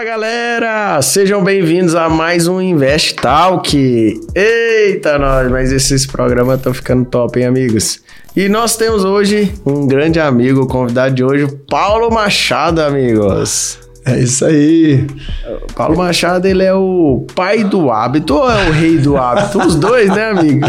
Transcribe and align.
Fala 0.00 0.12
galera, 0.12 1.02
sejam 1.02 1.44
bem-vindos 1.44 1.94
a 1.94 2.08
mais 2.08 2.48
um 2.48 2.58
Invest 2.58 3.16
Talk. 3.16 4.18
Eita 4.34 5.18
nós, 5.18 5.50
mas 5.50 5.70
esses 5.72 6.06
programas 6.06 6.56
estão 6.56 6.72
ficando 6.72 7.04
top, 7.04 7.38
hein, 7.38 7.44
amigos? 7.44 8.00
E 8.34 8.48
nós 8.48 8.78
temos 8.78 9.04
hoje 9.04 9.52
um 9.66 9.86
grande 9.86 10.18
amigo, 10.18 10.62
o 10.62 10.66
convidado 10.66 11.14
de 11.14 11.22
hoje, 11.22 11.46
Paulo 11.68 12.10
Machado, 12.10 12.80
amigos. 12.80 13.78
É 14.06 14.18
isso 14.18 14.46
aí. 14.46 15.06
Paulo 15.76 15.98
Machado, 15.98 16.46
ele 16.46 16.64
é 16.64 16.72
o 16.72 17.26
pai 17.34 17.62
do 17.62 17.90
hábito 17.90 18.36
ou 18.36 18.50
é 18.50 18.70
o 18.70 18.72
rei 18.72 18.96
do 18.96 19.18
hábito? 19.18 19.58
Os 19.58 19.74
dois, 19.74 20.08
né, 20.08 20.30
amigo? 20.30 20.66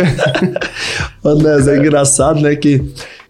Andrés, 1.24 1.70
é 1.70 1.78
engraçado, 1.78 2.42
né, 2.42 2.54
que 2.58 2.84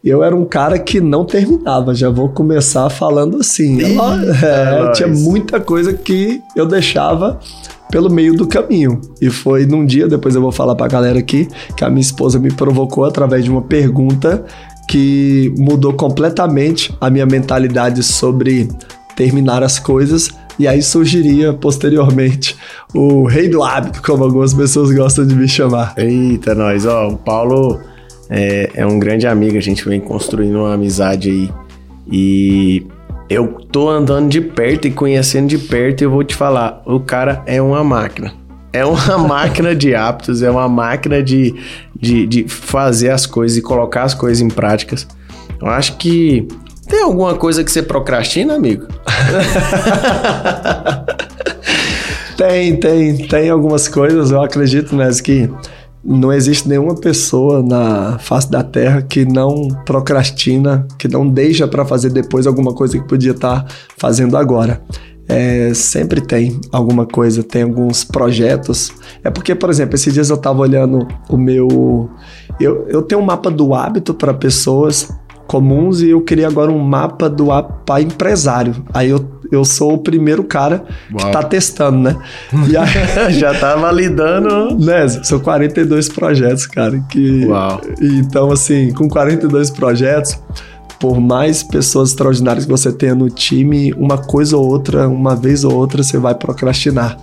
eu 0.10 0.24
era 0.24 0.36
um 0.36 0.46
cara 0.46 0.80
que 0.80 1.00
não 1.00 1.24
terminava. 1.24 1.94
Já 1.94 2.10
vou 2.10 2.30
começar 2.30 2.90
falando 2.90 3.38
assim. 3.38 3.80
É, 3.82 4.88
é 4.88 4.92
tinha 4.92 5.08
muita 5.08 5.60
coisa 5.60 5.94
que 5.94 6.42
eu 6.56 6.66
deixava 6.66 7.40
pelo 7.92 8.10
meio 8.10 8.34
do 8.34 8.48
caminho. 8.48 9.00
E 9.22 9.30
foi 9.30 9.66
num 9.66 9.86
dia, 9.86 10.08
depois 10.08 10.34
eu 10.34 10.42
vou 10.42 10.52
falar 10.52 10.76
pra 10.76 10.88
galera 10.88 11.20
aqui, 11.20 11.48
que 11.76 11.84
a 11.84 11.90
minha 11.90 12.02
esposa 12.02 12.40
me 12.40 12.52
provocou 12.52 13.06
através 13.06 13.44
de 13.44 13.52
uma 13.52 13.62
pergunta 13.62 14.44
que 14.88 15.54
mudou 15.58 15.94
completamente 15.94 16.94
a 17.00 17.10
minha 17.10 17.26
mentalidade 17.26 18.02
sobre 18.02 18.70
terminar 19.16 19.62
as 19.62 19.78
coisas. 19.78 20.32
E 20.58 20.68
aí 20.68 20.82
surgiria 20.82 21.54
posteriormente 21.54 22.56
o 22.94 23.26
rei 23.26 23.50
do 23.50 23.64
hábito, 23.64 24.02
como 24.02 24.24
algumas 24.24 24.54
pessoas 24.54 24.92
gostam 24.92 25.26
de 25.26 25.36
me 25.36 25.48
chamar. 25.48 25.94
Eita, 25.98 26.56
nós, 26.56 26.86
ó, 26.86 27.10
o 27.10 27.18
Paulo 27.18 27.80
é, 28.34 28.70
é 28.76 28.86
um 28.86 28.98
grande 28.98 29.28
amigo, 29.28 29.58
a 29.58 29.62
gente 29.62 29.84
vem 29.84 30.00
construindo 30.00 30.56
uma 30.56 30.74
amizade 30.74 31.30
aí. 31.30 31.50
E 32.10 32.88
eu 33.30 33.46
tô 33.70 33.90
andando 33.90 34.30
de 34.30 34.40
perto 34.40 34.88
e 34.88 34.92
conhecendo 34.92 35.50
de 35.50 35.58
perto 35.58 36.02
e 36.02 36.06
eu 36.06 36.12
vou 36.12 36.24
te 36.24 36.34
falar, 36.34 36.82
o 36.86 37.02
cara 37.02 37.44
é 37.46 37.62
uma 37.62 37.84
máquina. 37.84 38.34
É 38.72 38.86
uma 38.86 39.18
máquina 39.20 39.76
de 39.76 39.94
hábitos, 39.94 40.42
é 40.42 40.50
uma 40.50 40.70
máquina 40.70 41.22
de, 41.22 41.54
de, 41.94 42.26
de 42.26 42.48
fazer 42.48 43.10
as 43.10 43.26
coisas 43.26 43.58
e 43.58 43.62
colocar 43.62 44.04
as 44.04 44.14
coisas 44.14 44.40
em 44.40 44.48
práticas. 44.48 45.06
Eu 45.62 45.68
acho 45.68 45.98
que 45.98 46.48
tem 46.88 47.04
alguma 47.04 47.36
coisa 47.36 47.66
que 47.66 47.72
você 47.72 47.84
procrastina, 47.84 48.56
amigo? 48.56 48.88
Tem, 52.38 52.76
tem, 52.76 53.18
tem 53.28 53.50
algumas 53.52 53.88
coisas, 53.88 54.32
eu 54.32 54.42
acredito, 54.42 54.96
né, 54.96 55.08
que 55.24 55.48
não 56.04 56.34
existe 56.34 56.68
nenhuma 56.68 56.96
pessoa 56.96 57.62
na 57.62 58.18
face 58.20 58.50
da 58.50 58.64
Terra 58.64 59.02
que 59.02 59.24
não 59.24 59.68
procrastina, 59.86 60.88
que 60.98 61.08
não 61.08 61.28
deixa 61.28 61.68
para 61.68 61.86
fazer 61.86 62.10
depois 62.10 62.48
alguma 62.48 62.74
coisa 62.74 62.98
que 62.98 63.08
podia 63.08 63.32
estar 63.32 63.66
fazendo 63.98 64.36
agora. 64.36 64.82
É, 65.28 65.74
sempre 65.74 66.20
tem 66.20 66.60
alguma 66.72 67.06
coisa, 67.06 67.44
tem 67.44 67.62
alguns 67.62 68.04
projetos. 68.04 68.92
É 69.24 69.30
porque, 69.30 69.56
por 69.56 69.70
exemplo, 69.70 69.96
esses 69.96 70.14
dias 70.14 70.30
eu 70.30 70.36
estava 70.36 70.60
olhando 70.60 71.08
o 71.30 71.38
meu. 71.38 72.10
Eu, 72.60 72.86
eu 72.90 73.02
tenho 73.02 73.22
um 73.22 73.26
mapa 73.26 73.50
do 73.50 73.74
hábito 73.74 74.14
para 74.14 74.34
pessoas 74.34 75.08
comuns 75.48 76.02
e 76.02 76.10
eu 76.10 76.22
queria 76.22 76.48
agora 76.48 76.72
um 76.72 76.80
mapa 76.80 77.30
do 77.30 77.52
hábito 77.52 77.80
para 77.86 78.02
empresário. 78.02 78.84
Aí 78.94 79.10
eu, 79.10 79.26
eu 79.52 79.66
sou 79.66 79.94
o 79.94 79.98
primeiro 79.98 80.44
cara 80.44 80.84
que 81.10 81.22
Uau. 81.24 81.32
tá 81.32 81.44
testando, 81.44 81.98
né? 82.00 82.16
E 82.70 82.78
aí, 82.78 83.34
Já 83.38 83.54
tá 83.54 83.76
validando. 83.76 84.78
né, 84.80 85.08
são 85.08 85.40
42 85.40 86.10
projetos, 86.10 86.66
cara, 86.66 87.00
que 87.10 87.46
Uau. 87.46 87.82
então 88.02 88.52
assim, 88.52 88.92
com 88.94 89.10
42 89.10 89.70
projetos, 89.70 90.40
por 91.00 91.20
mais 91.20 91.64
pessoas 91.64 92.10
extraordinárias 92.10 92.66
que 92.66 92.72
você 92.72 92.92
tenha 92.92 93.16
no 93.16 93.30
time, 93.30 93.92
uma 93.94 94.18
coisa 94.18 94.56
ou 94.56 94.66
outra, 94.68 95.08
uma 95.08 95.36
vez 95.36 95.64
ou 95.64 95.74
outra 95.74 96.04
você 96.04 96.18
vai 96.18 96.36
procrastinar. 96.36 97.18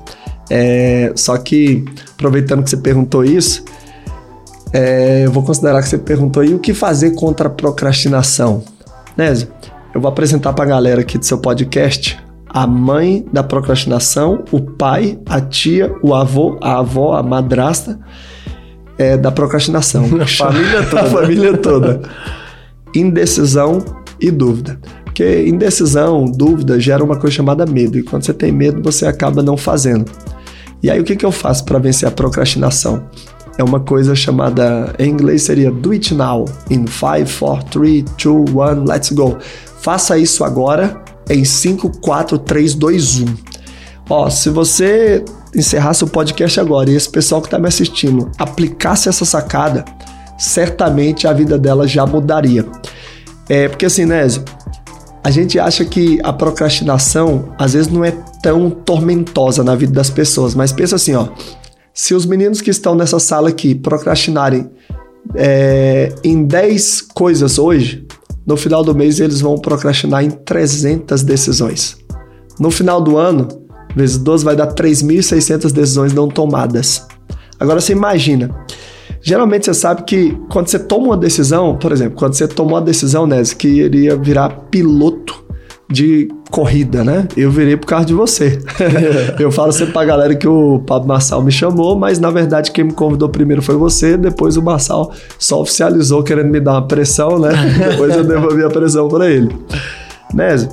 É, 0.51 1.13
só 1.15 1.37
que 1.37 1.85
aproveitando 2.15 2.63
que 2.65 2.71
você 2.71 2.77
perguntou 2.77 3.25
isso, 3.25 3.63
é, 4.73 5.23
eu 5.25 5.31
vou 5.33 5.43
considerar 5.43 5.81
que 5.83 5.89
você 5.89 5.99
perguntou 5.99 6.43
aí 6.43 6.53
o 6.55 6.59
que 6.59 6.75
fazer 6.75 7.13
contra 7.15 7.49
a 7.49 7.51
procrastinação. 7.51 8.63
Nézio, 9.17 9.49
eu 9.95 10.01
vou 10.01 10.09
apresentar 10.09 10.53
para 10.53 10.65
a 10.65 10.69
galera 10.69 11.01
aqui 11.01 11.19
do 11.19 11.25
seu 11.25 11.39
podcast 11.39 12.19
a 12.49 12.67
mãe 12.67 13.27
da 13.33 13.43
procrastinação, 13.43 14.45
o 14.51 14.61
pai, 14.61 15.19
a 15.27 15.41
tia, 15.41 15.95
o 16.03 16.15
avô, 16.15 16.59
a 16.63 16.79
avó, 16.79 17.15
a 17.15 17.23
madrasta 17.23 17.99
é, 18.97 19.17
da 19.17 19.31
procrastinação. 19.31 20.05
A 20.21 20.27
família 20.27 20.83
toda. 20.89 21.01
a 21.01 21.05
família 21.05 21.59
toda. 21.59 22.03
Indecisão 22.95 23.85
e 24.21 24.31
dúvida. 24.31 24.81
Porque 25.05 25.47
indecisão, 25.47 26.25
dúvida, 26.25 26.81
gera 26.81 27.05
uma 27.05 27.17
coisa 27.17 27.37
chamada 27.37 27.67
medo. 27.67 27.99
E 27.99 28.03
quando 28.03 28.25
você 28.25 28.33
tem 28.33 28.51
medo, 28.51 28.83
você 28.83 29.07
acaba 29.07 29.43
não 29.43 29.57
fazendo. 29.57 30.11
E 30.83 30.91
aí, 30.91 31.01
o 31.01 31.05
que, 31.05 31.17
que 31.17 31.27
eu 31.27 31.33
faço 31.33 31.65
para 31.65 31.79
vencer 31.79 32.09
a 32.09 32.11
procrastinação? 32.11 33.05
É 33.59 33.65
uma 33.65 33.81
coisa 33.81 34.15
chamada, 34.15 34.95
em 34.99 35.11
inglês 35.11 35.43
seria 35.43 35.71
do 35.71 35.91
it 35.91 36.15
now, 36.15 36.45
in 36.71 36.87
5, 36.87 37.39
4, 37.39 37.65
3, 37.71 38.05
2, 38.23 38.51
1, 38.55 38.85
let's 38.85 39.11
go. 39.11 39.37
Faça 39.89 40.19
isso 40.19 40.45
agora 40.45 41.03
em 41.31 41.47
5, 41.47 42.01
4, 42.01 42.39
3, 42.41 42.75
2, 42.75 43.21
1. 43.21 43.27
Ó, 44.11 44.29
se 44.29 44.51
você 44.51 45.25
encerrasse 45.57 46.05
o 46.05 46.07
podcast 46.07 46.61
agora 46.61 46.91
e 46.91 46.95
esse 46.95 47.09
pessoal 47.09 47.41
que 47.41 47.47
está 47.47 47.59
me 47.59 47.69
assistindo 47.69 48.31
aplicasse 48.37 49.09
essa 49.09 49.25
sacada, 49.25 49.87
certamente 50.37 51.27
a 51.27 51.33
vida 51.33 51.57
dela 51.57 51.89
já 51.89 52.05
mudaria. 52.05 52.67
É 53.49 53.67
porque 53.67 53.87
assim, 53.87 54.05
Nézio, 54.05 54.45
a 55.25 55.31
gente 55.31 55.59
acha 55.59 55.87
que 55.87 56.21
a 56.23 56.35
procrastinação 56.35 57.55
às 57.59 57.73
vezes 57.73 57.91
não 57.91 58.05
é 58.05 58.11
tão 58.43 58.69
tormentosa 58.69 59.65
na 59.65 59.75
vida 59.75 59.95
das 59.95 60.11
pessoas, 60.11 60.55
mas 60.55 60.71
pensa 60.71 60.97
assim, 60.97 61.15
ó. 61.15 61.29
Se 61.95 62.13
os 62.13 62.27
meninos 62.27 62.61
que 62.61 62.69
estão 62.69 62.95
nessa 62.95 63.19
sala 63.19 63.49
aqui 63.49 63.75
procrastinarem 63.75 64.71
é, 65.35 66.15
em 66.23 66.45
10 66.45 67.01
coisas 67.01 67.59
hoje, 67.59 68.07
no 68.49 68.57
final 68.57 68.83
do 68.83 68.95
mês 68.95 69.21
eles 69.21 69.43
vão 69.43 69.59
procrastinar 69.59 70.25
em 70.25 70.31
300 70.31 71.23
decisões. 71.23 71.99
No 72.59 72.71
final 72.71 72.99
do 72.99 73.19
ano, 73.19 73.47
vezes 73.95 74.17
12 74.17 74.43
vai 74.43 74.57
dar 74.57 74.69
3.600 74.69 75.71
decisões 75.71 76.15
não 76.15 76.29
tomadas. 76.29 77.07
Agora 77.61 77.79
você 77.79 77.93
imagina, 77.93 78.49
geralmente 79.21 79.67
você 79.67 79.75
sabe 79.75 80.05
que 80.05 80.35
quando 80.49 80.69
você 80.69 80.79
toma 80.79 81.09
uma 81.09 81.17
decisão, 81.17 81.77
por 81.77 81.93
exemplo, 81.93 82.17
quando 82.17 82.33
você 82.33 82.49
tomou 82.49 82.79
a 82.79 82.81
decisão, 82.81 83.27
Nes, 83.27 83.53
que 83.53 83.69
iria 83.69 84.17
virar 84.17 84.49
piloto 84.71 85.45
de 85.91 86.29
corrida, 86.51 87.03
né? 87.03 87.27
Eu 87.37 87.51
virei 87.51 87.77
por 87.77 87.87
causa 87.87 88.05
de 88.05 88.13
você. 88.13 88.61
eu 89.41 89.51
falo 89.51 89.73
sempre 89.73 89.93
pra 89.93 90.05
galera 90.05 90.35
que 90.35 90.47
o 90.47 90.81
Pablo 90.81 91.09
Marçal 91.09 91.43
me 91.43 91.51
chamou, 91.51 91.97
mas 91.97 92.19
na 92.19 92.31
verdade 92.31 92.71
quem 92.71 92.85
me 92.85 92.93
convidou 92.93 93.29
primeiro 93.29 93.63
foi 93.63 93.77
você, 93.77 94.17
depois 94.17 94.57
o 94.57 94.63
Marçal 94.63 95.13
só 95.39 95.63
oficializou 95.63 96.23
querendo 96.23 96.51
me 96.51 96.61
dar 96.61 96.73
uma 96.73 96.87
pressão, 96.87 97.39
né? 97.39 97.51
depois 97.91 98.15
eu 98.15 98.25
devolvi 98.25 98.63
a 98.63 98.69
pressão 98.69 99.09
para 99.09 99.31
ele. 99.31 99.55
Nézio, 100.35 100.69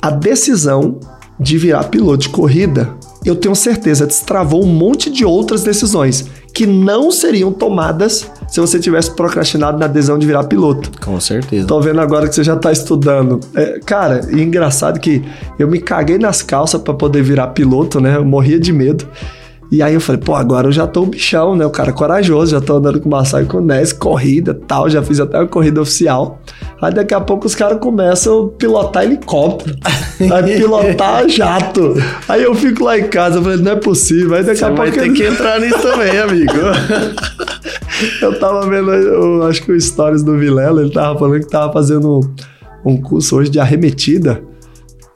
a 0.00 0.10
decisão 0.10 0.98
de 1.38 1.58
virar 1.58 1.84
piloto 1.84 2.18
de 2.18 2.28
corrida, 2.30 2.88
eu 3.24 3.36
tenho 3.36 3.54
certeza, 3.54 4.06
destravou 4.06 4.64
um 4.64 4.68
monte 4.68 5.10
de 5.10 5.24
outras 5.24 5.62
decisões 5.62 6.26
que 6.52 6.66
não 6.66 7.10
seriam 7.10 7.52
tomadas 7.52 8.30
se 8.48 8.60
você 8.60 8.78
tivesse 8.78 9.12
procrastinado 9.12 9.78
na 9.78 9.86
adesão 9.86 10.18
de 10.18 10.26
virar 10.26 10.44
piloto. 10.44 10.90
Com 11.00 11.18
certeza. 11.20 11.66
Tô 11.66 11.80
vendo 11.80 12.00
agora 12.00 12.28
que 12.28 12.34
você 12.34 12.44
já 12.44 12.56
tá 12.56 12.72
estudando. 12.72 13.40
É, 13.54 13.78
cara, 13.84 14.20
e 14.30 14.42
engraçado 14.42 14.98
que 14.98 15.24
eu 15.58 15.68
me 15.68 15.80
caguei 15.80 16.18
nas 16.18 16.42
calças 16.42 16.80
para 16.80 16.94
poder 16.94 17.22
virar 17.22 17.48
piloto, 17.48 18.00
né? 18.00 18.16
Eu 18.16 18.24
morria 18.24 18.58
de 18.58 18.72
medo. 18.72 19.06
E 19.70 19.84
aí 19.84 19.94
eu 19.94 20.00
falei, 20.00 20.20
pô, 20.20 20.34
agora 20.34 20.66
eu 20.66 20.72
já 20.72 20.84
tô 20.84 21.02
o 21.02 21.06
bichão, 21.06 21.54
né? 21.54 21.64
O 21.64 21.70
cara 21.70 21.92
corajoso, 21.92 22.50
já 22.50 22.60
tô 22.60 22.76
andando 22.76 23.00
com 23.00 23.08
o 23.08 23.40
e 23.40 23.44
com 23.46 23.58
o 23.58 23.60
Nes, 23.60 23.92
corrida 23.92 24.52
tal, 24.52 24.90
já 24.90 25.00
fiz 25.00 25.20
até 25.20 25.38
uma 25.38 25.46
corrida 25.46 25.80
oficial. 25.80 26.40
Aí 26.82 26.94
daqui 26.94 27.12
a 27.12 27.20
pouco 27.20 27.46
os 27.46 27.54
caras 27.54 27.78
começam 27.78 28.46
a 28.46 28.48
pilotar 28.58 29.04
helicóptero, 29.04 29.76
aí 30.32 30.56
pilotar 30.58 31.28
jato. 31.28 31.94
Aí 32.28 32.42
eu 32.42 32.54
fico 32.54 32.84
lá 32.84 32.98
em 32.98 33.08
casa, 33.08 33.38
eu 33.38 33.42
falei, 33.42 33.58
não 33.58 33.72
é 33.72 33.76
possível. 33.76 34.34
Aí 34.34 34.42
daqui 34.42 34.58
Você 34.58 34.64
a 34.64 34.70
vai 34.70 34.90
pouco 34.90 34.92
ter 35.02 35.08
eu- 35.08 35.14
que 35.14 35.24
entrar 35.26 35.60
nisso 35.60 35.78
também, 35.82 36.16
amigo. 36.18 36.52
Eu 38.22 38.38
tava 38.38 38.66
vendo, 38.68 38.90
eu 38.92 39.42
acho 39.46 39.62
que 39.62 39.72
o 39.72 39.80
Stories 39.80 40.22
do 40.22 40.38
Vilela, 40.38 40.80
ele 40.80 40.90
tava 40.90 41.18
falando 41.18 41.40
que 41.40 41.48
tava 41.50 41.72
fazendo 41.72 42.20
um, 42.84 42.92
um 42.92 43.00
curso 43.00 43.36
hoje 43.36 43.50
de 43.50 43.60
arremetida. 43.60 44.42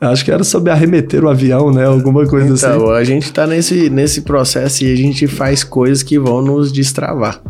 Acho 0.00 0.22
que 0.22 0.30
era 0.30 0.44
sobre 0.44 0.70
arremeter 0.70 1.24
o 1.24 1.30
avião, 1.30 1.70
né? 1.72 1.86
Alguma 1.86 2.26
coisa 2.26 2.52
assim. 2.52 2.66
Então, 2.76 2.90
a 2.90 3.02
gente 3.04 3.32
tá 3.32 3.46
nesse, 3.46 3.88
nesse 3.88 4.20
processo 4.20 4.84
e 4.84 4.92
a 4.92 4.96
gente 4.96 5.26
faz 5.26 5.64
coisas 5.64 6.02
que 6.02 6.18
vão 6.18 6.42
nos 6.42 6.70
destravar. 6.70 7.40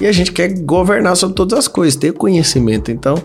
E 0.00 0.06
a 0.06 0.12
gente 0.12 0.30
quer 0.30 0.48
governar 0.60 1.16
sobre 1.16 1.34
todas 1.34 1.58
as 1.58 1.66
coisas, 1.68 1.96
ter 1.96 2.12
conhecimento. 2.12 2.92
Então, 2.92 3.16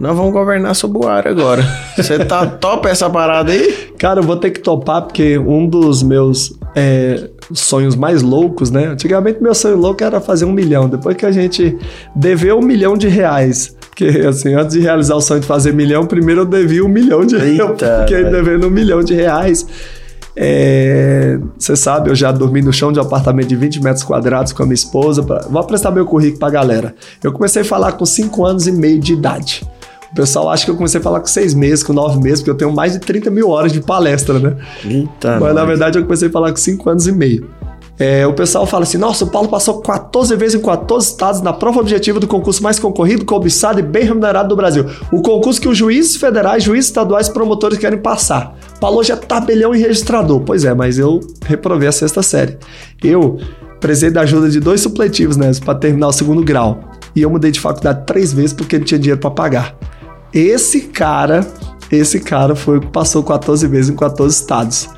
nós 0.00 0.16
vamos 0.16 0.32
governar 0.32 0.74
sobre 0.74 0.98
o 0.98 1.06
ar 1.06 1.28
agora. 1.28 1.62
Você 1.94 2.24
tá 2.24 2.46
top 2.46 2.88
essa 2.88 3.08
parada 3.10 3.52
aí? 3.52 3.92
Cara, 3.98 4.20
eu 4.20 4.24
vou 4.24 4.36
ter 4.36 4.50
que 4.50 4.60
topar 4.60 5.02
porque 5.02 5.38
um 5.38 5.68
dos 5.68 6.02
meus 6.02 6.54
é, 6.74 7.28
sonhos 7.52 7.94
mais 7.94 8.22
loucos, 8.22 8.70
né? 8.70 8.86
Antigamente 8.86 9.42
meu 9.42 9.54
sonho 9.54 9.76
louco 9.76 10.02
era 10.02 10.18
fazer 10.18 10.46
um 10.46 10.52
milhão. 10.52 10.88
Depois 10.88 11.14
que 11.16 11.26
a 11.26 11.30
gente 11.30 11.76
deveu 12.16 12.58
um 12.58 12.62
milhão 12.62 12.96
de 12.96 13.08
reais. 13.08 13.76
Porque, 13.90 14.06
assim, 14.26 14.54
antes 14.54 14.72
de 14.72 14.80
realizar 14.80 15.16
o 15.16 15.20
sonho 15.20 15.40
de 15.40 15.46
fazer 15.46 15.74
milhão, 15.74 16.06
primeiro 16.06 16.40
eu 16.42 16.46
devia 16.46 16.82
um 16.82 16.88
milhão 16.88 17.26
de 17.26 17.36
reais. 17.36 17.60
Fiquei 18.08 18.24
devendo 18.24 18.68
um 18.68 18.70
milhão 18.70 19.04
de 19.04 19.14
reais. 19.14 19.66
É, 20.34 21.38
você 21.58 21.76
sabe, 21.76 22.08
eu 22.08 22.14
já 22.14 22.32
dormi 22.32 22.62
no 22.62 22.72
chão 22.72 22.90
de 22.90 22.98
um 22.98 23.02
apartamento 23.02 23.48
de 23.48 23.56
20 23.56 23.82
metros 23.82 24.02
quadrados 24.02 24.54
com 24.54 24.62
a 24.62 24.66
minha 24.66 24.74
esposa. 24.74 25.22
Pra, 25.22 25.40
vou 25.40 25.60
apresentar 25.60 25.90
meu 25.90 26.06
currículo 26.06 26.38
pra 26.38 26.48
galera. 26.48 26.94
Eu 27.22 27.32
comecei 27.32 27.60
a 27.60 27.64
falar 27.64 27.92
com 27.92 28.06
5 28.06 28.46
anos 28.46 28.66
e 28.66 28.72
meio 28.72 28.98
de 28.98 29.12
idade. 29.12 29.62
O 30.12 30.14
pessoal 30.14 30.48
acha 30.48 30.64
que 30.64 30.70
eu 30.70 30.76
comecei 30.76 30.98
a 30.98 31.02
falar 31.02 31.20
com 31.20 31.26
6 31.26 31.54
meses, 31.54 31.84
com 31.84 31.92
9 31.92 32.20
meses, 32.20 32.40
porque 32.40 32.50
eu 32.50 32.56
tenho 32.56 32.72
mais 32.72 32.92
de 32.94 32.98
30 32.98 33.30
mil 33.30 33.48
horas 33.48 33.72
de 33.72 33.80
palestra, 33.80 34.38
né? 34.38 34.56
Eita, 34.84 35.38
Mas 35.38 35.54
na 35.54 35.64
verdade 35.64 35.98
eu 35.98 36.02
comecei 36.02 36.28
a 36.28 36.30
falar 36.30 36.50
com 36.50 36.56
5 36.56 36.90
anos 36.90 37.06
e 37.06 37.12
meio. 37.12 37.48
É, 38.00 38.26
o 38.26 38.32
pessoal 38.32 38.66
fala 38.66 38.84
assim: 38.84 38.96
nossa, 38.96 39.24
o 39.24 39.30
Paulo 39.30 39.48
passou 39.48 39.82
14 39.82 40.34
vezes 40.34 40.58
em 40.58 40.64
14 40.64 41.06
estados 41.06 41.42
na 41.42 41.52
prova 41.52 41.80
objetiva 41.80 42.18
do 42.18 42.26
concurso 42.26 42.62
mais 42.62 42.78
concorrido, 42.78 43.26
cobiçado 43.26 43.78
e 43.78 43.82
bem 43.82 44.04
remunerado 44.04 44.48
do 44.48 44.56
Brasil. 44.56 44.86
O 45.12 45.20
concurso 45.20 45.60
que 45.60 45.68
os 45.68 45.76
juízes 45.76 46.16
federais, 46.16 46.64
juízes 46.64 46.86
estaduais 46.86 47.28
e 47.28 47.32
promotores 47.32 47.76
querem 47.76 47.98
passar. 47.98 48.56
Paulo 48.80 49.04
já 49.04 49.14
é 49.14 49.16
tabelião 49.18 49.74
e 49.74 49.78
registrador. 49.78 50.40
Pois 50.40 50.64
é, 50.64 50.72
mas 50.72 50.98
eu 50.98 51.20
reprovei 51.44 51.88
a 51.88 51.92
sexta 51.92 52.22
série. 52.22 52.56
Eu 53.04 53.38
precisei 53.78 54.10
da 54.10 54.22
ajuda 54.22 54.48
de 54.48 54.60
dois 54.60 54.80
supletivos, 54.80 55.36
né, 55.36 55.50
para 55.62 55.74
terminar 55.74 56.08
o 56.08 56.12
segundo 56.12 56.42
grau. 56.42 56.80
E 57.14 57.20
eu 57.20 57.28
mudei 57.28 57.50
de 57.50 57.60
faculdade 57.60 58.06
três 58.06 58.32
vezes 58.32 58.54
porque 58.54 58.78
não 58.78 58.84
tinha 58.84 58.98
dinheiro 58.98 59.20
para 59.20 59.30
pagar. 59.30 59.76
Esse 60.32 60.82
cara, 60.82 61.46
esse 61.90 62.20
cara 62.20 62.54
foi 62.54 62.80
que 62.80 62.86
passou 62.86 63.22
14 63.22 63.66
vezes 63.66 63.90
em 63.90 63.96
14 63.96 64.34
estados. 64.34 64.88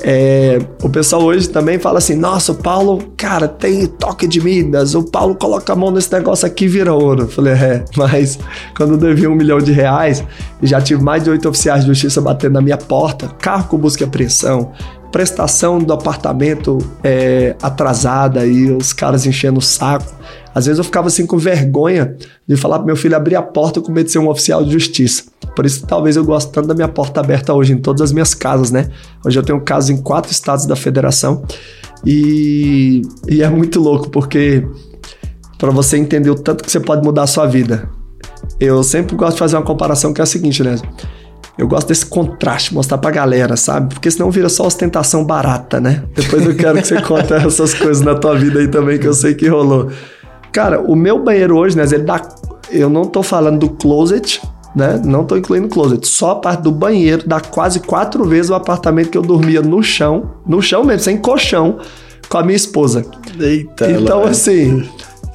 É, 0.00 0.60
o 0.80 0.88
pessoal 0.88 1.24
hoje 1.24 1.48
também 1.48 1.78
fala 1.78 1.98
assim: 1.98 2.14
nossa, 2.14 2.52
o 2.52 2.54
Paulo, 2.54 3.02
cara, 3.16 3.48
tem 3.48 3.84
toque 3.86 4.28
de 4.28 4.40
Midas, 4.40 4.94
o 4.94 5.02
Paulo 5.02 5.34
coloca 5.34 5.72
a 5.72 5.76
mão 5.76 5.90
nesse 5.90 6.12
negócio 6.12 6.46
aqui 6.46 6.66
e 6.66 6.68
vira 6.68 6.94
ouro. 6.94 7.22
Eu 7.22 7.28
falei, 7.28 7.54
é, 7.54 7.84
mas 7.96 8.38
quando 8.76 8.92
eu 8.92 8.96
devia 8.96 9.28
um 9.28 9.34
milhão 9.34 9.58
de 9.58 9.72
reais, 9.72 10.24
já 10.62 10.80
tive 10.80 11.02
mais 11.02 11.24
de 11.24 11.30
oito 11.30 11.48
oficiais 11.48 11.80
de 11.80 11.88
justiça 11.88 12.20
batendo 12.20 12.52
na 12.52 12.60
minha 12.60 12.78
porta, 12.78 13.28
carro 13.40 13.68
com 13.68 13.76
busca 13.76 14.04
e 14.04 14.06
apreensão, 14.06 14.72
prestação 15.10 15.78
do 15.78 15.92
apartamento 15.92 16.78
é, 17.02 17.56
atrasada 17.62 18.46
e 18.46 18.70
os 18.70 18.92
caras 18.92 19.26
enchendo 19.26 19.58
o 19.58 19.62
saco. 19.62 20.12
Às 20.54 20.66
vezes 20.66 20.78
eu 20.78 20.84
ficava 20.84 21.08
assim 21.08 21.26
com 21.26 21.38
vergonha 21.38 22.16
de 22.46 22.56
falar 22.56 22.78
pro 22.78 22.86
meu 22.86 22.96
filho 22.96 23.16
abrir 23.16 23.36
a 23.36 23.42
porta 23.42 23.80
com 23.80 23.92
medo 23.92 24.06
de 24.06 24.12
ser 24.12 24.18
um 24.18 24.28
oficial 24.28 24.64
de 24.64 24.72
justiça. 24.72 25.24
Por 25.54 25.64
isso 25.64 25.86
talvez 25.86 26.16
eu 26.16 26.24
gosto 26.24 26.50
tanto 26.50 26.68
da 26.68 26.74
minha 26.74 26.88
porta 26.88 27.20
aberta 27.20 27.52
hoje 27.54 27.72
em 27.72 27.78
todas 27.78 28.02
as 28.02 28.12
minhas 28.12 28.34
casas, 28.34 28.70
né? 28.70 28.90
Hoje 29.24 29.38
eu 29.38 29.42
tenho 29.42 29.60
casos 29.60 29.90
em 29.90 30.02
quatro 30.02 30.30
estados 30.30 30.66
da 30.66 30.76
federação 30.76 31.42
e, 32.04 33.02
e 33.28 33.42
é 33.42 33.48
muito 33.48 33.80
louco 33.80 34.10
porque 34.10 34.66
para 35.58 35.70
você 35.70 35.96
entender 35.96 36.30
o 36.30 36.34
tanto 36.34 36.62
que 36.62 36.70
você 36.70 36.80
pode 36.80 37.04
mudar 37.04 37.22
a 37.22 37.26
sua 37.26 37.46
vida. 37.46 37.88
Eu 38.60 38.82
sempre 38.82 39.16
gosto 39.16 39.34
de 39.34 39.38
fazer 39.38 39.56
uma 39.56 39.64
comparação 39.64 40.12
que 40.12 40.20
é 40.20 40.24
a 40.24 40.26
seguinte, 40.26 40.62
né? 40.62 40.76
Eu 41.58 41.66
gosto 41.66 41.88
desse 41.88 42.06
contraste, 42.06 42.72
mostrar 42.72 42.98
pra 42.98 43.10
galera, 43.10 43.56
sabe? 43.56 43.92
Porque 43.92 44.08
senão 44.08 44.30
vira 44.30 44.48
só 44.48 44.64
ostentação 44.64 45.24
barata, 45.24 45.80
né? 45.80 46.04
Depois 46.14 46.46
eu 46.46 46.54
quero 46.54 46.80
que 46.80 46.86
você 46.86 47.02
conte 47.02 47.32
essas 47.32 47.74
coisas 47.74 48.00
na 48.00 48.14
tua 48.14 48.36
vida 48.36 48.60
aí 48.60 48.68
também, 48.68 48.96
que 48.96 49.08
eu 49.08 49.12
sei 49.12 49.34
que 49.34 49.48
rolou. 49.48 49.90
Cara, 50.52 50.80
o 50.80 50.94
meu 50.94 51.22
banheiro 51.22 51.56
hoje, 51.56 51.76
né? 51.76 51.82
Ele 51.82 52.04
dá. 52.04 52.22
Eu 52.70 52.88
não 52.88 53.04
tô 53.06 53.24
falando 53.24 53.58
do 53.58 53.70
closet, 53.70 54.40
né? 54.74 55.00
Não 55.04 55.24
tô 55.24 55.36
incluindo 55.36 55.66
o 55.66 55.70
closet. 55.70 56.06
Só 56.06 56.30
a 56.30 56.36
parte 56.36 56.62
do 56.62 56.70
banheiro 56.70 57.24
dá 57.26 57.40
quase 57.40 57.80
quatro 57.80 58.24
vezes 58.24 58.50
o 58.50 58.54
apartamento 58.54 59.10
que 59.10 59.18
eu 59.18 59.22
dormia 59.22 59.60
no 59.60 59.82
chão, 59.82 60.30
no 60.46 60.62
chão 60.62 60.84
mesmo, 60.84 61.00
sem 61.00 61.16
colchão, 61.16 61.78
com 62.28 62.38
a 62.38 62.42
minha 62.42 62.56
esposa. 62.56 63.04
Eita, 63.38 63.90
Então, 63.90 64.22
assim, 64.22 64.88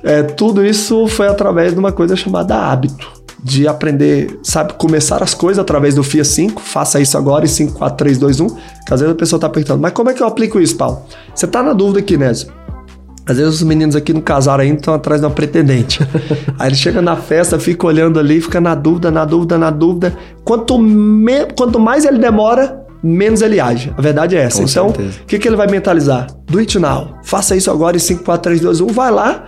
é, 0.03 0.23
tudo 0.23 0.65
isso 0.65 1.05
foi 1.07 1.27
através 1.27 1.73
de 1.73 1.79
uma 1.79 1.91
coisa 1.91 2.15
chamada 2.15 2.55
hábito. 2.55 3.22
De 3.43 3.67
aprender, 3.67 4.39
sabe, 4.41 4.73
começar 4.73 5.21
as 5.21 5.33
coisas 5.33 5.59
através 5.61 5.95
do 5.95 6.01
FIA 6.03 6.23
5, 6.23 6.61
faça 6.61 7.01
isso 7.01 7.17
agora 7.17 7.43
em 7.43 7.49
5, 7.49 7.73
4, 7.73 7.97
3, 7.97 8.17
2, 8.17 8.39
1. 8.39 8.47
Que 8.47 8.93
às 8.93 9.01
vezes 9.01 9.13
a 9.13 9.17
pessoa 9.17 9.39
tá 9.39 9.49
perguntando, 9.49 9.81
mas 9.81 9.91
como 9.91 10.09
é 10.09 10.13
que 10.13 10.23
eu 10.23 10.27
aplico 10.27 10.59
isso, 10.61 10.77
Paulo? 10.77 11.01
Você 11.35 11.45
tá 11.45 11.61
na 11.61 11.73
dúvida 11.73 11.99
aqui, 11.99 12.17
Nézio. 12.17 12.47
Às 13.25 13.37
vezes 13.37 13.55
os 13.55 13.63
meninos 13.63 13.95
aqui 13.95 14.13
no 14.13 14.21
casaram 14.21 14.63
ainda 14.63 14.77
estão 14.77 14.93
atrás 14.93 15.19
de 15.21 15.27
uma 15.27 15.33
pretendente. 15.33 15.99
Aí 16.59 16.69
ele 16.69 16.75
chega 16.75 17.01
na 17.01 17.15
festa, 17.15 17.57
fica 17.59 17.85
olhando 17.87 18.19
ali, 18.19 18.39
fica 18.41 18.59
na 18.61 18.75
dúvida, 18.75 19.09
na 19.11 19.23
dúvida, 19.25 19.57
na 19.57 19.69
dúvida. 19.69 20.13
Quanto, 20.43 20.77
me- 20.77 21.45
quanto 21.57 21.79
mais 21.79 22.03
ele 22.05 22.19
demora, 22.19 22.81
menos 23.01 23.41
ele 23.41 23.59
age. 23.59 23.93
A 23.97 24.01
verdade 24.01 24.35
é 24.37 24.41
essa. 24.41 24.59
Com 24.59 24.69
então, 24.69 24.87
o 24.89 25.25
que, 25.25 25.37
que 25.39 25.47
ele 25.47 25.55
vai 25.57 25.67
mentalizar? 25.67 26.27
Do 26.47 26.59
it 26.59 26.77
now. 26.79 27.15
Faça 27.23 27.55
isso 27.55 27.71
agora 27.71 27.95
em 27.95 27.99
5, 27.99 28.23
4, 28.23 28.41
3, 28.41 28.61
2, 28.61 28.81
1. 28.81 28.87
Vai 28.87 29.11
lá. 29.11 29.45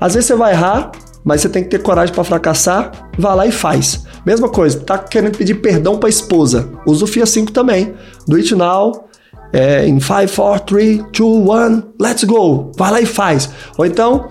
Às 0.00 0.14
vezes 0.14 0.26
você 0.28 0.34
vai 0.34 0.52
errar, 0.52 0.90
mas 1.24 1.40
você 1.40 1.48
tem 1.48 1.62
que 1.62 1.70
ter 1.70 1.82
coragem 1.82 2.14
pra 2.14 2.24
fracassar. 2.24 3.10
Vai 3.18 3.36
lá 3.36 3.46
e 3.46 3.52
faz. 3.52 4.04
Mesma 4.24 4.48
coisa, 4.48 4.80
tá 4.80 4.98
querendo 4.98 5.36
pedir 5.36 5.56
perdão 5.56 5.98
pra 5.98 6.08
esposa. 6.08 6.70
Usa 6.86 7.04
o 7.04 7.08
FIA 7.08 7.26
5 7.26 7.52
também. 7.52 7.94
Do 8.26 8.36
it 8.36 8.54
now. 8.54 9.08
É, 9.52 9.86
em 9.86 9.98
5, 9.98 10.34
4, 10.34 10.66
3, 10.66 11.04
2, 11.16 11.22
1, 11.22 11.82
let's 12.00 12.24
go. 12.24 12.70
Vai 12.76 12.90
lá 12.90 13.00
e 13.00 13.06
faz. 13.06 13.48
Ou 13.78 13.86
então, 13.86 14.28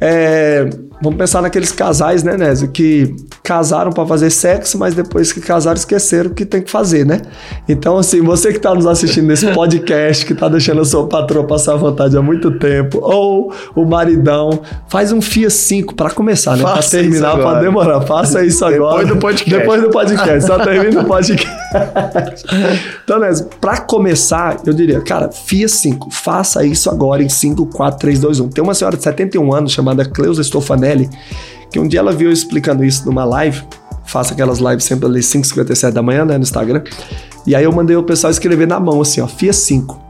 é, 0.00 0.68
vamos 1.00 1.18
pensar 1.18 1.42
naqueles 1.42 1.72
casais, 1.72 2.22
né, 2.22 2.36
Nézio, 2.36 2.68
que 2.68 3.14
casaram 3.42 3.92
pra 3.92 4.04
fazer 4.06 4.30
sexo, 4.30 4.78
mas 4.78 4.94
depois 4.94 5.32
que 5.32 5.40
casaram 5.40 5.76
esqueceram 5.76 6.30
o 6.30 6.34
que 6.34 6.44
tem 6.44 6.62
que 6.62 6.70
fazer, 6.70 7.04
né? 7.04 7.20
Então, 7.68 7.98
assim, 7.98 8.20
você 8.22 8.52
que 8.52 8.58
tá 8.58 8.74
nos 8.74 8.86
assistindo 8.86 9.26
nesse 9.26 9.46
podcast, 9.52 10.24
que 10.24 10.34
tá 10.34 10.48
deixando 10.48 10.80
a 10.80 10.84
sua 10.84 11.08
patroa 11.08 11.46
passar 11.46 11.74
à 11.74 11.76
vontade 11.76 12.16
há 12.16 12.22
muito 12.22 12.58
tempo, 12.58 12.98
ou 13.02 13.52
o 13.74 13.84
maridão, 13.84 14.60
faz 14.88 15.12
um 15.12 15.20
FIA 15.20 15.50
5 15.50 15.94
pra 15.94 16.10
começar, 16.10 16.56
né? 16.56 16.62
Pra 16.62 16.76
Faça 16.76 16.98
terminar, 16.98 17.32
agora. 17.32 17.60
demorar. 17.60 18.00
Faça 18.02 18.44
isso 18.44 18.64
agora. 18.64 19.04
Depois 19.04 19.08
do 19.08 19.20
podcast. 19.20 19.58
Depois 19.60 19.82
do 19.82 19.90
podcast. 19.90 20.46
Só 20.46 20.58
termina 20.58 21.00
o 21.02 21.04
podcast. 21.04 21.56
então, 23.06 23.20
Nézio, 23.20 23.46
pra 23.60 23.80
começar, 23.80 24.60
eu 24.66 24.72
diria, 24.72 25.00
cara, 25.00 25.30
FIA 25.30 25.68
5, 25.68 26.10
faça 26.10 26.66
isso 26.66 26.90
agora 26.90 27.22
em 27.22 27.28
5, 27.28 27.66
4, 27.66 28.00
3, 28.00 28.18
2, 28.18 28.40
1. 28.40 28.48
Tem 28.48 28.64
uma 28.64 28.74
senhora 28.74 28.96
de 28.96 29.04
71 29.04 29.54
anos 29.54 29.70
chamada 29.70 30.04
Cleusa 30.04 30.42
Stofanelli, 30.42 31.08
que 31.70 31.78
um 31.78 31.86
dia 31.86 32.00
ela 32.00 32.12
viu 32.12 32.30
eu 32.30 32.32
explicando 32.32 32.84
isso 32.84 33.06
numa 33.06 33.24
live, 33.24 33.62
faço 34.04 34.32
aquelas 34.32 34.58
lives 34.58 34.82
sempre 34.82 35.06
ali 35.06 35.20
5h57 35.20 35.92
da 35.92 36.02
manhã, 36.02 36.24
né, 36.24 36.36
no 36.36 36.42
Instagram, 36.42 36.82
e 37.46 37.54
aí 37.54 37.62
eu 37.62 37.70
mandei 37.70 37.94
o 37.94 38.02
pessoal 38.02 38.32
escrever 38.32 38.66
na 38.66 38.80
mão, 38.80 39.00
assim, 39.00 39.20
ó, 39.20 39.28
FIA 39.28 39.52
5. 39.52 39.94
O 39.94 40.00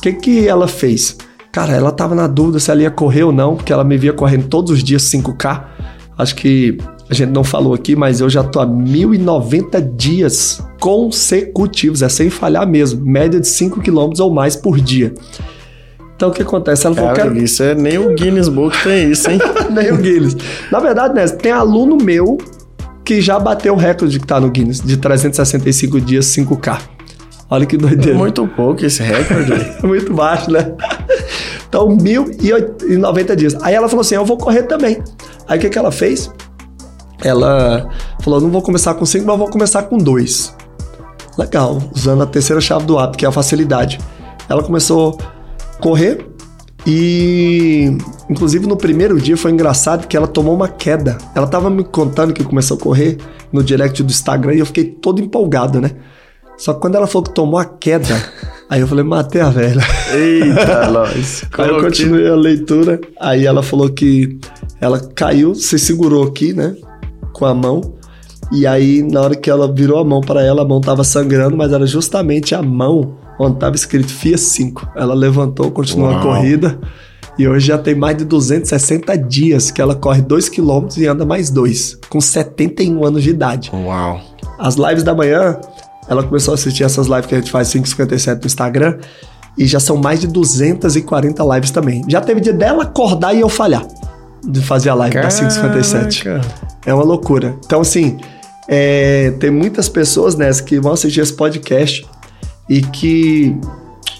que 0.00 0.12
que 0.12 0.46
ela 0.46 0.68
fez? 0.68 1.16
Cara, 1.50 1.72
ela 1.72 1.90
tava 1.90 2.14
na 2.14 2.28
dúvida 2.28 2.60
se 2.60 2.70
ela 2.70 2.82
ia 2.82 2.90
correr 2.90 3.24
ou 3.24 3.32
não, 3.32 3.56
porque 3.56 3.72
ela 3.72 3.82
me 3.82 3.98
via 3.98 4.12
correndo 4.12 4.46
todos 4.46 4.70
os 4.70 4.84
dias 4.84 5.02
5K. 5.02 5.64
Acho 6.16 6.36
que 6.36 6.78
a 7.14 7.16
gente 7.26 7.32
não 7.32 7.44
falou 7.44 7.74
aqui, 7.74 7.94
mas 7.94 8.20
eu 8.20 8.28
já 8.28 8.42
tô 8.42 8.60
há 8.60 8.66
1090 8.66 9.80
dias 9.80 10.62
consecutivos, 10.80 12.02
é 12.02 12.08
sem 12.08 12.28
falhar 12.28 12.66
mesmo, 12.66 13.04
média 13.04 13.40
de 13.40 13.46
5 13.46 13.80
km 13.80 14.10
ou 14.20 14.32
mais 14.32 14.56
por 14.56 14.80
dia. 14.80 15.14
Então 16.16 16.28
o 16.28 16.32
que 16.32 16.42
acontece? 16.42 16.86
Ela 16.86 16.94
falou, 16.94 17.12
Cara, 17.12 17.30
quero, 17.30 17.42
isso 17.42 17.62
é 17.62 17.74
nem 17.74 17.98
o 17.98 18.14
Guinness 18.14 18.48
Book 18.48 18.76
tem 18.82 19.10
isso, 19.10 19.30
hein? 19.30 19.38
nem 19.70 19.92
o 19.92 19.96
Guinness. 19.96 20.36
Na 20.70 20.80
verdade, 20.80 21.14
né, 21.14 21.26
tem 21.28 21.52
aluno 21.52 21.96
meu 21.96 22.38
que 23.04 23.20
já 23.20 23.38
bateu 23.38 23.74
o 23.74 23.76
recorde 23.76 24.18
que 24.18 24.26
tá 24.26 24.40
no 24.40 24.50
Guinness, 24.50 24.80
de 24.80 24.96
365 24.96 26.00
dias 26.00 26.26
5K. 26.26 26.78
Olha 27.50 27.66
que 27.66 27.76
doideira. 27.76 28.18
Muito 28.18 28.46
pouco 28.48 28.84
esse 28.84 29.02
recorde. 29.02 29.52
Muito 29.86 30.12
baixo, 30.14 30.50
né? 30.50 30.72
Então, 31.68 31.88
1090 31.88 33.36
dias. 33.36 33.54
Aí 33.62 33.74
ela 33.74 33.88
falou 33.88 34.00
assim: 34.00 34.14
eu 34.14 34.24
vou 34.24 34.38
correr 34.38 34.62
também. 34.62 35.02
Aí 35.46 35.58
o 35.58 35.60
que, 35.60 35.68
que 35.68 35.78
ela 35.78 35.92
fez? 35.92 36.30
Ela 37.22 37.88
falou: 38.20 38.40
não 38.40 38.50
vou 38.50 38.62
começar 38.62 38.94
com 38.94 39.04
5, 39.04 39.26
mas 39.26 39.38
vou 39.38 39.48
começar 39.48 39.84
com 39.84 39.98
2. 39.98 40.56
Legal, 41.36 41.82
usando 41.94 42.22
a 42.22 42.26
terceira 42.26 42.60
chave 42.60 42.84
do 42.86 42.98
hábito, 42.98 43.18
que 43.18 43.24
é 43.24 43.28
a 43.28 43.32
facilidade. 43.32 43.98
Ela 44.48 44.62
começou 44.62 45.18
a 45.20 45.82
correr 45.82 46.34
e, 46.86 47.96
inclusive, 48.28 48.66
no 48.66 48.76
primeiro 48.76 49.18
dia 49.18 49.36
foi 49.36 49.50
engraçado 49.50 50.06
que 50.06 50.16
ela 50.16 50.26
tomou 50.26 50.54
uma 50.54 50.68
queda. 50.68 51.16
Ela 51.34 51.46
tava 51.46 51.70
me 51.70 51.82
contando 51.82 52.32
que 52.32 52.44
começou 52.44 52.76
a 52.76 52.80
correr 52.80 53.18
no 53.52 53.62
direct 53.62 54.02
do 54.02 54.10
Instagram 54.10 54.54
e 54.54 54.58
eu 54.58 54.66
fiquei 54.66 54.84
todo 54.84 55.20
empolgado, 55.20 55.80
né? 55.80 55.92
Só 56.56 56.74
que 56.74 56.80
quando 56.80 56.94
ela 56.94 57.06
falou 57.06 57.24
que 57.24 57.34
tomou 57.34 57.58
a 57.58 57.64
queda, 57.64 58.14
aí 58.68 58.80
eu 58.80 58.86
falei, 58.86 59.02
matei 59.02 59.40
a 59.40 59.50
velha. 59.50 59.82
Eita, 60.12 60.88
nós. 60.92 61.44
Aí 61.56 61.68
eu 61.68 61.80
continuei 61.80 62.28
a 62.28 62.36
leitura. 62.36 63.00
Aí 63.18 63.46
ela 63.46 63.62
falou 63.62 63.88
que 63.90 64.38
ela 64.80 65.00
caiu, 65.00 65.54
se 65.54 65.78
segurou 65.78 66.24
aqui, 66.24 66.52
né? 66.52 66.76
Com 67.34 67.44
a 67.44 67.54
mão. 67.54 67.82
E 68.50 68.66
aí, 68.66 69.02
na 69.02 69.20
hora 69.20 69.34
que 69.34 69.50
ela 69.50 69.70
virou 69.70 69.98
a 69.98 70.04
mão 70.04 70.20
para 70.20 70.42
ela, 70.42 70.62
a 70.62 70.64
mão 70.64 70.80
tava 70.80 71.04
sangrando, 71.04 71.56
mas 71.56 71.72
era 71.72 71.86
justamente 71.86 72.54
a 72.54 72.62
mão 72.62 73.16
onde 73.38 73.58
tava 73.58 73.74
escrito 73.74 74.12
FIA 74.12 74.38
5. 74.38 74.90
Ela 74.96 75.14
levantou, 75.14 75.70
continuou 75.70 76.10
a 76.10 76.14
Uau. 76.14 76.22
corrida. 76.22 76.78
E 77.38 77.48
hoje 77.48 77.66
já 77.66 77.78
tem 77.78 77.94
mais 77.94 78.16
de 78.16 78.24
260 78.24 79.16
dias 79.18 79.70
que 79.70 79.82
ela 79.82 79.94
corre 79.94 80.22
2 80.22 80.48
km 80.48 80.86
e 80.96 81.06
anda 81.06 81.26
mais 81.26 81.50
2, 81.50 81.98
com 82.08 82.20
71 82.20 83.04
anos 83.04 83.22
de 83.22 83.30
idade. 83.30 83.70
Uau. 83.74 84.20
As 84.58 84.76
lives 84.76 85.02
da 85.02 85.14
manhã, 85.14 85.58
ela 86.08 86.22
começou 86.22 86.52
a 86.52 86.54
assistir 86.54 86.84
essas 86.84 87.08
lives 87.08 87.26
que 87.26 87.34
a 87.34 87.38
gente 87.38 87.50
faz 87.50 87.68
5h57 87.68 88.40
no 88.40 88.46
Instagram. 88.46 88.98
E 89.56 89.66
já 89.66 89.78
são 89.80 89.96
mais 89.96 90.20
de 90.20 90.26
240 90.26 91.42
lives 91.54 91.70
também. 91.70 92.04
Já 92.08 92.20
teve 92.20 92.40
dia 92.40 92.52
dela 92.52 92.84
acordar 92.84 93.34
e 93.34 93.40
eu 93.40 93.48
falhar 93.48 93.84
de 94.46 94.60
fazer 94.60 94.90
a 94.90 94.94
live 94.94 95.14
da 95.14 95.28
5h57. 95.28 96.40
É 96.86 96.92
uma 96.92 97.04
loucura. 97.04 97.56
Então, 97.64 97.80
assim, 97.80 98.18
é, 98.68 99.32
tem 99.38 99.50
muitas 99.50 99.88
pessoas 99.88 100.34
nessa 100.34 100.62
que 100.62 100.78
vão 100.78 100.92
assistir 100.92 101.20
esse 101.20 101.32
podcast 101.32 102.06
e 102.68 102.80
que 102.80 103.56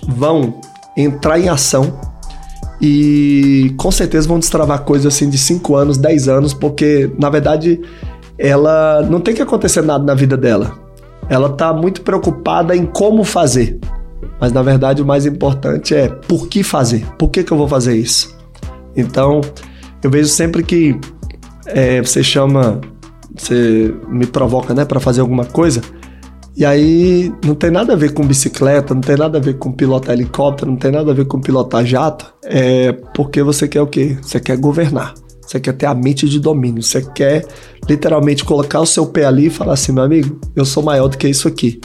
vão 0.09 0.61
entrar 0.97 1.39
em 1.39 1.49
ação 1.49 1.99
e 2.81 3.75
com 3.77 3.91
certeza 3.91 4.29
vão 4.29 4.39
destravar 4.39 4.83
coisas 4.83 5.15
assim 5.15 5.31
de 5.31 5.39
5 5.39 5.75
anos, 5.75 5.97
10 5.97 6.29
anos, 6.29 6.53
porque 6.55 7.11
na 7.19 7.31
verdade 7.31 7.81
ela 8.39 9.03
não 9.09 9.21
tem 9.21 9.35
que 9.35 9.43
acontecer 9.43 9.83
nada 9.83 10.05
na 10.05 10.15
vida 10.15 10.37
dela. 10.37 10.73
Ela 11.29 11.49
tá 11.49 11.73
muito 11.73 12.03
preocupada 12.03 12.77
em 12.77 12.85
como 12.85 13.25
fazer. 13.25 13.79
Mas 14.41 14.53
na 14.53 14.63
verdade 14.63 15.01
o 15.01 15.07
mais 15.07 15.25
importante 15.25 15.95
é 15.95 16.09
por 16.09 16.49
que 16.49 16.63
fazer? 16.63 17.07
Por 17.19 17.31
que, 17.31 17.43
que 17.43 17.53
eu 17.53 17.57
vou 17.57 17.69
fazer 17.69 17.97
isso? 17.97 18.35
Então, 18.97 19.41
eu 20.03 20.11
vejo 20.11 20.29
sempre 20.29 20.63
que 20.63 20.99
é, 21.67 22.01
você 22.01 22.23
chama, 22.23 22.81
você 23.37 23.95
me 24.09 24.27
provoca, 24.27 24.75
né, 24.75 24.85
para 24.85 25.01
fazer 25.01 25.21
alguma 25.21 25.45
coisa, 25.45 25.81
e 26.57 26.65
aí 26.65 27.33
não 27.45 27.55
tem 27.55 27.71
nada 27.71 27.95
a 27.95 27.97
ver 27.97 28.13
com 28.13 28.25
bicicleta, 28.25 28.95
não 28.95 29.01
tem 29.01 29.17
nada 29.17 29.39
a 29.39 29.41
ver 29.41 29.59
com 29.59 29.73
pilotar 29.73 30.15
helicóptero, 30.15 30.71
não 30.71 30.79
tem 30.79 30.93
nada 30.93 31.11
a 31.11 31.15
ver 31.15 31.25
com 31.25 31.41
pilotar 31.41 31.85
jato, 31.85 32.33
é 32.45 32.93
porque 33.15 33.43
você 33.43 33.67
quer 33.67 33.83
o 33.83 33.87
quê? 33.87 34.17
Você 34.23 34.39
quer 34.39 34.57
governar. 34.57 35.15
Você 35.47 35.61
quer 35.61 35.73
ter 35.75 35.87
a 35.87 35.95
mente 35.95 36.29
de 36.29 36.41
domínio. 36.41 36.83
Você 36.83 37.03
quer 37.03 37.47
literalmente 37.89 38.45
colocar 38.45 38.81
o 38.81 38.87
seu 38.87 39.07
pé 39.07 39.25
ali 39.25 39.47
e 39.47 39.51
falar 39.51 39.75
assim, 39.75 39.93
meu 39.93 40.05
amigo, 40.05 40.41
eu 40.57 40.65
sou 40.65 40.83
maior 40.83 41.09
do 41.09 41.19
que 41.19 41.29
isso 41.29 41.47
aqui. 41.47 41.81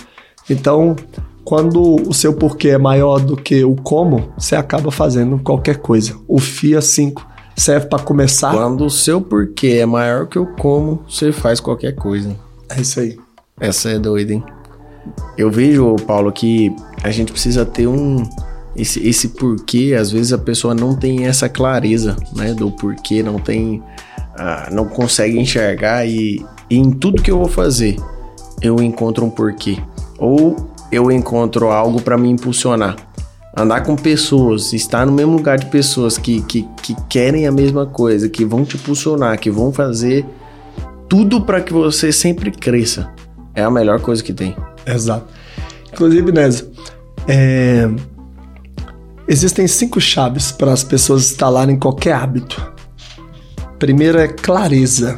Então, 0.50 0.96
quando 1.44 2.08
o 2.08 2.14
seu 2.14 2.34
porquê 2.34 2.70
é 2.70 2.78
maior 2.78 3.20
do 3.20 3.36
que 3.36 3.64
o 3.64 3.76
como, 3.76 4.32
você 4.38 4.56
acaba 4.56 4.92
fazendo 4.92 5.40
qualquer 5.40 5.78
coisa. 5.78 6.16
O 6.28 6.40
FIA 6.40 6.82
5 6.82 7.28
serve 7.60 7.88
para 7.88 8.04
começar. 8.04 8.52
Quando 8.52 8.86
o 8.86 8.90
seu 8.90 9.22
porquê 9.22 9.80
é 9.82 9.86
maior 9.86 10.28
que 10.28 10.40
o 10.40 10.46
como, 10.46 11.04
você 11.08 11.32
faz 11.32 11.60
qualquer 11.60 11.94
coisa. 11.94 12.36
É 12.70 12.82
isso 12.82 13.00
aí. 13.00 13.18
Essa 13.60 13.90
é 13.90 14.00
doida, 14.00 14.34
hein? 14.34 14.44
Eu 15.38 15.50
vejo, 15.52 15.96
Paulo, 16.08 16.32
que 16.32 16.74
a 17.04 17.12
gente 17.12 17.32
precisa 17.32 17.66
ter 17.66 17.88
um. 17.88 18.28
Esse, 18.76 19.06
esse 19.06 19.30
porquê, 19.30 19.96
às 20.00 20.12
vezes 20.12 20.32
a 20.32 20.38
pessoa 20.38 20.74
não 20.74 20.96
tem 20.96 21.26
essa 21.26 21.50
clareza, 21.50 22.16
né? 22.36 22.54
Do 22.54 22.72
porquê, 22.72 23.22
não 23.22 23.40
tem. 23.40 23.80
Uh, 23.80 24.74
não 24.74 24.86
consegue 24.86 25.38
enxergar 25.38 26.08
e, 26.08 26.46
e 26.70 26.78
em 26.78 26.92
tudo 26.92 27.22
que 27.22 27.30
eu 27.30 27.38
vou 27.38 27.50
fazer, 27.50 27.98
eu 28.62 28.82
encontro 28.82 29.26
um 29.26 29.30
porquê. 29.30 29.78
Ou 30.18 30.56
eu 30.92 31.12
encontro 31.12 31.70
algo 31.70 32.02
para 32.02 32.18
me 32.18 32.30
impulsionar. 32.30 32.96
Andar 33.58 33.82
com 33.82 33.96
pessoas, 33.96 34.74
estar 34.74 35.06
no 35.06 35.12
mesmo 35.12 35.36
lugar 35.36 35.58
de 35.58 35.66
pessoas 35.66 36.18
que, 36.18 36.42
que, 36.44 36.68
que 36.82 36.96
querem 37.10 37.48
a 37.48 37.52
mesma 37.52 37.86
coisa, 37.86 38.30
que 38.30 38.46
vão 38.46 38.64
te 38.64 38.78
impulsionar, 38.78 39.40
que 39.40 39.50
vão 39.50 39.72
fazer 39.74 40.26
tudo 41.10 41.42
para 41.42 41.60
que 41.60 41.74
você 41.74 42.12
sempre 42.12 42.52
cresça. 42.52 43.12
É 43.56 43.64
a 43.64 43.72
melhor 43.72 44.00
coisa 44.00 44.24
que 44.24 44.32
tem. 44.32 44.56
Exato. 44.86 45.26
Inclusive, 45.92 46.32
Nézio, 46.32 46.72
é... 47.28 47.90
existem 49.28 49.68
cinco 49.68 50.00
chaves 50.00 50.52
para 50.52 50.72
as 50.72 50.84
pessoas 50.84 51.32
instalarem 51.32 51.78
qualquer 51.78 52.14
hábito. 52.14 52.74
Primeira 53.80 54.24
é 54.24 54.28
clareza. 54.28 55.18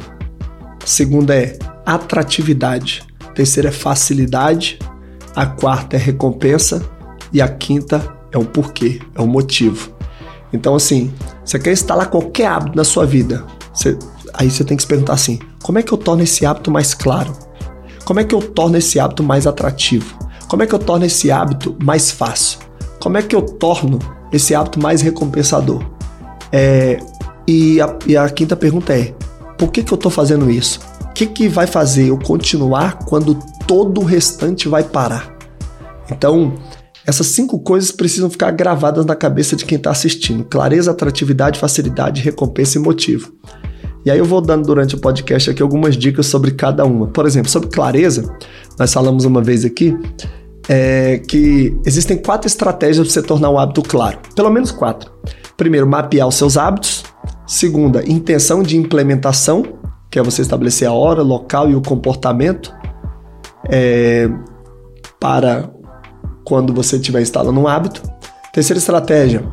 Segunda 0.84 1.36
é 1.36 1.58
atratividade. 1.84 3.02
Terceira 3.34 3.68
é 3.68 3.72
facilidade. 3.72 4.78
A 5.36 5.44
quarta 5.44 5.96
é 5.96 5.98
recompensa. 5.98 6.82
E 7.32 7.40
a 7.40 7.48
quinta 7.48 8.21
é 8.32 8.38
o 8.38 8.44
porquê, 8.44 9.00
é 9.14 9.20
o 9.20 9.26
motivo. 9.26 9.90
Então, 10.52 10.74
assim, 10.74 11.12
você 11.44 11.58
quer 11.58 11.72
instalar 11.72 12.10
qualquer 12.10 12.46
hábito 12.46 12.76
na 12.76 12.84
sua 12.84 13.06
vida. 13.06 13.44
Você... 13.72 13.98
aí 14.34 14.50
você 14.50 14.64
tem 14.64 14.76
que 14.76 14.82
se 14.82 14.88
perguntar 14.88 15.14
assim: 15.14 15.38
como 15.62 15.78
é 15.78 15.82
que 15.82 15.92
eu 15.92 15.98
torno 15.98 16.22
esse 16.22 16.44
hábito 16.44 16.70
mais 16.70 16.94
claro? 16.94 17.32
Como 18.04 18.20
é 18.20 18.24
que 18.24 18.34
eu 18.34 18.40
torno 18.40 18.76
esse 18.76 18.98
hábito 18.98 19.22
mais 19.22 19.46
atrativo? 19.46 20.18
Como 20.48 20.62
é 20.62 20.66
que 20.66 20.74
eu 20.74 20.78
torno 20.78 21.04
esse 21.04 21.30
hábito 21.30 21.76
mais 21.82 22.10
fácil? 22.10 22.58
Como 22.98 23.16
é 23.16 23.22
que 23.22 23.34
eu 23.34 23.42
torno 23.42 23.98
esse 24.32 24.54
hábito 24.54 24.80
mais 24.80 25.00
recompensador? 25.00 25.82
É, 26.50 26.98
e, 27.46 27.80
a, 27.80 27.96
e, 28.06 28.16
a, 28.16 28.28
quinta 28.28 28.54
pergunta 28.54 28.92
é: 28.92 29.14
por 29.56 29.70
que, 29.70 29.82
que 29.82 29.92
eu 29.92 29.96
estou 29.96 30.10
fazendo 30.10 30.50
isso? 30.50 30.80
O 31.02 31.12
que, 31.12 31.26
que 31.26 31.48
vai 31.48 31.66
fazer 31.66 32.08
eu 32.08 32.18
continuar 32.18 32.98
quando 33.04 33.38
todo 33.66 34.00
o 34.00 34.04
restante 34.04 34.68
vai 34.68 34.82
parar? 34.82 35.34
Então, 36.10 36.54
essas 37.06 37.26
cinco 37.28 37.58
coisas 37.58 37.90
precisam 37.90 38.30
ficar 38.30 38.50
gravadas 38.52 39.04
na 39.04 39.16
cabeça 39.16 39.56
de 39.56 39.64
quem 39.64 39.76
está 39.76 39.90
assistindo: 39.90 40.44
clareza, 40.44 40.90
atratividade, 40.90 41.58
facilidade, 41.58 42.22
recompensa 42.22 42.78
e 42.78 42.80
motivo. 42.80 43.32
E 44.04 44.10
aí 44.10 44.18
eu 44.18 44.24
vou 44.24 44.40
dando 44.40 44.66
durante 44.66 44.96
o 44.96 44.98
podcast 44.98 45.50
aqui 45.50 45.62
algumas 45.62 45.96
dicas 45.96 46.26
sobre 46.26 46.52
cada 46.52 46.84
uma. 46.84 47.06
Por 47.06 47.24
exemplo, 47.24 47.48
sobre 47.48 47.68
clareza, 47.68 48.36
nós 48.78 48.92
falamos 48.92 49.24
uma 49.24 49.40
vez 49.40 49.64
aqui 49.64 49.96
é, 50.68 51.18
que 51.18 51.76
existem 51.86 52.16
quatro 52.16 52.46
estratégias 52.46 53.06
para 53.06 53.12
você 53.12 53.22
tornar 53.22 53.50
um 53.50 53.58
hábito 53.58 53.82
claro. 53.82 54.18
Pelo 54.34 54.50
menos 54.50 54.72
quatro. 54.72 55.10
Primeiro, 55.56 55.86
mapear 55.86 56.26
os 56.26 56.34
seus 56.34 56.56
hábitos. 56.56 57.04
Segunda, 57.46 58.02
intenção 58.08 58.62
de 58.62 58.76
implementação, 58.76 59.62
que 60.10 60.18
é 60.18 60.22
você 60.22 60.42
estabelecer 60.42 60.88
a 60.88 60.92
hora, 60.92 61.22
local 61.22 61.70
e 61.70 61.74
o 61.74 61.82
comportamento 61.82 62.74
é, 63.70 64.28
para 65.20 65.70
quando 66.44 66.72
você 66.72 66.96
estiver 66.96 67.22
instalando 67.22 67.58
um 67.58 67.68
hábito. 67.68 68.02
Terceira 68.52 68.78
estratégia 68.78 69.44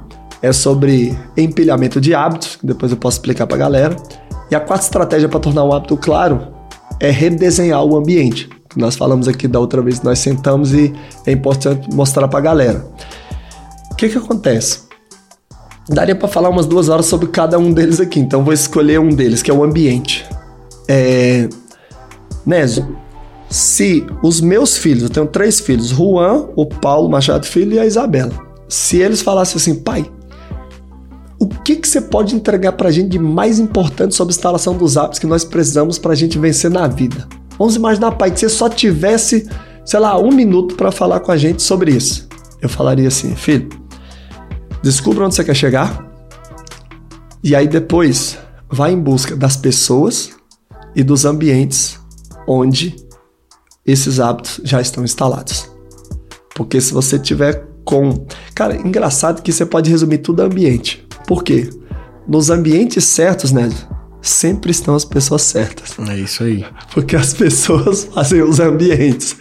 é 0.41 0.51
sobre 0.51 1.17
empilhamento 1.37 1.99
de 1.99 2.13
hábitos, 2.13 2.55
que 2.55 2.65
depois 2.65 2.91
eu 2.91 2.97
posso 2.97 3.17
explicar 3.17 3.47
para 3.47 3.55
a 3.55 3.59
galera. 3.59 3.95
E 4.49 4.55
a 4.55 4.59
quarta 4.59 4.85
estratégia 4.85 5.29
para 5.29 5.39
tornar 5.39 5.63
um 5.63 5.73
hábito 5.73 5.95
claro 5.97 6.47
é 6.99 7.09
redesenhar 7.09 7.83
o 7.83 7.97
ambiente. 7.97 8.49
Nós 8.75 8.95
falamos 8.95 9.27
aqui 9.27 9.47
da 9.47 9.59
outra 9.59 9.81
vez 9.81 9.99
que 9.99 10.05
nós 10.05 10.19
sentamos 10.19 10.73
e 10.73 10.93
é 11.25 11.31
importante 11.31 11.89
mostrar 11.93 12.27
para 12.27 12.39
a 12.39 12.41
galera. 12.41 12.85
O 13.91 13.95
que, 13.95 14.09
que 14.09 14.17
acontece? 14.17 14.87
Daria 15.87 16.15
para 16.15 16.27
falar 16.27 16.49
umas 16.49 16.67
duas 16.67 16.87
horas 16.87 17.07
sobre 17.07 17.27
cada 17.27 17.57
um 17.57 17.73
deles 17.73 17.99
aqui, 17.99 18.19
então 18.19 18.43
vou 18.43 18.53
escolher 18.53 18.99
um 18.99 19.09
deles, 19.09 19.41
que 19.41 19.49
é 19.49 19.53
o 19.53 19.63
ambiente. 19.63 20.25
É... 20.87 21.49
Nézio, 22.45 22.95
se 23.49 24.05
os 24.21 24.39
meus 24.39 24.77
filhos, 24.77 25.03
eu 25.03 25.09
tenho 25.09 25.25
três 25.25 25.59
filhos, 25.59 25.87
Juan, 25.87 26.49
o 26.55 26.65
Paulo 26.65 27.09
Machado 27.09 27.45
Filho 27.45 27.73
e 27.73 27.79
a 27.79 27.85
Isabela, 27.85 28.31
se 28.67 28.97
eles 28.97 29.21
falassem 29.21 29.57
assim, 29.57 29.75
pai, 29.75 30.09
o 31.39 31.47
que, 31.47 31.77
que 31.77 31.87
você 31.87 32.01
pode 32.01 32.35
entregar 32.35 32.73
para 32.73 32.89
a 32.89 32.91
gente 32.91 33.09
de 33.09 33.17
mais 33.17 33.57
importante 33.57 34.13
sobre 34.13 34.33
a 34.33 34.35
instalação 34.35 34.77
dos 34.77 34.97
hábitos 34.97 35.19
que 35.19 35.25
nós 35.25 35.43
precisamos 35.43 35.97
para 35.97 36.11
a 36.11 36.15
gente 36.15 36.37
vencer 36.37 36.69
na 36.69 36.87
vida? 36.87 37.27
Vamos 37.57 37.75
imaginar, 37.75 38.11
pai, 38.11 38.29
que 38.29 38.39
você 38.39 38.49
só 38.49 38.69
tivesse, 38.69 39.49
sei 39.83 39.99
lá, 39.99 40.19
um 40.19 40.31
minuto 40.31 40.75
para 40.75 40.91
falar 40.91 41.21
com 41.21 41.31
a 41.31 41.37
gente 41.37 41.63
sobre 41.63 41.91
isso. 41.91 42.27
Eu 42.61 42.69
falaria 42.69 43.07
assim, 43.07 43.35
filho, 43.35 43.69
descubra 44.83 45.25
onde 45.25 45.35
você 45.35 45.43
quer 45.43 45.55
chegar 45.55 46.07
e 47.43 47.55
aí 47.55 47.67
depois 47.67 48.37
vá 48.69 48.91
em 48.91 48.99
busca 48.99 49.35
das 49.35 49.55
pessoas 49.55 50.31
e 50.95 51.03
dos 51.03 51.25
ambientes 51.25 51.99
onde 52.47 52.95
esses 53.91 54.19
hábitos 54.19 54.61
já 54.63 54.81
estão 54.81 55.03
instalados. 55.03 55.69
Porque 56.55 56.79
se 56.81 56.93
você 56.93 57.17
tiver 57.17 57.65
com. 57.83 58.25
Cara, 58.53 58.75
engraçado 58.75 59.41
que 59.41 59.51
você 59.51 59.65
pode 59.65 59.89
resumir 59.89 60.19
tudo 60.19 60.41
a 60.41 60.45
ambiente. 60.45 61.07
Por 61.25 61.43
quê? 61.43 61.69
Nos 62.27 62.49
ambientes 62.49 63.05
certos, 63.05 63.51
né? 63.51 63.69
Sempre 64.21 64.71
estão 64.71 64.93
as 64.93 65.05
pessoas 65.05 65.41
certas. 65.43 65.97
É 66.07 66.17
isso 66.17 66.43
aí. 66.43 66.65
Porque 66.93 67.15
as 67.15 67.33
pessoas 67.35 68.03
fazem 68.13 68.41
os 68.41 68.59
ambientes. 68.59 69.37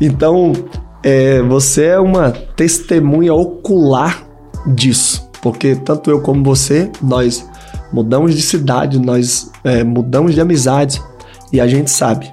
Então, 0.00 0.52
é, 1.02 1.40
você 1.42 1.84
é 1.84 1.98
uma 1.98 2.30
testemunha 2.30 3.32
ocular 3.32 4.26
disso. 4.66 5.30
Porque 5.40 5.76
tanto 5.76 6.10
eu 6.10 6.20
como 6.20 6.44
você, 6.44 6.90
nós 7.00 7.48
mudamos 7.92 8.34
de 8.34 8.42
cidade, 8.42 8.98
nós 8.98 9.50
é, 9.64 9.82
mudamos 9.84 10.34
de 10.34 10.40
amizades. 10.40 11.00
E 11.52 11.60
a 11.60 11.66
gente 11.66 11.90
sabe 11.90 12.30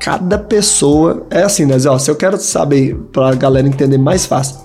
cada 0.00 0.38
pessoa 0.38 1.26
é 1.30 1.42
assim, 1.42 1.66
né? 1.66 1.76
Ó, 1.86 1.98
se 1.98 2.10
eu 2.10 2.16
quero 2.16 2.38
saber 2.38 2.96
para 3.12 3.28
a 3.28 3.34
galera 3.34 3.68
entender 3.68 3.98
mais 3.98 4.24
fácil, 4.24 4.56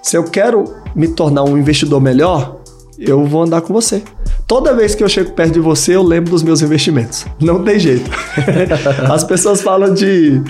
se 0.00 0.16
eu 0.16 0.22
quero 0.22 0.64
me 0.94 1.08
tornar 1.08 1.42
um 1.42 1.58
investidor 1.58 2.00
melhor, 2.00 2.60
eu 2.96 3.26
vou 3.26 3.42
andar 3.42 3.60
com 3.60 3.74
você. 3.74 4.02
Toda 4.46 4.72
vez 4.72 4.94
que 4.94 5.02
eu 5.02 5.08
chego 5.08 5.32
perto 5.32 5.54
de 5.54 5.60
você, 5.60 5.96
eu 5.96 6.02
lembro 6.02 6.30
dos 6.30 6.44
meus 6.44 6.62
investimentos. 6.62 7.26
Não 7.40 7.64
tem 7.64 7.78
jeito. 7.78 8.08
As 9.10 9.24
pessoas 9.24 9.60
falam 9.60 9.92
de, 9.92 10.40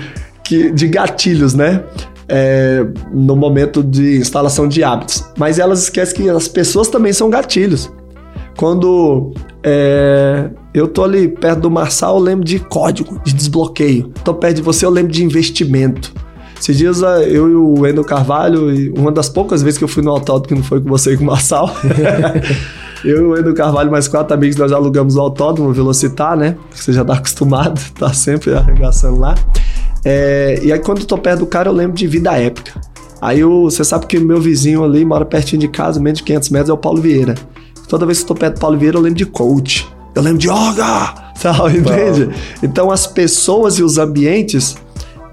de 0.74 0.88
gatilhos, 0.88 1.54
né? 1.54 1.82
É, 2.28 2.84
no 3.12 3.36
momento 3.36 3.82
de 3.82 4.18
instalação 4.18 4.68
de 4.68 4.84
hábitos. 4.84 5.24
Mas 5.38 5.58
elas 5.58 5.84
esquecem 5.84 6.16
que 6.16 6.30
as 6.30 6.48
pessoas 6.48 6.88
também 6.88 7.12
são 7.12 7.28
gatilhos. 7.28 7.92
Quando 8.56 9.34
é, 9.62 10.48
eu 10.74 10.88
tô 10.88 11.04
ali 11.04 11.28
perto 11.28 11.60
do 11.60 11.70
Marçal, 11.70 12.16
eu 12.16 12.22
lembro 12.22 12.44
de 12.44 12.58
código, 12.58 13.20
de 13.24 13.32
desbloqueio. 13.32 14.12
Tô 14.24 14.34
perto 14.34 14.56
de 14.56 14.62
você, 14.62 14.84
eu 14.84 14.90
lembro 14.90 15.12
de 15.12 15.24
investimento. 15.24 16.12
Esses 16.60 16.76
dias 16.76 17.00
eu 17.28 17.48
e 17.48 17.54
o 17.54 17.80
Wendel 17.80 18.02
Carvalho, 18.02 18.92
uma 18.98 19.12
das 19.12 19.28
poucas 19.28 19.62
vezes 19.62 19.78
que 19.78 19.84
eu 19.84 19.88
fui 19.88 20.02
no 20.02 20.10
autódromo 20.10 20.48
que 20.48 20.54
não 20.54 20.62
foi 20.64 20.80
com 20.80 20.88
você 20.88 21.12
e 21.12 21.16
com 21.16 21.22
o 21.22 21.26
Marçal. 21.28 21.70
eu 23.04 23.18
e 23.18 23.20
o 23.20 23.30
Wendel 23.30 23.54
Carvalho, 23.54 23.88
mais 23.88 24.08
quatro 24.08 24.34
amigos, 24.34 24.56
nós 24.56 24.72
alugamos 24.72 25.14
o 25.14 25.20
autódromo, 25.20 25.70
o 25.70 25.72
Velocitar, 25.72 26.36
né? 26.36 26.56
Você 26.74 26.92
já 26.92 27.04
tá 27.04 27.14
acostumado, 27.14 27.80
tá 27.96 28.12
sempre 28.12 28.52
arregaçando 28.52 29.20
lá. 29.20 29.36
É, 30.04 30.58
e 30.60 30.72
aí 30.72 30.78
quando 30.80 31.02
eu 31.02 31.06
tô 31.06 31.16
perto 31.16 31.40
do 31.40 31.46
cara, 31.46 31.68
eu 31.68 31.72
lembro 31.72 31.96
de 31.96 32.06
vida 32.08 32.36
épica. 32.36 32.80
Aí 33.20 33.44
você 33.44 33.84
sabe 33.84 34.06
que 34.06 34.18
o 34.18 34.24
meu 34.24 34.40
vizinho 34.40 34.82
ali 34.82 35.04
mora 35.04 35.24
pertinho 35.24 35.60
de 35.60 35.68
casa, 35.68 36.00
menos 36.00 36.18
de 36.18 36.24
500 36.24 36.50
metros, 36.50 36.70
é 36.70 36.72
o 36.72 36.78
Paulo 36.78 37.00
Vieira. 37.00 37.36
Toda 37.88 38.04
vez 38.04 38.18
que 38.18 38.24
eu 38.24 38.28
tô 38.28 38.34
perto 38.34 38.54
do 38.54 38.60
Paulo 38.60 38.76
Vieira, 38.76 38.98
eu 38.98 39.02
lembro 39.02 39.18
de 39.18 39.26
coach. 39.26 39.93
Eu 40.14 40.22
lembro 40.22 40.38
de 40.38 40.48
yoga, 40.48 41.32
sabe? 41.34 41.78
Entende? 41.78 42.34
Então 42.62 42.90
as 42.90 43.06
pessoas 43.06 43.78
e 43.78 43.82
os 43.82 43.98
ambientes, 43.98 44.76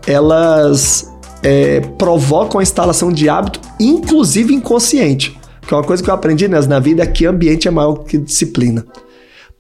elas 0.08 1.12
é, 1.44 1.82
provocam 1.98 2.60
a 2.60 2.64
instalação 2.64 3.12
de 3.12 3.30
hábito, 3.30 3.60
inclusive 3.80 4.54
inconsciente. 4.54 5.40
Que 5.68 5.74
é 5.74 5.78
uma 5.78 5.84
coisa 5.84 6.02
que 6.04 6.10
eu 6.10 6.14
aprendi 6.14 6.48
né, 6.48 6.60
na 6.62 6.80
vida 6.80 7.04
é 7.04 7.08
que 7.08 7.26
ambiente 7.26 7.68
é 7.68 7.72
maior 7.72 7.96
que 8.04 8.18
disciplina. 8.18 8.86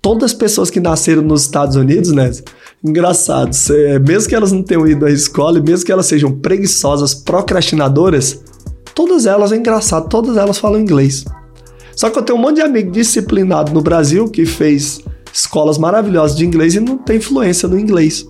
Todas 0.02 0.32
as 0.32 0.34
pessoas 0.34 0.72
que 0.72 0.80
nasceram 0.80 1.22
nos 1.22 1.44
Estados 1.44 1.76
Unidos, 1.76 2.12
né? 2.12 2.32
Engraçado, 2.84 3.54
cê, 3.54 4.00
mesmo 4.00 4.28
que 4.28 4.34
elas 4.34 4.52
não 4.52 4.64
tenham 4.64 4.88
ido 4.88 5.06
à 5.06 5.12
escola 5.12 5.60
e 5.60 5.62
mesmo 5.62 5.86
que 5.86 5.92
elas 5.92 6.08
sejam 6.08 6.32
preguiçosas, 6.32 7.14
procrastinadoras, 7.14 8.42
todas 8.96 9.28
elas, 9.28 9.52
é 9.52 9.58
engraçado, 9.58 10.10
todas 10.10 10.38
elas 10.38 10.58
falam 10.58 10.80
inglês. 10.80 11.24
Só 11.96 12.10
que 12.10 12.18
eu 12.18 12.24
tenho 12.24 12.40
um 12.40 12.42
monte 12.42 12.56
de 12.56 12.62
amigo 12.62 12.92
disciplinado 12.92 13.72
no 13.72 13.82
Brasil 13.82 14.28
que 14.28 14.44
fez 14.44 15.02
escolas 15.34 15.78
maravilhosas 15.78 16.38
de 16.38 16.46
inglês 16.46 16.76
e 16.76 16.80
não 16.80 16.98
tem 16.98 17.18
influência 17.18 17.68
no 17.68 17.80
inglês. 17.80 18.26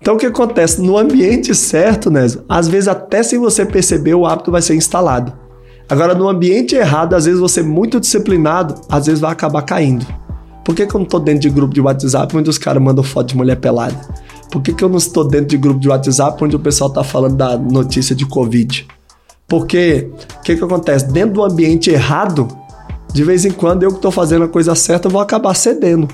Então 0.00 0.14
o 0.14 0.18
que 0.18 0.26
acontece? 0.26 0.82
No 0.82 0.98
ambiente 0.98 1.54
certo, 1.54 2.10
né? 2.10 2.26
Às 2.48 2.68
vezes 2.68 2.88
até 2.88 3.22
sem 3.22 3.38
você 3.38 3.64
perceber 3.64 4.14
o 4.14 4.26
hábito 4.26 4.50
vai 4.50 4.60
ser 4.60 4.74
instalado. 4.74 5.32
Agora 5.88 6.14
no 6.14 6.28
ambiente 6.28 6.74
errado, 6.74 7.14
às 7.14 7.24
vezes 7.24 7.40
você 7.40 7.62
muito 7.62 8.00
disciplinado, 8.00 8.74
às 8.88 9.06
vezes 9.06 9.20
vai 9.20 9.32
acabar 9.32 9.62
caindo. 9.62 10.06
Por 10.64 10.74
que, 10.74 10.86
que 10.86 10.94
eu 10.94 10.98
não 10.98 11.04
estou 11.06 11.20
dentro 11.20 11.40
de 11.40 11.50
grupo 11.50 11.74
de 11.74 11.80
WhatsApp 11.80 12.36
onde 12.36 12.48
os 12.48 12.56
caras 12.56 12.82
mandam 12.82 13.04
foto 13.04 13.28
de 13.28 13.36
mulher 13.36 13.56
pelada? 13.56 14.00
Por 14.50 14.62
que, 14.62 14.72
que 14.72 14.82
eu 14.82 14.88
não 14.88 14.96
estou 14.96 15.26
dentro 15.26 15.48
de 15.48 15.58
grupo 15.58 15.78
de 15.78 15.88
WhatsApp 15.88 16.42
onde 16.42 16.56
o 16.56 16.58
pessoal 16.58 16.88
está 16.88 17.04
falando 17.04 17.36
da 17.36 17.58
notícia 17.58 18.14
de 18.14 18.24
Covid? 18.24 18.86
Porque 19.46 20.10
o 20.38 20.42
que, 20.42 20.56
que 20.56 20.64
acontece? 20.64 21.06
Dentro 21.12 21.34
do 21.34 21.44
ambiente 21.44 21.90
errado, 21.90 22.48
de 23.12 23.22
vez 23.22 23.44
em 23.44 23.50
quando 23.50 23.82
eu 23.82 23.90
que 23.90 23.96
estou 23.96 24.10
fazendo 24.10 24.44
a 24.44 24.48
coisa 24.48 24.74
certa 24.74 25.08
vou 25.08 25.20
acabar 25.20 25.54
cedendo. 25.54 26.08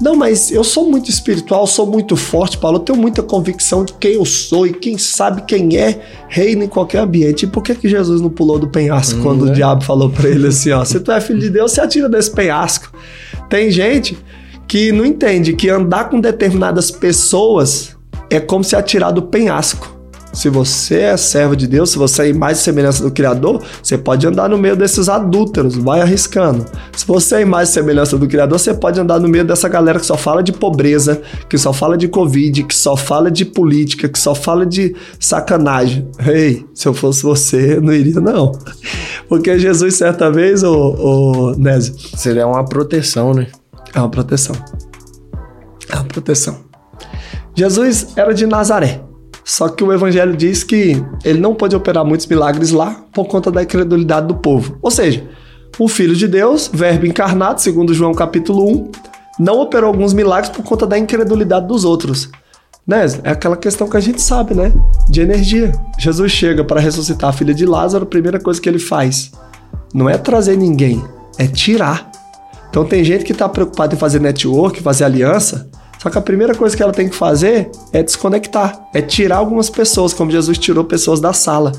Não, 0.00 0.14
mas 0.14 0.50
eu 0.50 0.62
sou 0.62 0.90
muito 0.90 1.10
espiritual, 1.10 1.66
sou 1.66 1.86
muito 1.86 2.16
forte, 2.16 2.58
Paulo. 2.58 2.76
Eu 2.76 2.80
tenho 2.80 2.98
muita 2.98 3.22
convicção 3.22 3.84
de 3.84 3.92
quem 3.94 4.14
eu 4.14 4.24
sou 4.24 4.66
e 4.66 4.72
quem 4.72 4.96
sabe 4.96 5.42
quem 5.42 5.76
é 5.76 6.00
reina 6.28 6.64
em 6.64 6.68
qualquer 6.68 7.00
ambiente. 7.00 7.44
E 7.44 7.46
por 7.48 7.62
que, 7.62 7.74
que 7.74 7.88
Jesus 7.88 8.20
não 8.20 8.30
pulou 8.30 8.58
do 8.58 8.68
penhasco 8.68 9.18
hum, 9.18 9.22
quando 9.22 9.44
né? 9.44 9.52
o 9.52 9.54
diabo 9.54 9.82
falou 9.82 10.08
para 10.08 10.28
ele 10.28 10.48
assim: 10.48 10.70
ó, 10.70 10.84
se 10.84 11.00
tu 11.00 11.10
é 11.10 11.20
filho 11.20 11.40
de 11.40 11.50
Deus, 11.50 11.72
você 11.72 11.80
atira 11.80 12.08
desse 12.08 12.30
penhasco? 12.30 12.92
Tem 13.48 13.70
gente 13.70 14.16
que 14.66 14.92
não 14.92 15.04
entende 15.04 15.54
que 15.54 15.68
andar 15.68 16.10
com 16.10 16.20
determinadas 16.20 16.90
pessoas 16.90 17.96
é 18.30 18.38
como 18.38 18.62
se 18.62 18.76
atirar 18.76 19.10
do 19.10 19.22
penhasco. 19.22 19.97
Se 20.38 20.48
você 20.48 21.00
é 21.00 21.16
servo 21.16 21.56
de 21.56 21.66
Deus, 21.66 21.90
se 21.90 21.98
você 21.98 22.30
é 22.30 22.32
mais 22.32 22.58
semelhança 22.58 23.02
do 23.02 23.10
Criador, 23.10 23.60
você 23.82 23.98
pode 23.98 24.24
andar 24.24 24.48
no 24.48 24.56
meio 24.56 24.76
desses 24.76 25.08
adúlteros, 25.08 25.74
vai 25.74 26.00
arriscando. 26.00 26.64
Se 26.96 27.04
você 27.04 27.42
é 27.42 27.44
mais 27.44 27.70
semelhança 27.70 28.16
do 28.16 28.28
Criador, 28.28 28.56
você 28.56 28.72
pode 28.72 29.00
andar 29.00 29.18
no 29.18 29.28
meio 29.28 29.44
dessa 29.44 29.68
galera 29.68 29.98
que 29.98 30.06
só 30.06 30.16
fala 30.16 30.40
de 30.40 30.52
pobreza, 30.52 31.20
que 31.50 31.58
só 31.58 31.72
fala 31.72 31.98
de 31.98 32.06
Covid, 32.06 32.62
que 32.62 32.74
só 32.76 32.96
fala 32.96 33.32
de 33.32 33.44
política, 33.44 34.08
que 34.08 34.16
só 34.16 34.32
fala 34.32 34.64
de 34.64 34.94
sacanagem. 35.18 36.08
Ei, 36.24 36.64
se 36.72 36.86
eu 36.86 36.94
fosse 36.94 37.24
você, 37.24 37.74
eu 37.74 37.82
não 37.82 37.92
iria 37.92 38.20
não. 38.20 38.52
Porque 39.28 39.58
Jesus, 39.58 39.96
certa 39.96 40.30
vez, 40.30 40.62
o, 40.62 40.72
o 40.72 41.54
Nézio... 41.58 41.96
Seria 42.16 42.46
uma 42.46 42.64
proteção, 42.64 43.34
né? 43.34 43.48
É 43.92 43.98
uma 43.98 44.08
proteção. 44.08 44.54
É 45.90 45.96
uma 45.96 46.04
proteção. 46.04 46.60
Jesus 47.56 48.12
era 48.14 48.32
de 48.32 48.46
Nazaré. 48.46 49.07
Só 49.48 49.66
que 49.66 49.82
o 49.82 49.90
evangelho 49.90 50.36
diz 50.36 50.62
que 50.62 51.02
ele 51.24 51.40
não 51.40 51.54
pode 51.54 51.74
operar 51.74 52.04
muitos 52.04 52.26
milagres 52.26 52.70
lá 52.70 53.02
por 53.14 53.24
conta 53.24 53.50
da 53.50 53.62
incredulidade 53.62 54.26
do 54.26 54.34
povo. 54.34 54.76
Ou 54.82 54.90
seja, 54.90 55.26
o 55.78 55.88
Filho 55.88 56.14
de 56.14 56.28
Deus, 56.28 56.70
verbo 56.70 57.06
encarnado, 57.06 57.58
segundo 57.58 57.94
João 57.94 58.12
capítulo 58.12 58.70
1, 58.70 58.90
não 59.40 59.58
operou 59.58 59.88
alguns 59.88 60.12
milagres 60.12 60.54
por 60.54 60.62
conta 60.62 60.86
da 60.86 60.98
incredulidade 60.98 61.66
dos 61.66 61.86
outros. 61.86 62.28
Né? 62.86 63.06
É 63.24 63.30
aquela 63.30 63.56
questão 63.56 63.88
que 63.88 63.96
a 63.96 64.00
gente 64.00 64.20
sabe, 64.20 64.52
né? 64.52 64.70
De 65.08 65.22
energia. 65.22 65.72
Jesus 65.98 66.30
chega 66.30 66.62
para 66.62 66.78
ressuscitar 66.78 67.30
a 67.30 67.32
filha 67.32 67.54
de 67.54 67.64
Lázaro, 67.64 68.04
a 68.04 68.06
primeira 68.06 68.38
coisa 68.38 68.60
que 68.60 68.68
ele 68.68 68.78
faz 68.78 69.32
não 69.94 70.10
é 70.10 70.18
trazer 70.18 70.58
ninguém, 70.58 71.02
é 71.38 71.46
tirar. 71.46 72.10
Então 72.68 72.84
tem 72.84 73.02
gente 73.02 73.24
que 73.24 73.32
está 73.32 73.48
preocupada 73.48 73.94
em 73.94 73.98
fazer 73.98 74.20
network, 74.20 74.82
fazer 74.82 75.04
aliança, 75.04 75.70
só 75.98 76.08
que 76.08 76.16
a 76.16 76.22
primeira 76.22 76.54
coisa 76.54 76.76
que 76.76 76.82
ela 76.82 76.92
tem 76.92 77.08
que 77.08 77.16
fazer 77.16 77.70
é 77.92 78.02
desconectar, 78.02 78.88
é 78.94 79.02
tirar 79.02 79.38
algumas 79.38 79.68
pessoas, 79.68 80.14
como 80.14 80.30
Jesus 80.30 80.56
tirou 80.56 80.84
pessoas 80.84 81.20
da 81.20 81.32
sala. 81.32 81.72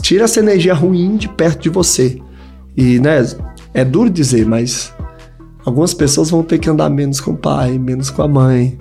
Tira 0.00 0.24
essa 0.24 0.40
energia 0.40 0.74
ruim 0.74 1.16
de 1.16 1.28
perto 1.28 1.62
de 1.62 1.68
você. 1.68 2.18
E, 2.76 2.98
né, 2.98 3.24
é 3.72 3.84
duro 3.84 4.08
dizer, 4.08 4.46
mas 4.46 4.92
algumas 5.64 5.92
pessoas 5.92 6.30
vão 6.30 6.42
ter 6.42 6.58
que 6.58 6.68
andar 6.70 6.88
menos 6.88 7.20
com 7.20 7.32
o 7.32 7.36
pai, 7.36 7.78
menos 7.78 8.10
com 8.10 8.22
a 8.22 8.28
mãe, 8.28 8.78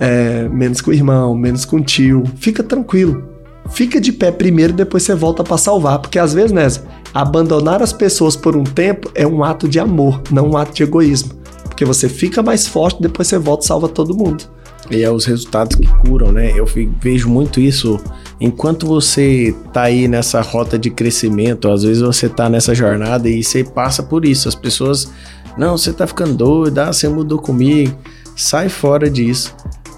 é, 0.00 0.48
menos 0.48 0.80
com 0.80 0.90
o 0.90 0.94
irmão, 0.94 1.34
menos 1.34 1.64
com 1.64 1.76
o 1.76 1.80
tio. 1.80 2.24
Fica 2.36 2.62
tranquilo. 2.62 3.30
Fica 3.70 4.00
de 4.00 4.12
pé 4.12 4.32
primeiro, 4.32 4.72
depois 4.72 5.04
você 5.04 5.14
volta 5.14 5.44
para 5.44 5.56
salvar. 5.56 6.00
Porque 6.00 6.18
às 6.18 6.34
vezes, 6.34 6.50
né, 6.50 6.66
abandonar 7.14 7.80
as 7.80 7.92
pessoas 7.92 8.34
por 8.34 8.56
um 8.56 8.64
tempo 8.64 9.10
é 9.14 9.26
um 9.26 9.44
ato 9.44 9.68
de 9.68 9.78
amor, 9.78 10.20
não 10.30 10.50
um 10.50 10.56
ato 10.56 10.74
de 10.74 10.82
egoísmo. 10.82 11.39
Porque 11.80 11.94
você 11.94 12.10
fica 12.10 12.42
mais 12.42 12.66
forte, 12.66 13.00
depois 13.00 13.26
você 13.26 13.38
volta 13.38 13.64
e 13.64 13.66
salva 13.66 13.88
todo 13.88 14.14
mundo. 14.14 14.44
E 14.90 15.02
é 15.02 15.10
os 15.10 15.24
resultados 15.24 15.76
que 15.76 15.86
curam, 15.86 16.30
né? 16.30 16.52
Eu 16.54 16.66
vejo 17.00 17.26
muito 17.26 17.58
isso. 17.58 17.98
Enquanto 18.38 18.86
você 18.86 19.56
tá 19.72 19.84
aí 19.84 20.06
nessa 20.06 20.42
rota 20.42 20.78
de 20.78 20.90
crescimento, 20.90 21.70
às 21.70 21.82
vezes 21.82 22.02
você 22.02 22.28
tá 22.28 22.50
nessa 22.50 22.74
jornada 22.74 23.30
e 23.30 23.42
você 23.42 23.64
passa 23.64 24.02
por 24.02 24.26
isso. 24.26 24.46
As 24.46 24.54
pessoas, 24.54 25.10
não, 25.56 25.78
você 25.78 25.90
tá 25.90 26.06
ficando 26.06 26.34
doido, 26.34 26.78
ah, 26.80 26.92
você 26.92 27.08
mudou 27.08 27.38
comigo. 27.38 27.96
Sai 28.36 28.68
fora 28.68 29.08
disso. 29.08 29.56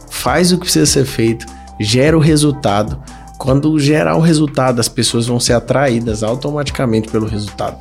Faz 0.09 0.53
o 0.53 0.59
que 0.59 0.63
precisa 0.67 0.87
ser 0.87 1.05
feito. 1.05 1.45
Gera 1.81 2.17
o 2.17 2.21
resultado. 2.21 2.97
Quando 3.39 3.77
gerar 3.81 4.15
o 4.15 4.21
resultado, 4.21 4.79
as 4.79 4.89
pessoas 4.89 5.27
vão 5.27 5.41
ser 5.41 5.55
atraídas 5.55 6.23
automaticamente 6.23 7.09
pelo 7.09 7.27
resultado. 7.27 7.77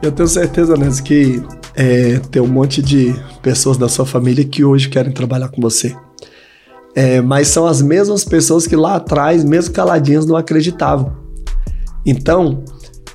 Eu 0.00 0.12
tenho 0.12 0.28
certeza, 0.28 0.76
Nes, 0.76 1.00
que 1.00 1.42
é, 1.80 2.18
tem 2.32 2.42
um 2.42 2.48
monte 2.48 2.82
de 2.82 3.14
pessoas 3.40 3.76
da 3.76 3.88
sua 3.88 4.04
família 4.04 4.44
que 4.44 4.64
hoje 4.64 4.88
querem 4.88 5.12
trabalhar 5.12 5.46
com 5.46 5.62
você. 5.62 5.94
É, 6.92 7.20
mas 7.20 7.46
são 7.46 7.68
as 7.68 7.80
mesmas 7.80 8.24
pessoas 8.24 8.66
que 8.66 8.74
lá 8.74 8.96
atrás, 8.96 9.44
mesmo 9.44 9.72
caladinhas, 9.72 10.26
não 10.26 10.34
acreditavam. 10.34 11.16
Então, 12.04 12.64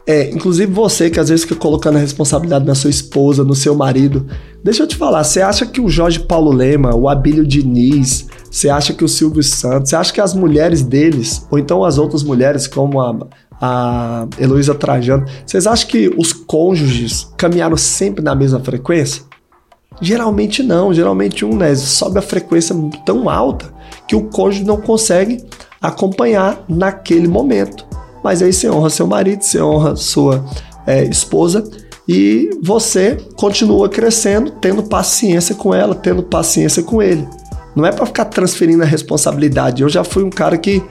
é, 0.07 0.29
inclusive 0.31 0.71
você 0.71 1.09
que 1.09 1.19
às 1.19 1.27
vezes 1.27 1.43
fica 1.43 1.59
colocando 1.59 1.97
a 1.97 1.99
responsabilidade 1.99 2.65
na 2.65 2.73
sua 2.73 2.89
esposa, 2.89 3.43
no 3.43 3.53
seu 3.53 3.75
marido. 3.75 4.27
Deixa 4.63 4.83
eu 4.83 4.87
te 4.87 4.95
falar, 4.95 5.25
você 5.25 5.41
acha 5.41 5.65
que 5.65 5.81
o 5.81 5.89
Jorge 5.89 6.21
Paulo 6.21 6.49
Lema, 6.49 6.95
o 6.95 7.09
Abílio 7.09 7.45
Diniz, 7.45 8.27
você 8.49 8.69
acha 8.69 8.93
que 8.93 9.03
o 9.03 9.09
Silvio 9.09 9.43
Santos, 9.43 9.89
você 9.89 9.97
acha 9.97 10.13
que 10.13 10.21
as 10.21 10.33
mulheres 10.33 10.83
deles, 10.83 11.45
ou 11.51 11.59
então 11.59 11.83
as 11.83 11.97
outras 11.97 12.23
mulheres, 12.23 12.65
como 12.65 13.01
a, 13.01 13.27
a 13.65 14.27
Heloísa 14.37 14.75
Trajano, 14.75 15.25
vocês 15.45 15.65
acham 15.65 15.87
que 15.87 16.13
os 16.17 16.33
cônjuges 16.33 17.29
caminharam 17.37 17.77
sempre 17.77 18.21
na 18.21 18.35
mesma 18.35 18.59
frequência? 18.59 19.23
Geralmente 20.01 20.61
não, 20.61 20.93
geralmente 20.93 21.45
um 21.45 21.55
né, 21.55 21.73
sobe 21.73 22.19
a 22.19 22.21
frequência 22.21 22.75
tão 23.05 23.29
alta 23.29 23.73
que 24.05 24.17
o 24.17 24.23
cônjuge 24.23 24.65
não 24.65 24.81
consegue 24.81 25.41
acompanhar 25.81 26.61
naquele 26.67 27.25
momento. 27.25 27.85
Mas 28.21 28.41
aí 28.41 28.51
você 28.51 28.69
honra 28.69 28.89
seu 28.89 29.07
marido, 29.07 29.41
você 29.41 29.61
honra 29.61 29.95
sua 29.95 30.43
é, 30.85 31.05
esposa 31.05 31.63
e 32.05 32.49
você 32.61 33.15
continua 33.37 33.87
crescendo, 33.87 34.51
tendo 34.59 34.83
paciência 34.83 35.55
com 35.55 35.73
ela, 35.73 35.95
tendo 35.95 36.21
paciência 36.21 36.83
com 36.83 37.01
ele. 37.01 37.25
Não 37.73 37.85
é 37.85 37.93
para 37.93 38.05
ficar 38.05 38.25
transferindo 38.25 38.83
a 38.83 38.85
responsabilidade. 38.85 39.83
Eu 39.83 39.89
já 39.89 40.03
fui 40.03 40.21
um 40.21 40.29
cara 40.29 40.57
que 40.57 40.83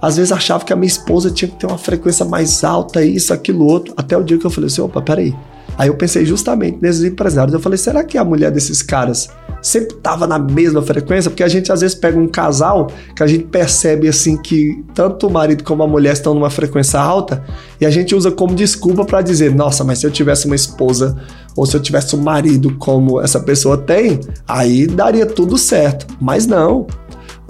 às 0.00 0.16
vezes 0.16 0.32
achava 0.32 0.64
que 0.64 0.72
a 0.72 0.76
minha 0.76 0.88
esposa 0.88 1.30
tinha 1.30 1.50
que 1.50 1.56
ter 1.56 1.66
uma 1.66 1.78
frequência 1.78 2.24
mais 2.24 2.64
alta, 2.64 3.04
isso, 3.04 3.32
aquilo, 3.32 3.64
outro. 3.64 3.94
Até 3.96 4.16
o 4.16 4.22
dia 4.22 4.38
que 4.38 4.46
eu 4.46 4.50
falei 4.50 4.68
assim: 4.68 4.80
opa, 4.80 5.00
peraí. 5.00 5.34
Aí 5.78 5.88
eu 5.88 5.94
pensei 5.94 6.26
justamente 6.26 6.78
nesses 6.80 7.02
empresários. 7.04 7.54
Eu 7.54 7.60
falei: 7.60 7.78
será 7.78 8.04
que 8.04 8.18
a 8.18 8.24
mulher 8.24 8.50
desses 8.50 8.82
caras 8.82 9.28
sempre 9.62 9.96
estava 9.96 10.26
na 10.26 10.38
mesma 10.38 10.82
frequência? 10.82 11.30
Porque 11.30 11.42
a 11.42 11.48
gente 11.48 11.72
às 11.72 11.80
vezes 11.80 11.94
pega 11.94 12.18
um 12.18 12.28
casal 12.28 12.88
que 13.14 13.22
a 13.22 13.26
gente 13.26 13.44
percebe 13.44 14.08
assim 14.08 14.36
que 14.36 14.84
tanto 14.94 15.26
o 15.26 15.30
marido 15.30 15.64
como 15.64 15.82
a 15.82 15.86
mulher 15.86 16.12
estão 16.12 16.34
numa 16.34 16.50
frequência 16.50 17.00
alta 17.00 17.42
e 17.80 17.86
a 17.86 17.90
gente 17.90 18.14
usa 18.14 18.30
como 18.30 18.54
desculpa 18.54 19.04
para 19.04 19.22
dizer: 19.22 19.54
nossa, 19.54 19.82
mas 19.82 20.00
se 20.00 20.06
eu 20.06 20.10
tivesse 20.10 20.46
uma 20.46 20.56
esposa 20.56 21.16
ou 21.56 21.64
se 21.64 21.76
eu 21.76 21.80
tivesse 21.80 22.14
um 22.14 22.20
marido 22.20 22.74
como 22.76 23.20
essa 23.20 23.40
pessoa 23.40 23.76
tem, 23.76 24.20
aí 24.46 24.86
daria 24.86 25.26
tudo 25.26 25.56
certo. 25.56 26.06
Mas 26.20 26.46
não. 26.46 26.86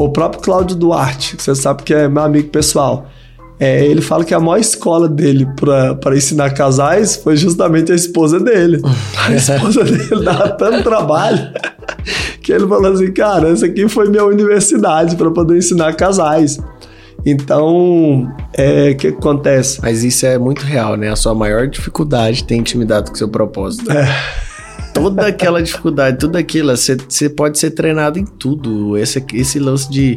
O 0.01 0.09
próprio 0.09 0.41
Cláudio 0.41 0.75
Duarte, 0.75 1.37
que 1.37 1.43
você 1.43 1.55
sabe 1.55 1.83
que 1.83 1.93
é 1.93 2.09
meu 2.09 2.23
amigo 2.23 2.49
pessoal, 2.49 3.07
é, 3.59 3.85
ele 3.85 4.01
fala 4.01 4.25
que 4.25 4.33
a 4.33 4.41
maior 4.41 4.59
escola 4.59 5.07
dele 5.07 5.47
para 6.01 6.17
ensinar 6.17 6.55
casais 6.55 7.17
foi 7.17 7.37
justamente 7.37 7.93
a 7.93 7.95
esposa 7.95 8.41
dele. 8.41 8.81
A 9.19 9.31
esposa 9.37 9.85
dele 9.85 10.25
dava 10.25 10.49
tanto 10.53 10.83
trabalho 10.83 11.51
que 12.43 12.51
ele 12.51 12.67
falou 12.67 12.91
assim: 12.91 13.13
cara, 13.13 13.51
essa 13.51 13.67
aqui 13.67 13.87
foi 13.91 14.09
minha 14.09 14.25
universidade 14.25 15.17
para 15.17 15.31
poder 15.31 15.59
ensinar 15.59 15.93
casais. 15.93 16.59
Então, 17.27 18.27
é, 18.55 18.93
o 18.93 18.97
que 18.97 19.09
acontece? 19.09 19.83
Mas 19.83 20.03
isso 20.03 20.25
é 20.25 20.39
muito 20.39 20.63
real, 20.63 20.97
né? 20.97 21.11
A 21.11 21.17
sua 21.17 21.35
maior 21.35 21.69
dificuldade 21.69 22.45
tem 22.45 22.61
intimidade 22.61 23.11
com 23.11 23.15
o 23.15 23.19
seu 23.19 23.29
propósito. 23.29 23.93
É. 23.93 24.09
Toda 24.93 25.27
aquela 25.27 25.63
dificuldade, 25.63 26.19
tudo 26.19 26.37
aquilo, 26.37 26.75
você 26.77 27.29
pode 27.29 27.59
ser 27.59 27.71
treinado 27.71 28.19
em 28.19 28.25
tudo. 28.25 28.97
Esse, 28.97 29.25
esse 29.35 29.59
lance 29.59 29.91
de, 29.91 30.17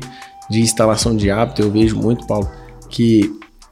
de 0.49 0.61
instalação 0.61 1.15
de 1.15 1.29
hábito, 1.29 1.61
eu 1.61 1.71
vejo 1.71 1.95
muito, 1.95 2.25
Paulo, 2.25 2.49
que 2.89 3.31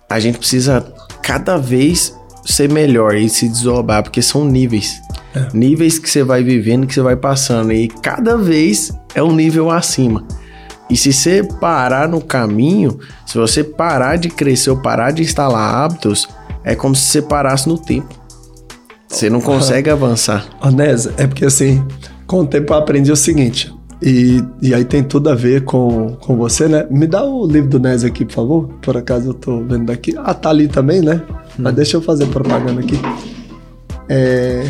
a 0.09 0.19
gente 0.19 0.37
precisa 0.37 0.85
cada 1.21 1.57
vez 1.57 2.15
ser 2.45 2.69
melhor 2.69 3.15
e 3.15 3.29
se 3.29 3.47
desdobrar, 3.47 4.03
porque 4.03 4.21
são 4.21 4.45
níveis. 4.45 5.01
É. 5.33 5.47
Níveis 5.53 5.97
que 5.97 6.09
você 6.09 6.23
vai 6.23 6.43
vivendo, 6.43 6.85
que 6.85 6.93
você 6.93 7.01
vai 7.01 7.15
passando. 7.15 7.71
E 7.71 7.87
cada 7.87 8.37
vez 8.37 8.91
é 9.15 9.23
um 9.23 9.33
nível 9.33 9.69
acima. 9.69 10.25
E 10.89 10.97
se 10.97 11.13
você 11.13 11.41
parar 11.43 12.09
no 12.09 12.19
caminho, 12.19 12.99
se 13.25 13.37
você 13.37 13.63
parar 13.63 14.17
de 14.17 14.29
crescer 14.29 14.71
ou 14.71 14.77
parar 14.77 15.11
de 15.11 15.21
instalar 15.21 15.73
hábitos, 15.75 16.27
é 16.63 16.75
como 16.75 16.93
se 16.93 17.05
você 17.05 17.21
parasse 17.21 17.67
no 17.67 17.77
tempo. 17.77 18.20
Você 19.11 19.29
não 19.29 19.41
consegue 19.41 19.89
avançar. 19.91 20.45
Onésio, 20.61 21.13
é 21.17 21.27
porque 21.27 21.45
assim, 21.45 21.85
com 22.25 22.39
o 22.39 22.47
tempo 22.47 22.73
eu 22.73 22.77
aprendi 22.77 23.11
o 23.11 23.15
seguinte, 23.15 23.71
e, 24.01 24.43
e 24.61 24.73
aí 24.73 24.83
tem 24.83 25.03
tudo 25.03 25.29
a 25.29 25.35
ver 25.35 25.63
com, 25.63 26.17
com 26.19 26.35
você, 26.35 26.67
né? 26.67 26.87
Me 26.89 27.05
dá 27.05 27.23
o 27.23 27.45
livro 27.45 27.69
do 27.69 27.79
Nésio 27.79 28.09
aqui, 28.09 28.25
por 28.25 28.33
favor. 28.33 28.67
Por 28.81 28.97
acaso 28.97 29.29
eu 29.29 29.33
tô 29.33 29.61
vendo 29.63 29.85
daqui. 29.85 30.15
Ah, 30.17 30.33
tá 30.33 30.49
ali 30.49 30.67
também, 30.67 31.01
né? 31.01 31.21
Hum. 31.29 31.35
Mas 31.59 31.75
deixa 31.75 31.97
eu 31.97 32.01
fazer 32.01 32.25
propaganda 32.27 32.81
aqui. 32.81 32.99
É, 34.09 34.67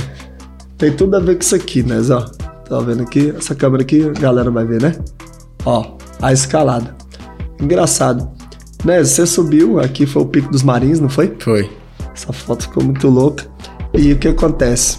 tem 0.77 0.91
tudo 0.91 1.15
a 1.15 1.19
ver 1.19 1.35
com 1.35 1.41
isso 1.41 1.55
aqui, 1.55 1.81
Nésio, 1.81 2.17
ó. 2.17 2.21
Tá 2.67 2.79
vendo 2.79 3.03
aqui? 3.03 3.33
Essa 3.37 3.55
câmera 3.55 3.83
aqui, 3.83 4.03
a 4.03 4.19
galera 4.19 4.51
vai 4.51 4.65
ver, 4.65 4.81
né? 4.81 4.95
Ó, 5.65 5.95
a 6.21 6.33
escalada. 6.33 6.93
Engraçado. 7.61 8.29
Né, 8.83 9.03
você 9.03 9.25
subiu, 9.25 9.79
aqui 9.79 10.05
foi 10.05 10.23
o 10.23 10.25
Pico 10.25 10.51
dos 10.51 10.63
Marins, 10.63 10.99
não 10.99 11.07
foi? 11.07 11.33
Foi. 11.39 11.69
Essa 12.13 12.33
foto 12.33 12.63
ficou 12.63 12.83
muito 12.83 13.07
louca. 13.07 13.45
E 13.93 14.13
o 14.13 14.19
que 14.19 14.29
acontece? 14.29 14.97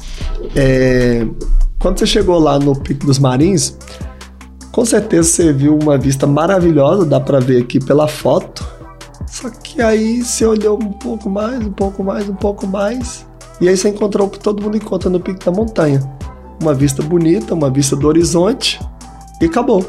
É, 0.54 1.26
quando 1.78 1.98
você 1.98 2.06
chegou 2.06 2.38
lá 2.38 2.58
no 2.58 2.78
Pico 2.78 3.06
dos 3.06 3.18
Marins, 3.18 3.76
com 4.70 4.84
certeza 4.84 5.28
você 5.28 5.52
viu 5.52 5.78
uma 5.78 5.98
vista 5.98 6.26
maravilhosa, 6.26 7.04
dá 7.04 7.18
para 7.18 7.40
ver 7.40 7.62
aqui 7.62 7.80
pela 7.80 8.06
foto. 8.06 8.64
Só 9.26 9.48
que 9.50 9.80
aí 9.80 10.22
você 10.22 10.44
olhou 10.44 10.78
um 10.78 10.92
pouco 10.92 11.30
mais, 11.30 11.64
um 11.64 11.72
pouco 11.72 12.04
mais, 12.04 12.28
um 12.28 12.34
pouco 12.34 12.66
mais, 12.66 13.26
e 13.60 13.68
aí 13.68 13.76
você 13.76 13.88
encontrou 13.88 14.26
o 14.26 14.30
que 14.30 14.38
todo 14.38 14.62
mundo 14.62 14.76
encontra 14.76 15.08
no 15.08 15.20
pico 15.20 15.44
da 15.44 15.50
montanha. 15.50 16.00
Uma 16.60 16.74
vista 16.74 17.02
bonita, 17.02 17.54
uma 17.54 17.70
vista 17.70 17.96
do 17.96 18.06
horizonte, 18.06 18.78
e 19.40 19.46
acabou. 19.46 19.84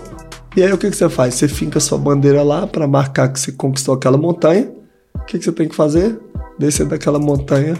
E 0.55 0.63
aí 0.63 0.71
o 0.71 0.77
que, 0.77 0.89
que 0.89 0.95
você 0.95 1.09
faz? 1.09 1.35
Você 1.35 1.47
finca 1.47 1.79
sua 1.79 1.97
bandeira 1.97 2.41
lá 2.41 2.65
para 2.65 2.87
marcar 2.87 3.29
que 3.29 3.39
você 3.39 3.51
conquistou 3.51 3.95
aquela 3.95 4.17
montanha. 4.17 4.71
O 5.15 5.25
que, 5.25 5.37
que 5.37 5.43
você 5.43 5.51
tem 5.51 5.67
que 5.67 5.75
fazer? 5.75 6.19
Descer 6.57 6.85
daquela 6.85 7.19
montanha 7.19 7.75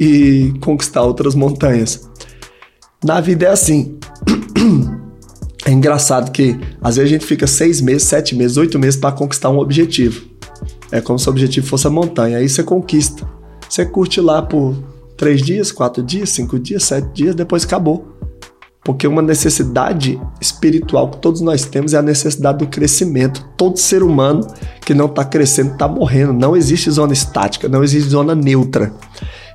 e 0.00 0.54
conquistar 0.60 1.02
outras 1.02 1.34
montanhas. 1.34 2.08
Na 3.04 3.20
vida 3.20 3.44
é 3.44 3.50
assim. 3.50 3.98
É 5.62 5.72
engraçado 5.72 6.32
que 6.32 6.58
às 6.80 6.96
vezes 6.96 7.10
a 7.10 7.14
gente 7.14 7.26
fica 7.26 7.46
seis 7.46 7.82
meses, 7.82 8.04
sete 8.04 8.34
meses, 8.34 8.56
oito 8.56 8.78
meses 8.78 8.98
para 8.98 9.14
conquistar 9.14 9.50
um 9.50 9.58
objetivo. 9.58 10.24
É 10.90 11.02
como 11.02 11.18
se 11.18 11.28
o 11.28 11.30
objetivo 11.30 11.66
fosse 11.66 11.86
a 11.86 11.90
montanha. 11.90 12.38
Aí 12.38 12.48
você 12.48 12.62
conquista. 12.62 13.28
Você 13.68 13.84
curte 13.84 14.22
lá 14.22 14.40
por 14.40 14.74
três 15.18 15.42
dias, 15.42 15.70
quatro 15.70 16.02
dias, 16.02 16.30
cinco 16.30 16.58
dias, 16.58 16.82
sete 16.84 17.08
dias, 17.12 17.34
depois 17.34 17.64
acabou. 17.64 18.16
Porque 18.82 19.06
uma 19.06 19.20
necessidade 19.20 20.18
espiritual 20.40 21.10
que 21.10 21.18
todos 21.18 21.42
nós 21.42 21.66
temos 21.66 21.92
é 21.92 21.98
a 21.98 22.02
necessidade 22.02 22.58
do 22.58 22.66
crescimento. 22.66 23.46
Todo 23.56 23.76
ser 23.76 24.02
humano 24.02 24.44
que 24.84 24.94
não 24.94 25.06
está 25.06 25.24
crescendo 25.26 25.72
está 25.72 25.86
morrendo. 25.86 26.32
Não 26.32 26.56
existe 26.56 26.90
zona 26.90 27.12
estática, 27.12 27.68
não 27.68 27.84
existe 27.84 28.08
zona 28.08 28.34
neutra. 28.34 28.92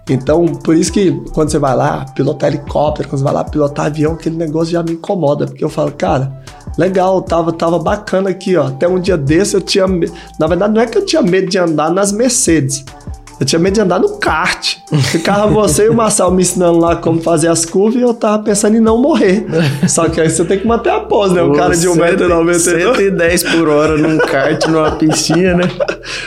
Então, 0.09 0.45
por 0.45 0.75
isso 0.75 0.91
que 0.91 1.11
quando 1.33 1.49
você 1.49 1.57
vai 1.57 1.75
lá 1.75 2.05
pilotar 2.15 2.49
helicóptero, 2.49 3.09
quando 3.09 3.19
você 3.19 3.23
vai 3.23 3.33
lá 3.33 3.43
pilotar 3.43 3.87
avião, 3.87 4.13
aquele 4.13 4.35
negócio 4.35 4.71
já 4.71 4.83
me 4.83 4.91
incomoda, 4.91 5.47
porque 5.47 5.63
eu 5.63 5.69
falo, 5.69 5.91
cara, 5.91 6.43
legal, 6.77 7.21
tava, 7.23 7.51
tava 7.51 7.79
bacana 7.79 8.29
aqui, 8.29 8.55
ó. 8.55 8.67
Até 8.67 8.87
um 8.87 8.99
dia 8.99 9.17
desse 9.17 9.55
eu 9.55 9.61
tinha. 9.61 9.87
Na 10.39 10.45
verdade, 10.45 10.73
não 10.73 10.81
é 10.81 10.85
que 10.85 10.97
eu 10.97 11.05
tinha 11.05 11.23
medo 11.23 11.49
de 11.49 11.57
andar 11.57 11.89
nas 11.91 12.11
Mercedes. 12.11 12.85
Eu 13.39 13.45
tinha 13.45 13.59
medo 13.59 13.73
de 13.73 13.81
andar 13.81 13.99
no 13.99 14.17
kart. 14.17 14.77
Ficava 15.11 15.47
você 15.47 15.85
e 15.85 15.89
o 15.89 15.93
Marcel 15.93 16.31
me 16.31 16.41
ensinando 16.41 16.79
lá 16.79 16.95
como 16.95 17.21
fazer 17.21 17.49
as 17.49 17.65
curvas 17.65 17.99
e 17.99 18.03
eu 18.03 18.13
tava 18.13 18.43
pensando 18.43 18.77
em 18.77 18.79
não 18.79 18.97
morrer. 18.97 19.45
Só 19.87 20.07
que 20.07 20.21
aí 20.21 20.29
você 20.29 20.45
tem 20.45 20.59
que 20.59 20.67
manter 20.67 20.91
a 20.91 21.01
pose, 21.01 21.33
né? 21.33 21.41
O 21.41 21.53
cara 21.53 21.75
de 21.75 21.87
1,92m. 21.87 22.95
110 22.95 23.43
por 23.43 23.67
hora 23.67 23.97
num 23.97 24.17
kart, 24.19 24.65
numa 24.67 24.91
pistinha, 24.91 25.53
né? 25.55 25.69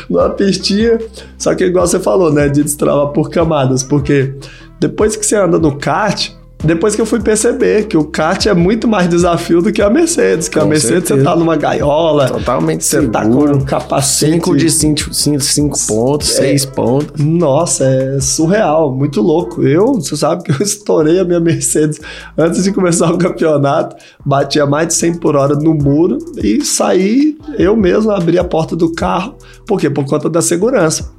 numa 0.09 0.29
pistinha. 0.31 0.99
Só 1.39 1.55
que 1.55 1.65
igual 1.65 1.87
você 1.87 1.99
falou, 1.99 2.33
né? 2.33 2.49
De 2.49 2.63
destravar 2.63 3.09
por 3.09 3.31
camadas. 3.31 3.83
Porque 3.83 4.35
depois 4.79 5.17
que 5.17 5.25
você 5.25 5.37
anda 5.37 5.59
no 5.59 5.77
kart, 5.79 6.31
depois 6.65 6.97
que 6.97 7.01
eu 7.01 7.07
fui 7.07 7.21
perceber 7.21 7.87
que 7.87 7.97
o 7.97 8.05
kart 8.05 8.47
é 8.47 8.53
muito 8.55 8.89
mais 8.89 9.09
desafio 9.09 9.63
do 9.63 9.73
que 9.73 9.81
a 9.81 9.89
Mercedes. 9.89 10.49
Que 10.49 10.59
com 10.59 10.65
a 10.65 10.69
Mercedes 10.69 11.09
certeza. 11.09 11.21
você 11.21 11.25
tá 11.25 11.37
numa 11.37 11.57
gaiola. 11.57 12.27
Totalmente 12.27 12.85
Você 12.85 12.97
seguro. 13.01 13.13
tá 13.13 13.23
com 13.23 13.45
um 13.45 13.61
capacete. 13.65 14.33
5 14.33 14.57
de 14.57 14.71
5 14.71 15.87
pontos, 15.87 16.29
6 16.31 16.65
é, 16.65 16.67
pontos. 16.67 17.25
Nossa, 17.25 17.85
é 17.85 18.21
surreal, 18.21 18.93
muito 18.93 19.23
louco. 19.23 19.63
Eu, 19.63 19.95
você 19.95 20.17
sabe 20.17 20.43
que 20.43 20.51
eu 20.51 20.57
estourei 20.61 21.21
a 21.21 21.25
minha 21.25 21.39
Mercedes 21.39 22.01
antes 22.37 22.65
de 22.65 22.73
começar 22.73 23.13
o 23.13 23.19
campeonato. 23.19 23.95
Batia 24.25 24.67
mais 24.67 24.89
de 24.89 24.95
100 24.95 25.19
por 25.19 25.37
hora 25.37 25.55
no 25.55 25.75
muro 25.75 26.19
e 26.43 26.65
saí, 26.65 27.39
eu 27.57 27.77
mesmo 27.77 28.11
abri 28.11 28.37
a 28.37 28.45
porta 28.45 28.75
do 28.75 28.93
carro. 28.93 29.37
Por 29.65 29.81
quê? 29.81 29.89
Por 29.89 30.05
conta 30.07 30.29
da 30.29 30.43
segurança. 30.43 31.13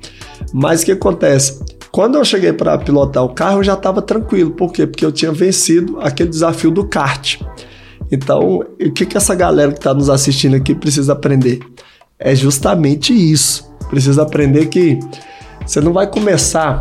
Mas 0.54 0.82
o 0.82 0.86
que 0.86 0.92
acontece? 0.92 1.60
Quando 1.92 2.18
eu 2.18 2.26
cheguei 2.26 2.54
para 2.54 2.78
pilotar 2.78 3.24
o 3.24 3.30
carro, 3.30 3.60
eu 3.60 3.64
já 3.64 3.74
estava 3.74 4.02
tranquilo. 4.02 4.52
Por 4.52 4.72
quê? 4.72 4.86
Porque 4.86 5.06
eu 5.06 5.12
tinha 5.12 5.32
vencido 5.32 6.00
aquele 6.00 6.30
desafio 6.30 6.72
do 6.72 6.88
kart. 6.88 7.42
Então, 8.12 8.60
o 8.60 8.92
que, 8.92 9.06
que 9.06 9.18
essa 9.18 9.36
galera 9.36 9.72
que 9.72 9.80
está 9.80 9.94
nos 9.94 10.10
assistindo 10.10 10.56
aqui 10.56 10.74
precisa 10.76 11.14
aprender? 11.14 11.60
É 12.18 12.36
justamente 12.36 13.14
isso. 13.14 13.70
Precisa 13.90 14.24
aprender 14.24 14.68
que 14.68 15.00
você 15.66 15.82
não 15.82 15.94
vai 15.94 16.08
começar, 16.08 16.80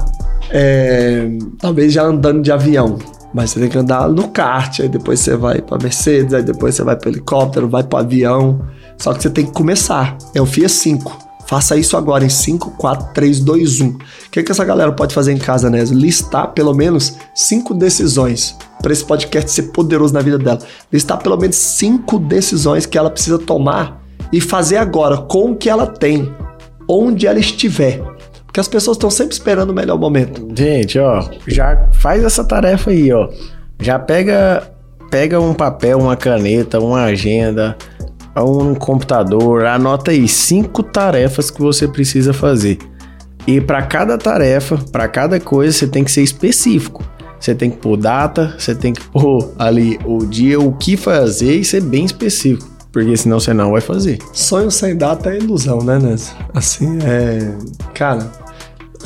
é, 0.50 1.28
talvez 1.58 1.92
já 1.92 2.02
andando 2.02 2.42
de 2.42 2.50
avião, 2.50 2.98
mas 3.32 3.50
você 3.50 3.60
tem 3.60 3.68
que 3.68 3.78
andar 3.78 4.08
no 4.08 4.28
kart, 4.28 4.80
aí 4.80 4.88
depois 4.88 5.20
você 5.20 5.36
vai 5.36 5.60
para 5.60 5.78
Mercedes, 5.82 6.32
aí 6.32 6.42
depois 6.42 6.74
você 6.74 6.82
vai 6.82 6.96
para 6.96 7.10
helicóptero, 7.10 7.68
vai 7.68 7.82
para 7.82 8.00
avião. 8.00 8.60
Só 8.96 9.12
que 9.12 9.22
você 9.22 9.30
tem 9.30 9.46
que 9.46 9.52
começar. 9.52 10.16
É 10.34 10.40
o 10.40 10.46
FIA 10.46 10.68
5. 10.68 11.27
Faça 11.48 11.78
isso 11.78 11.96
agora 11.96 12.26
em 12.26 12.28
5, 12.28 12.72
4, 12.72 13.14
3, 13.14 13.40
2, 13.40 13.80
1. 13.80 13.88
O 13.88 13.98
que, 14.30 14.42
que 14.42 14.52
essa 14.52 14.66
galera 14.66 14.92
pode 14.92 15.14
fazer 15.14 15.32
em 15.32 15.38
casa, 15.38 15.70
né? 15.70 15.82
Listar 15.84 16.52
pelo 16.52 16.74
menos 16.74 17.16
cinco 17.34 17.72
decisões 17.72 18.54
para 18.82 18.92
esse 18.92 19.02
podcast 19.02 19.50
ser 19.50 19.62
poderoso 19.72 20.12
na 20.12 20.20
vida 20.20 20.36
dela. 20.36 20.58
Listar 20.92 21.16
pelo 21.16 21.38
menos 21.38 21.56
cinco 21.56 22.18
decisões 22.18 22.84
que 22.84 22.98
ela 22.98 23.08
precisa 23.08 23.38
tomar 23.38 23.98
e 24.30 24.42
fazer 24.42 24.76
agora 24.76 25.16
com 25.16 25.52
o 25.52 25.56
que 25.56 25.70
ela 25.70 25.86
tem, 25.86 26.30
onde 26.86 27.26
ela 27.26 27.38
estiver. 27.38 28.02
Porque 28.44 28.60
as 28.60 28.68
pessoas 28.68 28.98
estão 28.98 29.08
sempre 29.08 29.32
esperando 29.32 29.70
o 29.70 29.74
melhor 29.74 29.98
momento. 29.98 30.46
Gente, 30.54 30.98
ó, 30.98 31.30
já 31.46 31.88
faz 31.94 32.22
essa 32.24 32.44
tarefa 32.44 32.90
aí, 32.90 33.10
ó. 33.10 33.26
Já 33.80 33.98
pega, 33.98 34.70
pega 35.10 35.40
um 35.40 35.54
papel, 35.54 35.98
uma 35.98 36.14
caneta, 36.14 36.78
uma 36.78 37.04
agenda 37.04 37.74
um 38.42 38.74
computador, 38.74 39.66
anota 39.66 40.10
aí 40.10 40.28
cinco 40.28 40.82
tarefas 40.82 41.50
que 41.50 41.60
você 41.60 41.86
precisa 41.88 42.32
fazer. 42.32 42.78
E 43.46 43.60
para 43.60 43.82
cada 43.82 44.18
tarefa, 44.18 44.78
para 44.92 45.08
cada 45.08 45.40
coisa, 45.40 45.72
você 45.72 45.86
tem 45.86 46.04
que 46.04 46.10
ser 46.10 46.22
específico. 46.22 47.02
Você 47.40 47.54
tem 47.54 47.70
que 47.70 47.76
pôr 47.76 47.96
data, 47.96 48.54
você 48.58 48.74
tem 48.74 48.92
que 48.92 49.00
pôr 49.08 49.52
ali 49.58 49.98
o 50.04 50.26
dia, 50.26 50.60
o 50.60 50.72
que 50.72 50.96
fazer 50.96 51.54
e 51.54 51.64
ser 51.64 51.82
bem 51.82 52.04
específico. 52.04 52.68
Porque 52.92 53.16
senão 53.16 53.38
você 53.38 53.54
não 53.54 53.72
vai 53.72 53.80
fazer. 53.80 54.18
Sonho 54.32 54.70
sem 54.70 54.96
data 54.96 55.30
é 55.30 55.38
ilusão, 55.38 55.78
né, 55.78 55.98
Ness? 55.98 56.34
Assim, 56.54 56.98
é. 57.02 57.54
Cara, 57.94 58.30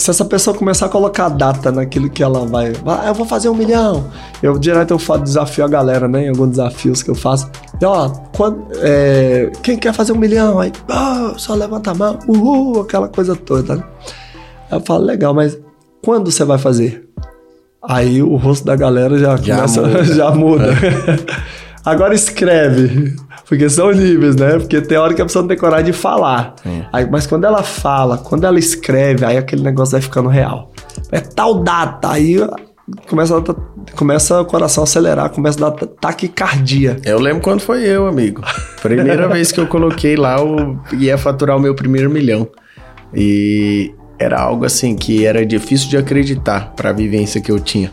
se 0.03 0.11
essa 0.11 0.25
pessoa 0.25 0.57
começar 0.57 0.87
a 0.87 0.89
colocar 0.89 1.29
data 1.29 1.71
naquilo 1.71 2.11
que 2.11 2.23
ela 2.23 2.45
vai, 2.45 2.73
ah, 2.85 3.05
eu 3.07 3.15
vou 3.15 3.25
fazer 3.25 3.49
um 3.49 3.55
milhão. 3.55 4.11
Eu 4.43 4.59
direto 4.59 4.91
eu 4.91 4.99
falo, 4.99 5.23
desafio 5.23 5.65
a 5.65 5.69
galera, 5.69 6.09
né? 6.09 6.25
Em 6.27 6.29
alguns 6.31 6.51
desafios 6.51 7.03
que 7.03 7.11
eu 7.11 7.15
faço. 7.15 7.49
E, 7.81 7.85
ó, 7.85 8.09
quando, 8.37 8.67
é, 8.79 9.53
quem 9.63 9.79
quer 9.79 9.93
fazer 9.93 10.13
um 10.13 10.19
milhão? 10.19 10.59
Aí, 10.59 10.73
oh, 10.89 11.39
só 11.39 11.55
levanta 11.55 11.93
a 11.93 11.95
mão, 11.95 12.19
uhul, 12.27 12.81
aquela 12.81 13.09
coisa 13.09 13.37
toda. 13.37 13.77
Né? 13.77 13.85
Aí 14.71 14.79
eu 14.79 14.81
falo, 14.81 15.05
legal, 15.05 15.33
mas 15.33 15.57
quando 16.05 16.33
você 16.33 16.45
vai 16.45 16.59
fazer? 16.59 17.09
Aí 17.81 18.21
o 18.23 18.35
rosto 18.35 18.65
da 18.65 18.75
galera 18.75 19.17
já, 19.17 19.37
já 19.37 19.57
começa, 19.57 19.83
muda. 19.83 20.05
já 20.15 20.31
muda. 20.33 20.67
É. 20.67 21.43
Agora 21.89 22.15
escreve. 22.15 23.17
Porque 23.49 23.69
são 23.69 23.91
níveis, 23.91 24.37
né? 24.37 24.59
Porque 24.59 24.81
tem 24.81 24.97
hora 24.97 25.15
que 25.15 25.21
a 25.21 25.25
pessoa 25.25 25.43
não 25.43 25.49
tem 25.49 25.59
coragem 25.59 25.87
de 25.87 25.93
falar. 25.93 26.55
Aí, 26.93 27.09
mas 27.11 27.27
quando 27.27 27.45
ela 27.45 27.63
fala, 27.63 28.19
quando 28.19 28.45
ela 28.45 28.59
escreve, 28.59 29.25
aí 29.25 29.37
aquele 29.37 29.63
negócio 29.63 29.93
vai 29.93 30.01
ficando 30.01 30.29
real. 30.29 30.73
É 31.11 31.21
tal 31.21 31.63
data, 31.63 32.11
aí 32.11 32.39
começa, 33.09 33.43
começa 33.97 34.41
o 34.41 34.45
coração 34.45 34.83
a 34.83 34.85
acelerar, 34.85 35.31
começa 35.31 35.65
a 35.65 35.71
dar 35.71 35.87
taquicardia. 35.87 36.99
Eu 37.05 37.19
lembro 37.19 37.43
quando 37.43 37.61
foi 37.61 37.85
eu, 37.85 38.07
amigo. 38.07 38.43
Primeira 38.81 39.29
vez 39.29 39.53
que 39.53 39.61
eu 39.61 39.67
coloquei 39.67 40.17
lá, 40.17 40.39
eu 40.39 40.79
ia 40.99 41.19
faturar 41.19 41.57
o 41.57 41.61
meu 41.61 41.75
primeiro 41.75 42.11
milhão. 42.11 42.49
E 43.15 43.95
era 44.19 44.41
algo 44.41 44.65
assim 44.65 44.95
que 44.95 45.27
era 45.27 45.45
difícil 45.45 45.89
de 45.89 45.97
acreditar 45.97 46.73
para 46.75 46.91
a 46.91 46.93
vivência 46.93 47.41
que 47.41 47.51
eu 47.51 47.61
tinha. 47.61 47.93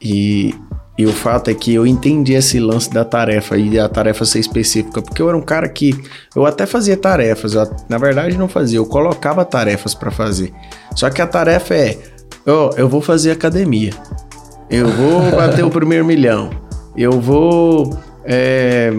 E, 0.00 0.54
e 0.98 1.04
o 1.04 1.12
fato 1.12 1.50
é 1.50 1.54
que 1.54 1.74
eu 1.74 1.86
entendi 1.86 2.32
esse 2.32 2.58
lance 2.58 2.90
da 2.90 3.04
tarefa 3.04 3.56
e 3.56 3.78
a 3.78 3.88
tarefa 3.88 4.24
ser 4.24 4.38
específica, 4.38 5.02
porque 5.02 5.20
eu 5.20 5.28
era 5.28 5.36
um 5.36 5.42
cara 5.42 5.68
que 5.68 5.94
eu 6.34 6.46
até 6.46 6.64
fazia 6.64 6.96
tarefas, 6.96 7.52
eu, 7.52 7.70
na 7.88 7.98
verdade 7.98 8.38
não 8.38 8.48
fazia, 8.48 8.78
eu 8.78 8.86
colocava 8.86 9.44
tarefas 9.44 9.94
para 9.94 10.10
fazer. 10.10 10.52
Só 10.94 11.10
que 11.10 11.20
a 11.20 11.26
tarefa 11.26 11.74
é, 11.74 11.98
oh, 12.46 12.70
eu 12.76 12.88
vou 12.88 13.02
fazer 13.02 13.30
academia, 13.30 13.92
eu 14.70 14.88
vou 14.88 15.20
bater 15.36 15.64
o 15.64 15.70
primeiro 15.70 16.04
milhão, 16.04 16.50
eu 16.96 17.20
vou 17.20 17.98
é, 18.24 18.90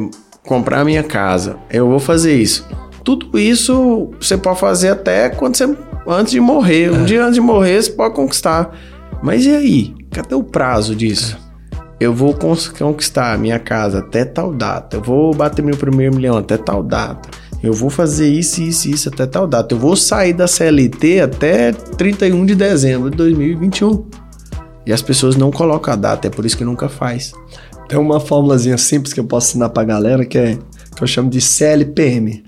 comprar 0.45 0.85
minha 0.85 1.03
casa, 1.03 1.57
eu 1.71 1.87
vou 1.89 1.99
fazer 1.99 2.35
isso. 2.35 2.67
Tudo 3.03 3.39
isso 3.39 4.11
você 4.19 4.37
pode 4.37 4.59
fazer 4.59 4.89
até 4.89 5.29
quando 5.29 5.55
você 5.55 5.65
antes 6.07 6.31
de 6.31 6.39
morrer. 6.39 6.91
Um 6.91 7.01
é. 7.01 7.05
dia 7.05 7.23
antes 7.23 7.35
de 7.35 7.41
morrer 7.41 7.81
você 7.81 7.91
pode 7.91 8.13
conquistar. 8.13 8.75
Mas 9.21 9.45
e 9.45 9.49
aí? 9.49 9.95
Cadê 10.11 10.35
o 10.35 10.43
prazo 10.43 10.95
disso? 10.95 11.46
Eu 11.99 12.13
vou 12.13 12.33
conquistar 12.33 13.33
a 13.33 13.37
minha 13.37 13.57
casa 13.57 13.99
até 13.99 14.23
tal 14.23 14.53
data. 14.53 14.97
Eu 14.97 15.01
vou 15.01 15.33
bater 15.33 15.63
meu 15.63 15.75
primeiro 15.75 16.15
milhão 16.15 16.37
até 16.37 16.55
tal 16.55 16.83
data. 16.83 17.29
Eu 17.61 17.73
vou 17.73 17.89
fazer 17.89 18.29
isso, 18.29 18.61
isso, 18.61 18.87
isso 18.87 19.09
até 19.09 19.25
tal 19.25 19.47
data. 19.47 19.73
Eu 19.73 19.79
vou 19.79 19.95
sair 19.95 20.33
da 20.33 20.47
CLT 20.47 21.21
até 21.21 21.71
31 21.71 22.45
de 22.45 22.53
dezembro 22.53 23.09
de 23.09 23.17
2021. 23.17 24.05
E 24.85 24.93
as 24.93 25.01
pessoas 25.01 25.35
não 25.35 25.51
colocam 25.51 25.93
a 25.93 25.97
data, 25.97 26.27
é 26.27 26.29
por 26.29 26.45
isso 26.45 26.55
que 26.55 26.63
nunca 26.63 26.87
faz. 26.87 27.33
Tem 27.89 27.97
uma 27.97 28.19
fórmulazinha 28.19 28.77
simples 28.77 29.11
que 29.11 29.19
eu 29.19 29.25
posso 29.25 29.49
ensinar 29.49 29.69
pra 29.69 29.83
galera 29.83 30.23
que 30.23 30.37
é 30.37 30.57
que 30.95 31.03
eu 31.03 31.07
chamo 31.07 31.29
de 31.29 31.39
CLPM. 31.39 32.43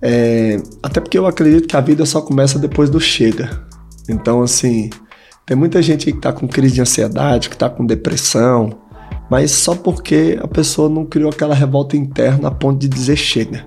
É, 0.00 0.60
até 0.82 1.00
porque 1.00 1.18
eu 1.18 1.26
acredito 1.26 1.66
que 1.66 1.76
a 1.76 1.80
vida 1.80 2.06
só 2.06 2.20
começa 2.20 2.58
depois 2.58 2.88
do 2.88 3.00
chega. 3.00 3.66
Então, 4.08 4.42
assim, 4.42 4.90
tem 5.46 5.56
muita 5.56 5.80
gente 5.80 6.10
que 6.10 6.18
tá 6.18 6.32
com 6.32 6.48
crise 6.48 6.74
de 6.74 6.80
ansiedade, 6.80 7.48
que 7.48 7.56
tá 7.56 7.70
com 7.70 7.86
depressão, 7.86 8.76
mas 9.30 9.52
só 9.52 9.76
porque 9.76 10.36
a 10.42 10.48
pessoa 10.48 10.88
não 10.88 11.06
criou 11.06 11.30
aquela 11.30 11.54
revolta 11.54 11.96
interna 11.96 12.48
a 12.48 12.50
ponto 12.50 12.80
de 12.80 12.88
dizer 12.88 13.14
chega. 13.14 13.64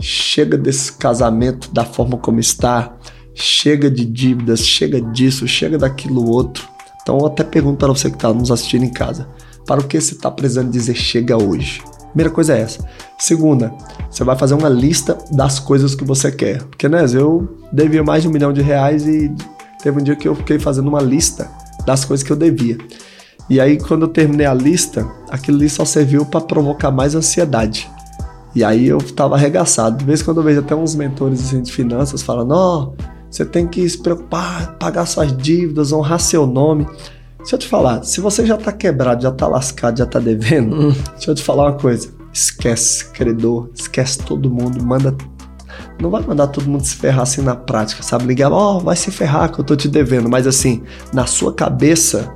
Chega 0.00 0.58
desse 0.58 0.92
casamento 0.92 1.72
da 1.72 1.84
forma 1.84 2.18
como 2.18 2.40
está, 2.40 2.96
chega 3.32 3.88
de 3.88 4.04
dívidas, 4.04 4.66
chega 4.66 5.00
disso, 5.00 5.46
chega 5.46 5.78
daquilo 5.78 6.28
outro. 6.28 6.68
Então, 7.00 7.18
eu 7.18 7.26
até 7.26 7.44
pergunto 7.44 7.78
para 7.78 7.88
você 7.88 8.10
que 8.10 8.16
está 8.16 8.32
nos 8.32 8.50
assistindo 8.50 8.84
em 8.84 8.92
casa: 8.92 9.28
para 9.66 9.80
o 9.80 9.84
que 9.84 10.00
você 10.00 10.14
está 10.14 10.32
precisando 10.32 10.70
dizer 10.70 10.96
chega 10.96 11.40
hoje? 11.40 11.80
Primeira 12.08 12.30
coisa 12.30 12.56
é 12.56 12.60
essa. 12.60 12.84
Segunda, 13.18 13.72
você 14.10 14.24
vai 14.24 14.36
fazer 14.36 14.54
uma 14.54 14.68
lista 14.68 15.16
das 15.30 15.60
coisas 15.60 15.94
que 15.94 16.04
você 16.04 16.30
quer. 16.32 16.62
Porque, 16.64 16.88
né, 16.88 17.04
eu 17.12 17.56
devia 17.72 18.02
mais 18.02 18.22
de 18.22 18.28
um 18.28 18.32
milhão 18.32 18.52
de 18.52 18.62
reais 18.62 19.06
e 19.06 19.32
teve 19.84 20.00
um 20.00 20.02
dia 20.02 20.16
que 20.16 20.26
eu 20.26 20.34
fiquei 20.34 20.58
fazendo 20.58 20.88
uma 20.88 21.02
lista 21.02 21.48
das 21.84 22.06
coisas 22.06 22.26
que 22.26 22.32
eu 22.32 22.36
devia. 22.36 22.78
E 23.50 23.60
aí, 23.60 23.78
quando 23.78 24.02
eu 24.02 24.08
terminei 24.08 24.46
a 24.46 24.54
lista, 24.54 25.06
aquilo 25.28 25.58
ali 25.58 25.68
só 25.68 25.84
serviu 25.84 26.24
para 26.24 26.40
provocar 26.40 26.90
mais 26.90 27.14
ansiedade. 27.14 27.90
E 28.54 28.64
aí 28.64 28.88
eu 28.88 28.98
tava 28.98 29.34
arregaçado. 29.34 29.98
De 29.98 30.04
vez 30.04 30.22
em 30.22 30.24
quando 30.24 30.38
eu 30.38 30.42
vejo 30.42 30.60
até 30.60 30.74
uns 30.74 30.94
mentores 30.94 31.44
assim, 31.44 31.60
de 31.60 31.70
finanças 31.70 32.22
falando: 32.22 32.52
Ó, 32.52 32.82
oh, 32.82 33.04
você 33.30 33.44
tem 33.44 33.66
que 33.66 33.86
se 33.86 33.98
preocupar, 33.98 34.78
pagar 34.78 35.04
suas 35.04 35.36
dívidas, 35.36 35.92
honrar 35.92 36.18
seu 36.18 36.46
nome. 36.46 36.86
Deixa 37.38 37.56
eu 37.56 37.58
te 37.58 37.68
falar, 37.68 38.02
se 38.04 38.22
você 38.22 38.46
já 38.46 38.56
tá 38.56 38.72
quebrado, 38.72 39.22
já 39.22 39.30
tá 39.30 39.46
lascado, 39.46 39.98
já 39.98 40.06
tá 40.06 40.18
devendo, 40.18 40.74
hum. 40.74 40.94
deixa 41.12 41.30
eu 41.30 41.34
te 41.34 41.42
falar 41.42 41.64
uma 41.64 41.78
coisa. 41.78 42.08
Esquece 42.32 43.04
credor, 43.10 43.68
esquece 43.74 44.18
todo 44.20 44.48
mundo, 44.48 44.82
manda. 44.82 45.14
Não 46.00 46.10
vai 46.10 46.22
mandar 46.22 46.48
todo 46.48 46.68
mundo 46.68 46.84
se 46.84 46.96
ferrar 46.96 47.22
assim 47.22 47.42
na 47.42 47.54
prática, 47.54 48.02
sabe? 48.02 48.26
Ligar, 48.26 48.52
ó, 48.52 48.76
oh, 48.76 48.80
vai 48.80 48.96
se 48.96 49.10
ferrar 49.10 49.50
que 49.52 49.60
eu 49.60 49.64
tô 49.64 49.76
te 49.76 49.88
devendo. 49.88 50.28
Mas 50.28 50.46
assim, 50.46 50.82
na 51.12 51.26
sua 51.26 51.52
cabeça, 51.52 52.32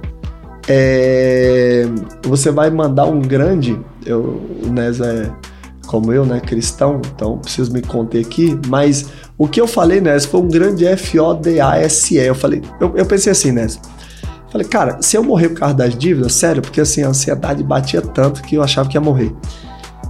é... 0.68 1.86
você 2.22 2.50
vai 2.50 2.70
mandar 2.70 3.06
um 3.06 3.20
grande. 3.20 3.78
Eu, 4.06 4.40
o 4.64 4.70
Nes 4.70 5.00
é 5.00 5.30
como 5.86 6.12
eu, 6.12 6.24
né, 6.24 6.38
cristão, 6.38 7.00
então 7.14 7.38
preciso 7.38 7.72
me 7.72 7.80
conter 7.80 8.20
aqui, 8.20 8.58
mas 8.68 9.06
o 9.38 9.48
que 9.48 9.58
eu 9.58 9.66
falei, 9.66 10.02
Nes, 10.02 10.26
foi 10.26 10.40
um 10.40 10.48
grande 10.48 10.84
F-O-D-A-S-E. 10.84 12.18
Eu 12.18 12.34
falei, 12.34 12.62
eu, 12.78 12.94
eu 12.94 13.06
pensei 13.06 13.32
assim, 13.32 13.52
Nes, 13.52 13.80
Falei, 14.50 14.66
cara, 14.66 14.98
se 15.02 15.16
eu 15.16 15.22
morrer 15.22 15.50
por 15.50 15.58
causa 15.58 15.74
das 15.74 15.96
dívidas, 15.96 16.32
sério, 16.32 16.62
porque 16.62 16.80
assim, 16.80 17.02
a 17.02 17.08
ansiedade 17.08 17.62
batia 17.62 18.00
tanto 18.00 18.42
que 18.42 18.54
eu 18.54 18.62
achava 18.62 18.88
que 18.88 18.96
ia 18.96 19.00
morrer. 19.00 19.34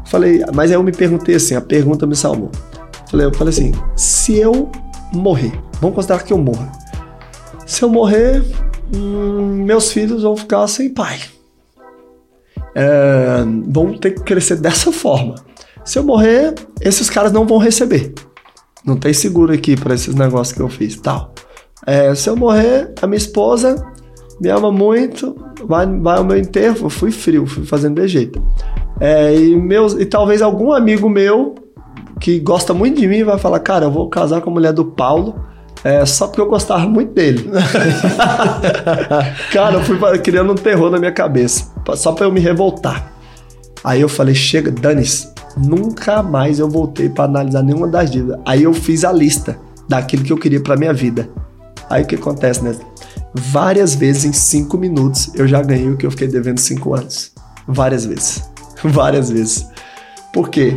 Falei, 0.06 0.42
mas 0.54 0.70
aí 0.70 0.76
eu 0.76 0.82
me 0.82 0.92
perguntei 0.92 1.34
assim, 1.34 1.54
a 1.54 1.60
pergunta 1.60 2.06
me 2.06 2.14
salvou. 2.14 2.50
Eu 3.12 3.34
falei 3.34 3.52
assim, 3.52 3.72
se 3.96 4.38
eu 4.38 4.70
morrer, 5.12 5.52
vamos 5.80 5.94
considerar 5.94 6.22
que 6.22 6.32
eu 6.32 6.38
morra. 6.38 6.70
Se 7.66 7.82
eu 7.82 7.88
morrer, 7.88 8.44
hum, 8.94 9.64
meus 9.64 9.92
filhos 9.92 10.22
vão 10.22 10.36
ficar 10.36 10.66
sem 10.66 10.92
pai. 10.92 11.18
É, 12.74 13.44
vão 13.66 13.96
ter 13.96 14.12
que 14.12 14.22
crescer 14.22 14.56
dessa 14.56 14.92
forma. 14.92 15.34
Se 15.84 15.98
eu 15.98 16.04
morrer, 16.04 16.54
esses 16.80 17.08
caras 17.08 17.32
não 17.32 17.46
vão 17.46 17.58
receber. 17.58 18.12
Não 18.84 18.96
tem 18.96 19.12
seguro 19.12 19.52
aqui 19.52 19.76
para 19.76 19.94
esses 19.94 20.14
negócios 20.14 20.56
que 20.56 20.62
eu 20.62 20.68
fiz, 20.68 20.96
tal. 20.96 21.32
É, 21.86 22.14
se 22.14 22.28
eu 22.28 22.36
morrer, 22.36 22.92
a 23.00 23.06
minha 23.06 23.16
esposa 23.16 23.76
me 24.40 24.48
ama 24.48 24.70
muito, 24.70 25.34
vai, 25.64 25.86
vai 25.86 26.18
ao 26.18 26.24
meu 26.24 26.36
enterro, 26.36 26.86
eu 26.86 26.90
fui 26.90 27.10
frio, 27.10 27.46
fui 27.46 27.64
fazendo 27.64 28.00
de 28.00 28.08
jeito. 28.08 28.42
É, 29.00 29.34
e, 29.34 29.56
meus, 29.56 29.94
e 29.94 30.04
talvez 30.04 30.42
algum 30.42 30.72
amigo 30.72 31.08
meu 31.08 31.54
que 32.20 32.38
gosta 32.40 32.74
muito 32.74 33.00
de 33.00 33.06
mim 33.06 33.24
vai 33.24 33.38
falar, 33.38 33.60
cara, 33.60 33.86
eu 33.86 33.90
vou 33.90 34.08
casar 34.08 34.40
com 34.40 34.50
a 34.50 34.52
mulher 34.52 34.72
do 34.72 34.84
Paulo, 34.84 35.44
é, 35.84 36.04
só 36.04 36.26
porque 36.26 36.40
eu 36.40 36.48
gostava 36.48 36.86
muito 36.86 37.12
dele. 37.12 37.50
cara, 39.52 39.76
eu 39.76 39.84
fui 39.84 39.96
criando 40.18 40.52
um 40.52 40.56
terror 40.56 40.90
na 40.90 40.98
minha 40.98 41.12
cabeça, 41.12 41.72
só 41.96 42.12
para 42.12 42.26
eu 42.26 42.32
me 42.32 42.40
revoltar. 42.40 43.12
Aí 43.84 44.00
eu 44.00 44.08
falei, 44.08 44.34
chega, 44.34 44.70
Danis, 44.70 45.32
nunca 45.56 46.22
mais 46.22 46.58
eu 46.58 46.68
voltei 46.68 47.08
para 47.08 47.24
analisar 47.24 47.62
nenhuma 47.62 47.86
das 47.86 48.10
dívidas. 48.10 48.38
Aí 48.44 48.64
eu 48.64 48.74
fiz 48.74 49.04
a 49.04 49.12
lista 49.12 49.58
daquilo 49.88 50.24
que 50.24 50.32
eu 50.32 50.38
queria 50.38 50.60
para 50.60 50.76
minha 50.76 50.92
vida. 50.92 51.28
Aí 51.88 52.02
o 52.02 52.06
que 52.06 52.16
acontece, 52.16 52.62
né? 52.62 52.74
Várias 53.34 53.94
vezes 53.94 54.24
em 54.24 54.32
cinco 54.32 54.76
minutos 54.76 55.30
eu 55.34 55.46
já 55.46 55.62
ganhei 55.62 55.90
o 55.90 55.96
que 55.96 56.06
eu 56.06 56.10
fiquei 56.10 56.28
devendo 56.28 56.58
cinco 56.58 56.94
anos. 56.94 57.32
Várias 57.66 58.04
vezes. 58.04 58.42
Várias 58.82 59.30
vezes. 59.30 59.66
Por 60.32 60.48
quê? 60.48 60.76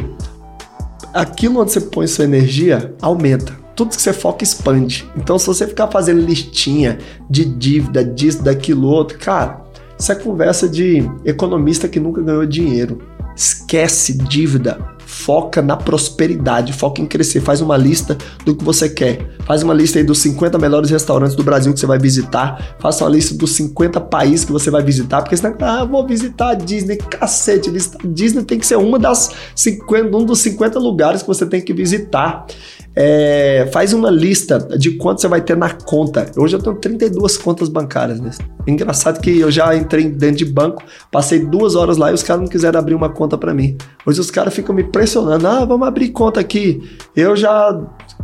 Aquilo 1.13 1.62
onde 1.62 1.71
você 1.71 1.82
põe 1.82 2.08
sua 2.08 2.26
energia 2.26 2.93
aumenta. 3.02 3.60
Tudo 3.76 3.95
que 3.95 4.02
você 4.02 4.13
foca 4.13 4.43
expande. 4.43 5.10
Então, 5.15 5.39
se 5.39 5.47
você 5.47 5.67
ficar 5.67 5.88
fazendo 5.88 6.21
listinha 6.21 7.00
de 7.30 7.45
dívida, 7.45 8.04
disso, 8.04 8.43
daquilo, 8.43 8.88
outro, 8.88 9.17
cara, 9.17 9.62
isso 9.97 10.12
é 10.12 10.15
conversa 10.15 10.67
de 10.67 11.10
economista 11.26 11.88
que 11.88 12.00
nunca 12.00 12.21
ganhou 12.21 12.45
dinheiro. 12.45 13.02
Esquece 13.36 14.17
dívida 14.17 14.78
foca 15.12 15.62
na 15.62 15.76
prosperidade, 15.76 16.71
foca 16.71 17.02
em 17.02 17.06
crescer, 17.06 17.41
faz 17.41 17.60
uma 17.60 17.76
lista 17.76 18.17
do 18.45 18.56
que 18.56 18.63
você 18.63 18.88
quer. 18.88 19.36
Faz 19.45 19.62
uma 19.62 19.74
lista 19.74 20.00
aí 20.00 20.06
dos 20.06 20.19
50 20.19 20.58
melhores 20.58 20.89
restaurantes 20.89 21.36
do 21.36 21.43
Brasil 21.43 21.74
que 21.74 21.80
você 21.80 21.86
vai 21.86 22.00
visitar, 22.00 22.76
faça 22.80 23.04
uma 23.04 23.10
lista 23.10 23.36
dos 23.36 23.52
50 23.52 24.00
países 24.00 24.45
que 24.45 24.52
você 24.54 24.71
vai 24.71 24.82
visitar, 24.82 25.21
porque 25.21 25.36
senão, 25.36 25.54
ah, 25.60 25.84
vou 25.84 26.08
visitar 26.08 26.52
a 26.52 26.54
Disney, 26.54 26.95
cacete, 26.95 27.69
Disney 28.06 28.43
tem 28.43 28.58
que 28.58 28.65
ser 28.65 28.78
uma 28.78 28.97
das 28.97 29.32
50, 29.54 30.15
um 30.15 30.24
dos 30.24 30.39
50 30.39 30.80
lugares 30.80 31.21
que 31.21 31.28
você 31.28 31.45
tem 31.45 31.62
que 31.62 31.74
visitar. 31.74 32.45
É, 32.93 33.69
faz 33.71 33.93
uma 33.93 34.10
lista 34.10 34.60
de 34.77 34.91
quanto 34.91 35.21
você 35.21 35.27
vai 35.27 35.41
ter 35.41 35.56
na 35.56 35.69
conta. 35.69 36.30
Hoje 36.36 36.56
eu 36.56 36.62
tenho 36.62 36.75
32 36.75 37.38
contas 37.38 37.69
bancárias. 37.69 38.19
Né? 38.19 38.32
Engraçado 38.67 39.21
que 39.21 39.39
eu 39.39 39.49
já 39.49 39.73
entrei 39.75 40.10
dentro 40.10 40.38
de 40.38 40.45
banco, 40.45 40.84
passei 41.10 41.39
duas 41.39 41.75
horas 41.75 41.97
lá 41.97 42.12
e 42.12 42.13
os 42.13 42.21
caras 42.21 42.41
não 42.41 42.49
quiseram 42.49 42.80
abrir 42.80 42.93
uma 42.93 43.10
conta 43.10 43.38
para 43.38 43.54
mim. 43.54 43.77
Hoje 44.06 44.19
os 44.19 44.30
caras 44.30 44.54
ficam 44.54 44.75
me 44.75 44.84
pressionando. 44.84 45.47
Ah, 45.47 45.63
vamos 45.63 45.88
abrir 45.88 46.10
conta 46.10 46.39
aqui. 46.39 46.82
Eu 47.15 47.36
já 47.36 47.80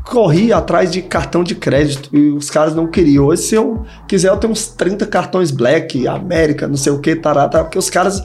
corri 0.05 0.51
atrás 0.51 0.91
de 0.91 1.01
cartão 1.01 1.43
de 1.43 1.55
crédito 1.55 2.09
e 2.15 2.31
os 2.31 2.49
caras 2.49 2.75
não 2.75 2.87
queriam. 2.87 3.25
Hoje, 3.25 3.43
se 3.43 3.55
eu 3.55 3.85
quiser, 4.07 4.29
eu 4.29 4.37
tenho 4.37 4.51
uns 4.51 4.67
30 4.67 5.05
cartões 5.05 5.49
Black, 5.51 6.07
América, 6.07 6.67
não 6.67 6.77
sei 6.77 6.91
o 6.91 6.99
que, 6.99 7.15
tará, 7.15 7.47
porque 7.47 7.77
os 7.77 7.89
caras 7.89 8.23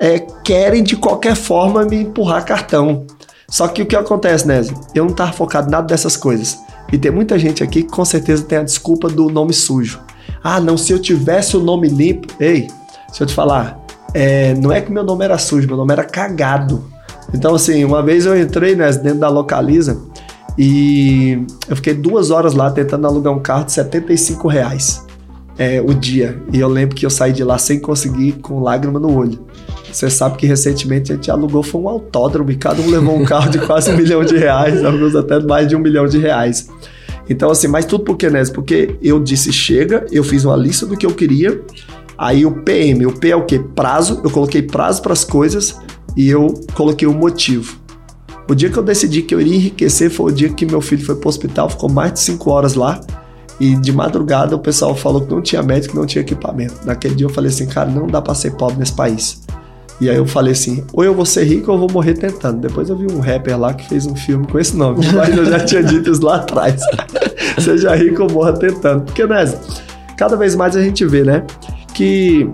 é, 0.00 0.18
querem 0.44 0.82
de 0.82 0.96
qualquer 0.96 1.36
forma 1.36 1.84
me 1.84 1.96
empurrar 1.96 2.44
cartão. 2.44 3.06
Só 3.50 3.66
que 3.66 3.82
o 3.82 3.86
que 3.86 3.96
acontece, 3.96 4.46
Nézio? 4.46 4.78
Eu 4.94 5.04
não 5.04 5.12
tava 5.12 5.32
focado 5.32 5.66
em 5.68 5.72
nada 5.72 5.86
dessas 5.88 6.16
coisas. 6.16 6.58
E 6.92 6.96
tem 6.96 7.10
muita 7.10 7.38
gente 7.38 7.62
aqui 7.62 7.82
que 7.82 7.90
com 7.90 8.04
certeza 8.04 8.44
tem 8.44 8.58
a 8.58 8.62
desculpa 8.62 9.08
do 9.08 9.28
nome 9.28 9.52
sujo. 9.52 10.00
Ah, 10.42 10.60
não, 10.60 10.78
se 10.78 10.92
eu 10.92 10.98
tivesse 10.98 11.56
o 11.56 11.60
nome 11.60 11.88
limpo. 11.88 12.32
Ei, 12.38 12.68
deixa 13.08 13.24
eu 13.24 13.26
te 13.26 13.34
falar. 13.34 13.78
É, 14.14 14.54
não 14.54 14.72
é 14.72 14.80
que 14.80 14.90
meu 14.90 15.02
nome 15.02 15.24
era 15.24 15.36
sujo, 15.36 15.66
meu 15.66 15.76
nome 15.76 15.92
era 15.92 16.04
cagado. 16.04 16.84
Então, 17.34 17.54
assim, 17.54 17.84
uma 17.84 18.02
vez 18.02 18.24
eu 18.24 18.40
entrei 18.40 18.74
né, 18.74 18.90
dentro 18.92 19.18
da 19.18 19.28
Localiza 19.28 20.00
e 20.56 21.44
eu 21.68 21.76
fiquei 21.76 21.94
duas 21.94 22.30
horas 22.30 22.54
lá 22.54 22.70
tentando 22.70 23.06
alugar 23.06 23.32
um 23.32 23.40
carro 23.40 23.64
de 23.64 23.72
75 23.72 24.48
reais 24.48 25.04
é, 25.58 25.80
o 25.80 25.92
dia. 25.92 26.40
E 26.52 26.58
eu 26.58 26.68
lembro 26.68 26.96
que 26.96 27.04
eu 27.04 27.10
saí 27.10 27.32
de 27.32 27.44
lá 27.44 27.58
sem 27.58 27.78
conseguir, 27.78 28.32
com 28.40 28.60
lágrima 28.60 28.98
no 28.98 29.16
olho. 29.16 29.38
Você 29.92 30.08
sabe 30.08 30.36
que 30.36 30.46
recentemente 30.46 31.12
a 31.12 31.14
gente 31.16 31.30
alugou 31.30 31.62
foi 31.62 31.80
um 31.80 31.88
autódromo 31.88 32.50
e 32.50 32.56
cada 32.56 32.80
um 32.80 32.88
levou 32.88 33.16
um 33.16 33.24
carro 33.24 33.50
de 33.50 33.58
quase 33.66 33.90
um 33.90 33.96
milhão 33.96 34.24
de 34.24 34.36
reais, 34.36 34.84
alguns 34.84 35.16
até 35.16 35.40
mais 35.40 35.68
de 35.68 35.76
um 35.76 35.80
milhão 35.80 36.06
de 36.06 36.18
reais. 36.18 36.68
Então, 37.28 37.50
assim, 37.50 37.68
mas 37.68 37.84
tudo 37.84 38.04
por 38.04 38.16
que, 38.16 38.28
Nes? 38.28 38.50
Porque 38.50 38.96
eu 39.02 39.20
disse 39.20 39.52
chega, 39.52 40.04
eu 40.10 40.24
fiz 40.24 40.44
uma 40.44 40.56
lista 40.56 40.84
do 40.86 40.96
que 40.96 41.06
eu 41.06 41.12
queria, 41.12 41.60
aí 42.18 42.44
o 42.44 42.62
PM, 42.62 43.06
o 43.06 43.12
P 43.12 43.30
é 43.30 43.36
o 43.36 43.44
quê? 43.44 43.58
Prazo, 43.58 44.20
eu 44.24 44.30
coloquei 44.30 44.62
prazo 44.62 45.00
para 45.00 45.12
as 45.12 45.24
coisas 45.24 45.76
e 46.16 46.28
eu 46.28 46.54
coloquei 46.74 47.06
o 47.06 47.12
um 47.12 47.14
motivo. 47.14 47.78
O 48.48 48.54
dia 48.54 48.68
que 48.68 48.76
eu 48.76 48.82
decidi 48.82 49.22
que 49.22 49.32
eu 49.32 49.40
iria 49.40 49.54
enriquecer 49.54 50.10
foi 50.10 50.32
o 50.32 50.34
dia 50.34 50.48
que 50.48 50.66
meu 50.66 50.80
filho 50.80 51.04
foi 51.04 51.14
para 51.14 51.26
o 51.26 51.28
hospital, 51.28 51.70
ficou 51.70 51.88
mais 51.88 52.14
de 52.14 52.20
5 52.20 52.50
horas 52.50 52.74
lá. 52.74 53.00
E 53.60 53.76
de 53.76 53.92
madrugada 53.92 54.56
o 54.56 54.58
pessoal 54.58 54.96
falou 54.96 55.20
que 55.20 55.30
não 55.30 55.42
tinha 55.42 55.62
médico, 55.62 55.94
não 55.94 56.06
tinha 56.06 56.22
equipamento. 56.22 56.74
Naquele 56.84 57.14
dia 57.14 57.26
eu 57.26 57.30
falei 57.30 57.50
assim, 57.50 57.66
cara, 57.66 57.90
não 57.90 58.06
dá 58.06 58.20
para 58.20 58.34
ser 58.34 58.56
pobre 58.56 58.78
nesse 58.78 58.94
país. 58.94 59.42
E 60.00 60.08
aí 60.08 60.16
eu 60.16 60.26
falei 60.26 60.52
assim, 60.52 60.82
ou 60.92 61.04
eu 61.04 61.14
vou 61.14 61.26
ser 61.26 61.44
rico 61.44 61.70
ou 61.70 61.76
eu 61.76 61.80
vou 61.80 61.92
morrer 61.92 62.14
tentando. 62.14 62.58
Depois 62.60 62.88
eu 62.88 62.96
vi 62.96 63.06
um 63.12 63.20
rapper 63.20 63.58
lá 63.58 63.74
que 63.74 63.86
fez 63.86 64.06
um 64.06 64.16
filme 64.16 64.46
com 64.46 64.58
esse 64.58 64.74
nome, 64.76 65.04
mas 65.14 65.36
eu 65.36 65.44
já 65.44 65.60
tinha 65.60 65.82
dito 65.82 66.10
isso 66.10 66.24
lá 66.24 66.36
atrás. 66.36 66.80
Seja 67.60 67.94
rico 67.94 68.22
ou 68.22 68.30
morra 68.30 68.54
tentando. 68.54 69.04
Porque, 69.04 69.26
né, 69.26 69.44
cada 70.16 70.36
vez 70.36 70.54
mais 70.54 70.74
a 70.74 70.82
gente 70.82 71.04
vê, 71.04 71.22
né, 71.22 71.44
que 71.92 72.48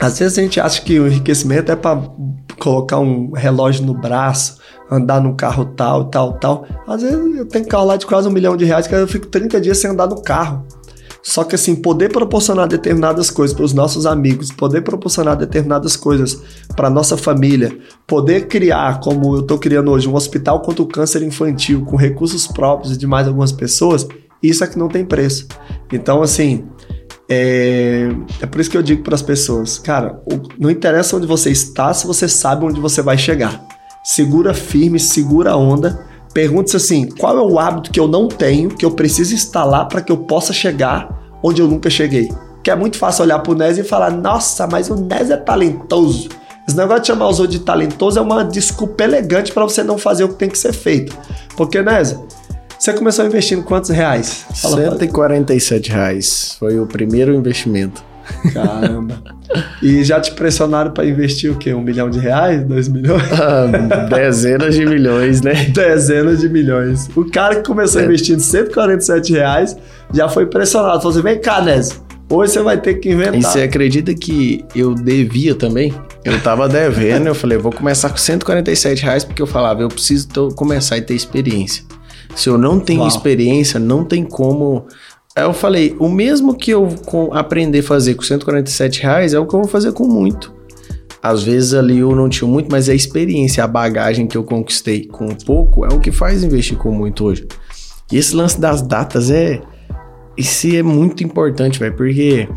às 0.00 0.18
vezes 0.18 0.38
a 0.38 0.42
gente 0.42 0.60
acha 0.60 0.82
que 0.82 0.98
o 0.98 1.06
enriquecimento 1.06 1.70
é 1.70 1.76
para 1.76 2.02
colocar 2.58 2.98
um 2.98 3.32
relógio 3.32 3.84
no 3.84 3.94
braço, 3.94 4.58
andar 4.90 5.20
num 5.20 5.34
carro 5.34 5.64
tal, 5.64 6.06
tal, 6.06 6.32
tal. 6.34 6.66
Às 6.86 7.02
vezes 7.02 7.36
eu 7.36 7.46
tenho 7.46 7.66
carro 7.66 7.86
lá 7.86 7.96
de 7.96 8.06
quase 8.06 8.28
um 8.28 8.32
milhão 8.32 8.56
de 8.56 8.64
reais 8.64 8.86
que 8.86 8.94
eu 8.94 9.06
fico 9.06 9.26
30 9.26 9.60
dias 9.60 9.78
sem 9.78 9.90
andar 9.90 10.08
no 10.08 10.20
carro. 10.22 10.66
Só 11.28 11.44
que 11.44 11.54
assim, 11.54 11.76
poder 11.76 12.10
proporcionar 12.10 12.66
determinadas 12.66 13.30
coisas 13.30 13.54
para 13.54 13.66
os 13.66 13.74
nossos 13.74 14.06
amigos, 14.06 14.50
poder 14.50 14.80
proporcionar 14.80 15.36
determinadas 15.36 15.94
coisas 15.94 16.40
para 16.74 16.88
nossa 16.88 17.18
família, 17.18 17.78
poder 18.06 18.48
criar, 18.48 18.98
como 19.00 19.36
eu 19.36 19.40
estou 19.40 19.58
criando 19.58 19.90
hoje, 19.90 20.08
um 20.08 20.14
hospital 20.14 20.62
contra 20.62 20.82
o 20.82 20.86
câncer 20.86 21.22
infantil 21.22 21.84
com 21.84 21.96
recursos 21.96 22.46
próprios 22.46 22.94
e 22.94 22.96
de 22.96 23.06
mais 23.06 23.28
algumas 23.28 23.52
pessoas, 23.52 24.08
isso 24.42 24.64
é 24.64 24.66
que 24.66 24.78
não 24.78 24.88
tem 24.88 25.04
preço. 25.04 25.46
Então, 25.92 26.22
assim, 26.22 26.64
é, 27.28 28.08
é 28.40 28.46
por 28.46 28.58
isso 28.58 28.70
que 28.70 28.78
eu 28.78 28.82
digo 28.82 29.02
para 29.02 29.14
as 29.14 29.20
pessoas, 29.20 29.78
cara, 29.78 30.22
não 30.58 30.70
interessa 30.70 31.14
onde 31.14 31.26
você 31.26 31.50
está 31.50 31.92
se 31.92 32.06
você 32.06 32.26
sabe 32.26 32.64
onde 32.64 32.80
você 32.80 33.02
vai 33.02 33.18
chegar. 33.18 33.62
Segura 34.02 34.54
firme, 34.54 34.98
segura 34.98 35.50
a 35.50 35.56
onda. 35.58 36.06
Pergunte-se 36.32 36.76
assim: 36.76 37.06
qual 37.06 37.36
é 37.36 37.42
o 37.42 37.58
hábito 37.58 37.90
que 37.90 38.00
eu 38.00 38.08
não 38.08 38.28
tenho, 38.28 38.70
que 38.70 38.84
eu 38.86 38.92
preciso 38.92 39.34
instalar 39.34 39.88
para 39.88 40.00
que 40.00 40.10
eu 40.10 40.16
possa 40.16 40.54
chegar 40.54 41.17
onde 41.42 41.62
eu 41.62 41.68
nunca 41.68 41.88
cheguei? 41.90 42.32
Que 42.62 42.70
é 42.70 42.76
muito 42.76 42.96
fácil 42.98 43.24
olhar 43.24 43.38
para 43.38 43.52
o 43.52 43.54
Nes 43.54 43.78
e 43.78 43.84
falar: 43.84 44.10
nossa, 44.10 44.66
mas 44.66 44.90
o 44.90 44.96
Nes 44.96 45.30
é 45.30 45.36
talentoso. 45.36 46.28
Esse 46.66 46.76
negócio 46.76 47.00
de 47.00 47.06
chamar 47.06 47.28
os 47.28 47.40
outros 47.40 47.58
de 47.58 47.64
talentoso 47.64 48.18
é 48.18 48.22
uma 48.22 48.44
desculpa 48.44 49.02
elegante 49.04 49.52
para 49.52 49.64
você 49.64 49.82
não 49.82 49.96
fazer 49.96 50.24
o 50.24 50.28
que 50.28 50.34
tem 50.34 50.50
que 50.50 50.58
ser 50.58 50.72
feito. 50.72 51.16
Porque, 51.56 51.80
Nes, 51.80 52.14
você 52.78 52.92
começou 52.92 53.24
investindo 53.24 53.62
quantos 53.62 53.90
reais? 53.90 54.44
Fala, 54.54 54.76
147 54.76 55.90
reais. 55.90 56.56
Foi 56.58 56.78
o 56.78 56.86
primeiro 56.86 57.34
investimento. 57.34 58.04
Caramba. 58.52 59.22
E 59.82 60.04
já 60.04 60.20
te 60.20 60.32
pressionaram 60.32 60.90
para 60.90 61.06
investir 61.06 61.50
o 61.50 61.56
quê? 61.56 61.72
Um 61.72 61.80
milhão 61.80 62.10
de 62.10 62.18
reais? 62.18 62.62
Dois 62.64 62.88
milhões? 62.88 63.22
Ah, 63.32 63.66
dezenas 64.08 64.74
de 64.74 64.84
milhões, 64.84 65.40
né? 65.40 65.54
Dezenas 65.72 66.40
de 66.40 66.48
milhões. 66.48 67.08
O 67.16 67.24
cara 67.24 67.56
que 67.56 67.66
começou 67.66 68.00
é. 68.00 68.04
investindo 68.04 68.40
147 68.40 69.32
reais 69.32 69.76
já 70.12 70.28
foi 70.28 70.46
pressionado. 70.46 70.98
Falou 71.00 71.10
assim: 71.10 71.22
vem 71.22 71.40
cá, 71.40 71.60
Nes, 71.62 72.00
hoje 72.28 72.52
você 72.52 72.62
vai 72.62 72.80
ter 72.80 72.94
que 72.94 73.10
inventar. 73.10 73.38
E 73.38 73.42
você 73.42 73.62
acredita 73.62 74.14
que 74.14 74.64
eu 74.74 74.94
devia 74.94 75.54
também? 75.54 75.94
Eu 76.24 76.40
tava 76.40 76.68
devendo, 76.68 77.26
eu 77.26 77.34
falei, 77.34 77.56
vou 77.56 77.72
começar 77.72 78.10
com 78.10 78.16
147 78.16 79.02
reais, 79.02 79.24
porque 79.24 79.40
eu 79.40 79.46
falava, 79.46 79.82
eu 79.82 79.88
preciso 79.88 80.28
começar 80.54 80.98
e 80.98 81.02
ter 81.02 81.14
experiência. 81.14 81.84
Se 82.34 82.48
eu 82.48 82.58
não 82.58 82.78
tenho 82.78 83.00
Uau. 83.00 83.08
experiência, 83.08 83.80
não 83.80 84.04
tem 84.04 84.24
como. 84.24 84.86
Eu 85.42 85.52
falei, 85.52 85.96
o 85.98 86.08
mesmo 86.08 86.54
que 86.54 86.70
eu 86.70 86.88
aprender 87.32 87.80
a 87.80 87.82
fazer 87.82 88.14
com 88.14 88.22
147 88.22 89.02
reais 89.02 89.34
é 89.34 89.38
o 89.38 89.46
que 89.46 89.54
eu 89.54 89.60
vou 89.60 89.68
fazer 89.68 89.92
com 89.92 90.06
muito. 90.06 90.54
Às 91.22 91.42
vezes 91.42 91.74
ali 91.74 91.98
eu 91.98 92.14
não 92.14 92.28
tinha 92.28 92.48
muito, 92.48 92.68
mas 92.70 92.88
a 92.88 92.94
experiência, 92.94 93.64
a 93.64 93.66
bagagem 93.66 94.26
que 94.26 94.36
eu 94.36 94.44
conquistei 94.44 95.06
com 95.06 95.28
pouco 95.28 95.84
é 95.84 95.88
o 95.88 96.00
que 96.00 96.12
faz 96.12 96.44
investir 96.44 96.78
com 96.78 96.92
muito 96.92 97.24
hoje. 97.24 97.46
E 98.10 98.16
esse 98.16 98.34
lance 98.34 98.60
das 98.60 98.82
datas 98.82 99.30
é. 99.30 99.60
Isso 100.36 100.68
é 100.68 100.84
muito 100.84 101.24
importante, 101.24 101.80
velho, 101.80 101.96
porque 101.96 102.48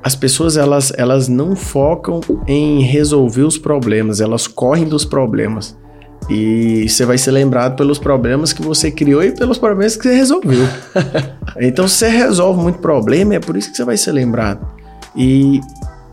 as 0.00 0.14
pessoas 0.14 0.56
elas, 0.56 0.92
elas 0.96 1.26
não 1.26 1.56
focam 1.56 2.20
em 2.46 2.82
resolver 2.82 3.42
os 3.42 3.58
problemas, 3.58 4.20
elas 4.20 4.46
correm 4.46 4.84
dos 4.84 5.04
problemas. 5.04 5.76
E 6.30 6.88
você 6.88 7.04
vai 7.04 7.18
ser 7.18 7.32
lembrado 7.32 7.74
pelos 7.76 7.98
problemas 7.98 8.52
que 8.52 8.62
você 8.62 8.88
criou 8.88 9.22
e 9.22 9.32
pelos 9.32 9.58
problemas 9.58 9.96
que 9.96 10.04
você 10.04 10.14
resolveu. 10.14 10.64
então, 11.60 11.88
se 11.88 11.96
você 11.96 12.08
resolve 12.08 12.62
muito 12.62 12.78
problema, 12.78 13.34
é 13.34 13.40
por 13.40 13.56
isso 13.56 13.70
que 13.70 13.76
você 13.76 13.84
vai 13.84 13.96
ser 13.96 14.12
lembrado. 14.12 14.64
E 15.16 15.60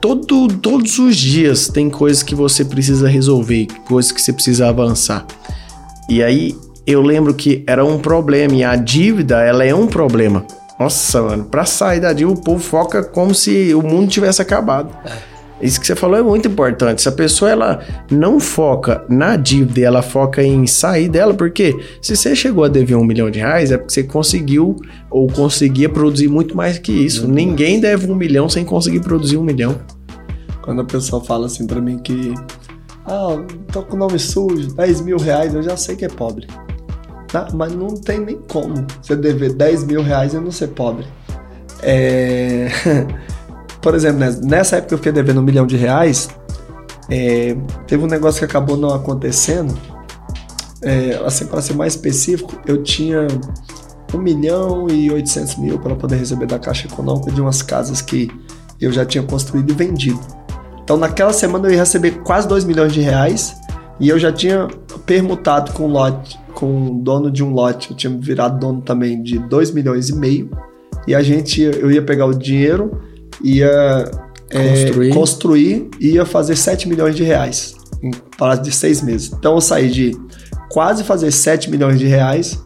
todo, 0.01 0.47
todos 0.47 0.97
os 0.97 1.15
dias 1.15 1.67
tem 1.67 1.87
coisas 1.87 2.23
que 2.23 2.33
você 2.33 2.65
precisa 2.65 3.07
resolver, 3.07 3.67
coisas 3.87 4.11
que 4.11 4.19
você 4.19 4.33
precisa 4.33 4.67
avançar. 4.67 5.23
E 6.09 6.23
aí, 6.23 6.55
eu 6.87 7.03
lembro 7.03 7.35
que 7.35 7.63
era 7.67 7.85
um 7.85 7.99
problema 7.99 8.55
e 8.55 8.63
a 8.63 8.75
dívida, 8.75 9.43
ela 9.43 9.63
é 9.63 9.75
um 9.75 9.85
problema. 9.85 10.43
Nossa, 10.79 11.21
mano, 11.21 11.43
pra 11.43 11.63
sair 11.63 11.99
da 11.99 12.11
dívida, 12.11 12.39
o 12.39 12.41
povo 12.41 12.63
foca 12.63 13.03
como 13.03 13.35
se 13.35 13.71
o 13.75 13.83
mundo 13.83 14.07
tivesse 14.07 14.41
acabado. 14.41 14.89
É. 15.05 15.36
Isso 15.61 15.79
que 15.79 15.87
você 15.87 15.95
falou 15.95 16.17
é 16.17 16.21
muito 16.21 16.47
importante. 16.47 17.01
Se 17.01 17.09
a 17.09 17.11
pessoa 17.11 17.49
ela 17.49 17.79
não 18.11 18.39
foca 18.39 19.03
na 19.09 19.35
dívida, 19.35 19.81
ela 19.81 20.01
foca 20.01 20.43
em 20.43 20.67
sair 20.67 21.09
dela, 21.09 21.33
porque 21.33 21.75
se 22.01 22.15
você 22.15 22.35
chegou 22.35 22.63
a 22.63 22.67
dever 22.67 22.95
um 22.95 23.03
milhão 23.03 23.29
de 23.31 23.39
reais, 23.39 23.71
é 23.71 23.77
porque 23.77 23.93
você 23.93 24.03
conseguiu 24.03 24.75
ou 25.09 25.27
conseguia 25.27 25.89
produzir 25.89 26.27
muito 26.27 26.55
mais 26.55 26.77
que 26.77 26.91
isso. 26.91 27.23
Muito 27.23 27.35
Ninguém 27.35 27.71
mais. 27.71 27.81
deve 27.81 28.11
um 28.11 28.15
milhão 28.15 28.47
sem 28.47 28.63
conseguir 28.63 28.99
produzir 28.99 29.37
um 29.37 29.43
milhão. 29.43 29.79
Quando 30.61 30.81
a 30.81 30.85
pessoa 30.85 31.23
fala 31.23 31.47
assim 31.47 31.65
para 31.65 31.81
mim 31.81 31.97
que 31.97 32.33
ah, 33.05 33.41
tô 33.71 33.83
com 33.83 33.95
o 33.95 33.99
nome 33.99 34.19
sujo, 34.19 34.73
10 34.75 35.01
mil 35.01 35.17
reais, 35.17 35.55
eu 35.55 35.63
já 35.63 35.77
sei 35.77 35.95
que 35.95 36.05
é 36.05 36.09
pobre. 36.09 36.45
Tá? 37.31 37.47
Mas 37.53 37.73
não 37.73 37.87
tem 37.87 38.19
nem 38.19 38.37
como 38.47 38.85
você 39.01 39.15
dever 39.15 39.53
10 39.53 39.85
mil 39.85 40.03
reais 40.03 40.33
e 40.33 40.39
não 40.39 40.51
ser 40.51 40.67
pobre. 40.67 41.05
É. 41.81 42.67
por 43.87 43.95
exemplo, 43.95 44.19
nessa 44.43 44.75
época 44.75 44.95
eu 44.95 44.97
fiquei 44.97 45.13
devendo 45.13 45.39
um 45.39 45.43
milhão 45.43 45.65
de 45.65 45.77
reais, 45.77 46.27
é, 47.09 47.55
teve 47.87 48.03
um 48.03 48.07
negócio 48.07 48.39
que 48.39 48.43
acabou 48.43 48.75
não 48.75 48.93
acontecendo. 48.93 49.73
É, 50.81 51.21
assim, 51.25 51.45
para 51.45 51.61
ser 51.61 51.73
mais 51.73 51.93
específico, 51.93 52.59
eu 52.65 52.83
tinha 52.83 53.27
um 54.13 54.17
milhão 54.17 54.89
e 54.89 55.09
oitocentos 55.09 55.55
mil 55.55 55.79
para 55.79 55.95
poder 55.95 56.17
receber 56.17 56.47
da 56.47 56.59
Caixa 56.59 56.85
Econômica 56.85 57.31
de 57.31 57.39
umas 57.39 57.61
casas 57.61 58.01
que 58.01 58.29
eu 58.81 58.91
já 58.91 59.05
tinha 59.05 59.23
construído 59.23 59.71
e 59.71 59.73
vendido. 59.73 60.19
Então, 60.83 60.97
naquela 60.97 61.31
semana 61.31 61.69
eu 61.69 61.71
ia 61.71 61.79
receber 61.79 62.11
quase 62.25 62.45
2 62.45 62.65
milhões 62.65 62.91
de 62.91 62.99
reais 62.99 63.55
e 64.01 64.09
eu 64.09 64.19
já 64.19 64.33
tinha 64.33 64.67
permutado 65.05 65.71
com 65.71 65.87
lote, 65.87 66.37
com 66.53 66.99
dono 66.99 67.31
de 67.31 67.41
um 67.41 67.53
lote, 67.53 67.91
eu 67.91 67.95
tinha 67.95 68.13
virado 68.19 68.59
dono 68.59 68.81
também 68.81 69.23
de 69.23 69.39
2 69.39 69.71
milhões 69.71 70.09
e 70.09 70.15
meio. 70.17 70.51
E 71.07 71.15
a 71.15 71.23
gente, 71.23 71.61
eu 71.61 71.89
ia 71.89 72.01
pegar 72.01 72.25
o 72.25 72.33
dinheiro 72.33 73.15
ia 73.43 74.11
construir. 74.51 75.09
É, 75.09 75.13
construir 75.13 75.89
ia 75.99 76.25
fazer 76.25 76.55
7 76.55 76.87
milhões 76.87 77.15
de 77.15 77.23
reais 77.23 77.75
em 78.01 78.11
prazo 78.37 78.61
de 78.63 78.71
seis 78.71 79.01
meses. 79.01 79.31
Então 79.33 79.55
eu 79.55 79.61
saí 79.61 79.89
de 79.89 80.17
quase 80.69 81.03
fazer 81.03 81.31
7 81.31 81.69
milhões 81.69 81.99
de 81.99 82.05
reais 82.05 82.63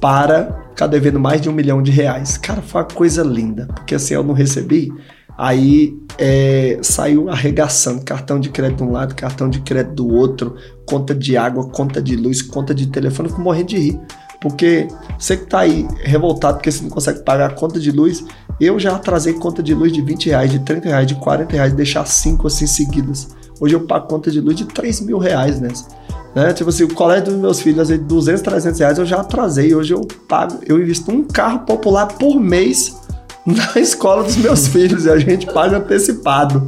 para 0.00 0.64
ficar 0.70 0.86
devendo 0.86 1.20
mais 1.20 1.40
de 1.40 1.48
um 1.48 1.52
milhão 1.52 1.82
de 1.82 1.90
reais. 1.90 2.36
Cara, 2.36 2.60
foi 2.62 2.82
uma 2.82 2.88
coisa 2.88 3.22
linda, 3.22 3.68
porque 3.74 3.94
assim 3.94 4.14
eu 4.14 4.24
não 4.24 4.34
recebi. 4.34 4.92
Aí 5.36 5.96
é, 6.16 6.78
saiu 6.82 7.28
arregaçando 7.28 8.04
cartão 8.04 8.38
de 8.38 8.50
crédito 8.50 8.78
de 8.78 8.84
um 8.84 8.92
lado, 8.92 9.14
cartão 9.14 9.48
de 9.48 9.60
crédito 9.60 9.94
do 9.94 10.08
outro, 10.08 10.54
conta 10.86 11.14
de 11.14 11.36
água, 11.36 11.68
conta 11.68 12.00
de 12.00 12.14
luz, 12.14 12.40
conta 12.40 12.74
de 12.74 12.86
telefone, 12.86 13.28
eu 13.28 13.30
fico 13.30 13.42
morrendo 13.42 13.68
de 13.68 13.78
rir. 13.78 14.00
Porque 14.40 14.88
você 15.18 15.36
que 15.36 15.46
tá 15.46 15.60
aí 15.60 15.86
revoltado 16.02 16.58
porque 16.58 16.70
você 16.70 16.82
não 16.82 16.90
consegue 16.90 17.20
pagar 17.20 17.50
a 17.50 17.54
conta 17.54 17.80
de 17.80 17.90
luz, 17.90 18.24
eu 18.60 18.78
já 18.78 18.94
atrasei 18.96 19.34
conta 19.34 19.62
de 19.62 19.74
luz 19.74 19.92
de 19.92 20.02
20 20.02 20.26
reais, 20.26 20.50
de 20.50 20.58
30 20.58 20.88
reais, 20.88 21.06
de 21.06 21.14
40 21.14 21.52
reais, 21.52 21.72
deixar 21.72 22.06
cinco 22.06 22.46
assim 22.46 22.66
seguidas. 22.66 23.28
Hoje 23.60 23.74
eu 23.74 23.80
pago 23.80 24.06
conta 24.06 24.30
de 24.30 24.40
luz 24.40 24.56
de 24.56 24.64
3 24.64 25.00
mil 25.00 25.18
reais 25.18 25.60
nessa. 25.60 25.86
Né? 26.34 26.52
Tipo 26.52 26.70
assim, 26.70 26.84
o 26.84 26.92
colégio 26.92 27.26
dos 27.26 27.34
meus 27.36 27.60
filhos, 27.60 27.88
de 27.88 27.96
200, 27.96 28.42
300 28.42 28.80
reais 28.80 28.98
eu 28.98 29.06
já 29.06 29.20
atrasei. 29.20 29.74
Hoje 29.74 29.94
eu 29.94 30.00
pago, 30.28 30.58
eu 30.66 30.80
invisto 30.80 31.10
um 31.10 31.22
carro 31.22 31.60
popular 31.60 32.06
por 32.06 32.40
mês 32.40 32.96
na 33.46 33.80
escola 33.80 34.24
dos 34.24 34.36
meus 34.36 34.66
filhos 34.68 35.04
e 35.04 35.10
a 35.10 35.18
gente 35.18 35.46
paga 35.46 35.78
antecipado. 35.78 36.66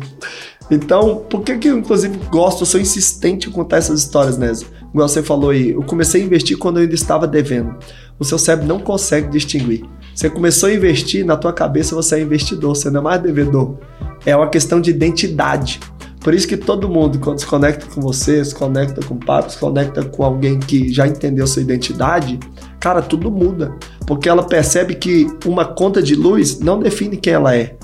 Então, 0.71 1.25
por 1.31 1.43
que 1.43 1.57
que 1.59 1.69
eu, 1.69 1.79
inclusive, 1.79 2.19
gosto, 2.31 2.67
sou 2.67 2.81
insistente 2.81 3.49
em 3.49 3.53
contar 3.53 3.77
essas 3.79 4.01
histórias, 4.01 4.37
né? 4.37 4.53
Igual 4.93 5.09
você 5.09 5.23
falou 5.23 5.51
aí, 5.51 5.73
eu 5.73 5.83
comecei 5.83 6.23
a 6.23 6.25
investir 6.25 6.57
quando 6.57 6.79
eu 6.79 6.83
ainda 6.83 6.95
estava 6.95 7.27
devendo. 7.27 7.77
O 8.19 8.25
seu 8.25 8.39
cérebro 8.39 8.67
não 8.67 8.79
consegue 8.79 9.29
distinguir. 9.29 9.85
Você 10.15 10.31
começou 10.31 10.69
a 10.69 10.73
investir, 10.73 11.25
na 11.25 11.37
tua 11.37 11.53
cabeça 11.53 11.95
você 11.95 12.17
é 12.17 12.21
investidor, 12.21 12.75
você 12.75 12.89
não 12.91 13.01
é 13.01 13.05
mais 13.05 13.23
devedor. 13.23 13.77
É 14.25 14.35
uma 14.35 14.49
questão 14.49 14.81
de 14.81 14.91
identidade. 14.91 15.79
Por 16.27 16.35
isso 16.35 16.49
que 16.49 16.57
todo 16.57 16.89
mundo, 16.89 17.21
quando 17.21 17.39
se 17.39 17.47
conecta 17.47 17.87
com 17.87 18.01
você, 18.01 18.45
se 18.45 18.55
conecta 18.55 19.01
com 19.05 19.15
o 19.15 19.19
papo, 19.19 19.53
se 19.53 19.59
conecta 19.59 20.03
com 20.05 20.25
alguém 20.25 20.59
que 20.59 20.93
já 20.93 21.07
entendeu 21.07 21.47
sua 21.47 21.63
identidade, 21.63 22.41
cara, 22.81 23.01
tudo 23.01 23.31
muda. 23.31 23.73
Porque 24.07 24.29
ela 24.29 24.43
percebe 24.43 24.95
que 24.97 25.29
uma 25.45 25.65
conta 25.65 26.03
de 26.03 26.17
luz 26.17 26.59
não 26.59 26.81
define 26.81 27.17
quem 27.17 27.35
ela 27.35 27.55
é. 27.55 27.77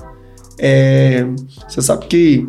é 0.59 1.25
você 1.69 1.81
sabe 1.81 2.07
que 2.07 2.49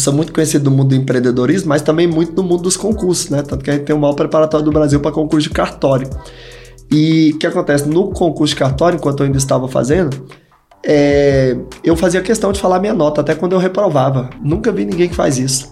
sou 0.00 0.12
muito 0.12 0.32
conhecido 0.32 0.70
no 0.70 0.76
mundo 0.76 0.90
do 0.90 0.94
empreendedorismo, 0.94 1.68
mas 1.68 1.82
também 1.82 2.06
muito 2.06 2.34
no 2.34 2.42
mundo 2.42 2.62
dos 2.62 2.76
concursos, 2.76 3.30
né? 3.30 3.42
Tanto 3.42 3.64
que 3.64 3.70
a 3.70 3.74
gente 3.74 3.84
tem 3.84 3.94
o 3.94 3.98
maior 3.98 4.14
preparatório 4.14 4.64
do 4.64 4.72
Brasil 4.72 5.00
para 5.00 5.12
concurso 5.12 5.48
de 5.48 5.54
cartório. 5.54 6.08
E 6.90 7.32
o 7.34 7.38
que 7.38 7.46
acontece? 7.46 7.88
No 7.88 8.10
concurso 8.10 8.54
de 8.54 8.58
cartório, 8.58 8.96
enquanto 8.96 9.20
eu 9.20 9.26
ainda 9.26 9.38
estava 9.38 9.68
fazendo, 9.68 10.26
é, 10.84 11.56
eu 11.82 11.96
fazia 11.96 12.20
questão 12.20 12.52
de 12.52 12.60
falar 12.60 12.78
minha 12.78 12.94
nota, 12.94 13.20
até 13.20 13.34
quando 13.34 13.52
eu 13.52 13.58
reprovava. 13.58 14.30
Nunca 14.42 14.70
vi 14.70 14.84
ninguém 14.84 15.08
que 15.08 15.14
faz 15.14 15.38
isso. 15.38 15.70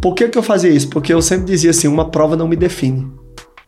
Por 0.00 0.14
que, 0.14 0.28
que 0.28 0.36
eu 0.36 0.42
fazia 0.42 0.70
isso? 0.70 0.88
Porque 0.88 1.12
eu 1.12 1.22
sempre 1.22 1.46
dizia 1.46 1.70
assim: 1.70 1.88
uma 1.88 2.10
prova 2.10 2.36
não 2.36 2.48
me 2.48 2.56
define. 2.56 3.10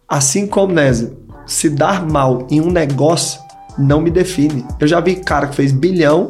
Assim 0.09 0.47
como, 0.47 0.73
Nézio, 0.73 1.17
se 1.47 1.71
dar 1.71 2.07
mal 2.07 2.47
em 2.51 2.61
um 2.61 2.71
negócio 2.71 3.41
não 3.79 4.01
me 4.01 4.11
define. 4.11 4.65
Eu 4.79 4.87
já 4.87 5.01
vi 5.01 5.17
cara 5.17 5.47
que 5.47 5.55
fez 5.55 5.73
bilhão 5.73 6.29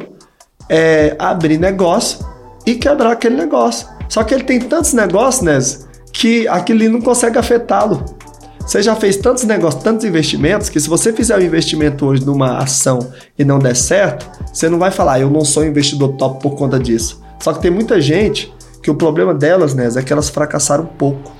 é, 0.69 1.15
abrir 1.19 1.59
negócio 1.59 2.25
e 2.65 2.75
quebrar 2.75 3.11
aquele 3.11 3.35
negócio. 3.35 3.87
Só 4.09 4.23
que 4.23 4.33
ele 4.33 4.43
tem 4.43 4.59
tantos 4.59 4.93
negócios, 4.93 5.43
Nézio, 5.43 5.85
que 6.11 6.47
aquilo 6.47 6.89
não 6.89 7.01
consegue 7.01 7.37
afetá-lo. 7.37 8.03
Você 8.65 8.81
já 8.81 8.95
fez 8.95 9.17
tantos 9.17 9.43
negócios, 9.43 9.83
tantos 9.83 10.05
investimentos, 10.05 10.69
que 10.69 10.79
se 10.79 10.89
você 10.89 11.13
fizer 11.13 11.37
um 11.37 11.41
investimento 11.41 12.05
hoje 12.05 12.25
numa 12.25 12.57
ação 12.57 12.99
e 13.37 13.45
não 13.45 13.59
der 13.59 13.75
certo, 13.75 14.27
você 14.51 14.67
não 14.67 14.79
vai 14.79 14.89
falar, 14.89 15.19
eu 15.19 15.29
não 15.29 15.45
sou 15.45 15.63
investidor 15.63 16.13
top 16.13 16.41
por 16.41 16.55
conta 16.55 16.79
disso. 16.79 17.21
Só 17.39 17.53
que 17.53 17.61
tem 17.61 17.69
muita 17.69 18.01
gente 18.01 18.51
que 18.81 18.89
o 18.89 18.95
problema 18.95 19.33
delas, 19.33 19.75
né, 19.75 19.87
é 19.95 20.01
que 20.01 20.11
elas 20.11 20.29
fracassaram 20.29 20.85
pouco. 20.85 21.31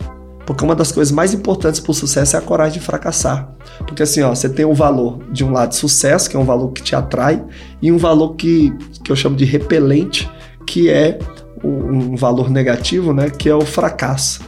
Porque 0.45 0.63
uma 0.63 0.75
das 0.75 0.91
coisas 0.91 1.11
mais 1.11 1.33
importantes 1.33 1.79
para 1.79 1.89
o 1.89 1.93
sucesso 1.93 2.35
é 2.35 2.39
a 2.39 2.41
coragem 2.41 2.79
de 2.79 2.85
fracassar. 2.85 3.49
Porque 3.79 4.03
assim, 4.03 4.21
ó, 4.21 4.29
você 4.33 4.47
tem 4.47 4.63
um 4.63 4.73
valor 4.73 5.19
de 5.31 5.43
um 5.43 5.51
lado 5.51 5.73
sucesso, 5.73 6.29
que 6.29 6.35
é 6.35 6.39
um 6.39 6.45
valor 6.45 6.71
que 6.71 6.83
te 6.83 6.95
atrai, 6.95 7.43
e 7.81 7.91
um 7.91 7.97
valor 7.97 8.35
que, 8.35 8.71
que 9.03 9.11
eu 9.11 9.15
chamo 9.15 9.35
de 9.35 9.45
repelente, 9.45 10.29
que 10.65 10.89
é 10.89 11.19
um 11.63 12.15
valor 12.15 12.49
negativo, 12.49 13.13
né, 13.13 13.29
que 13.29 13.49
é 13.49 13.55
o 13.55 13.61
fracasso. 13.61 14.41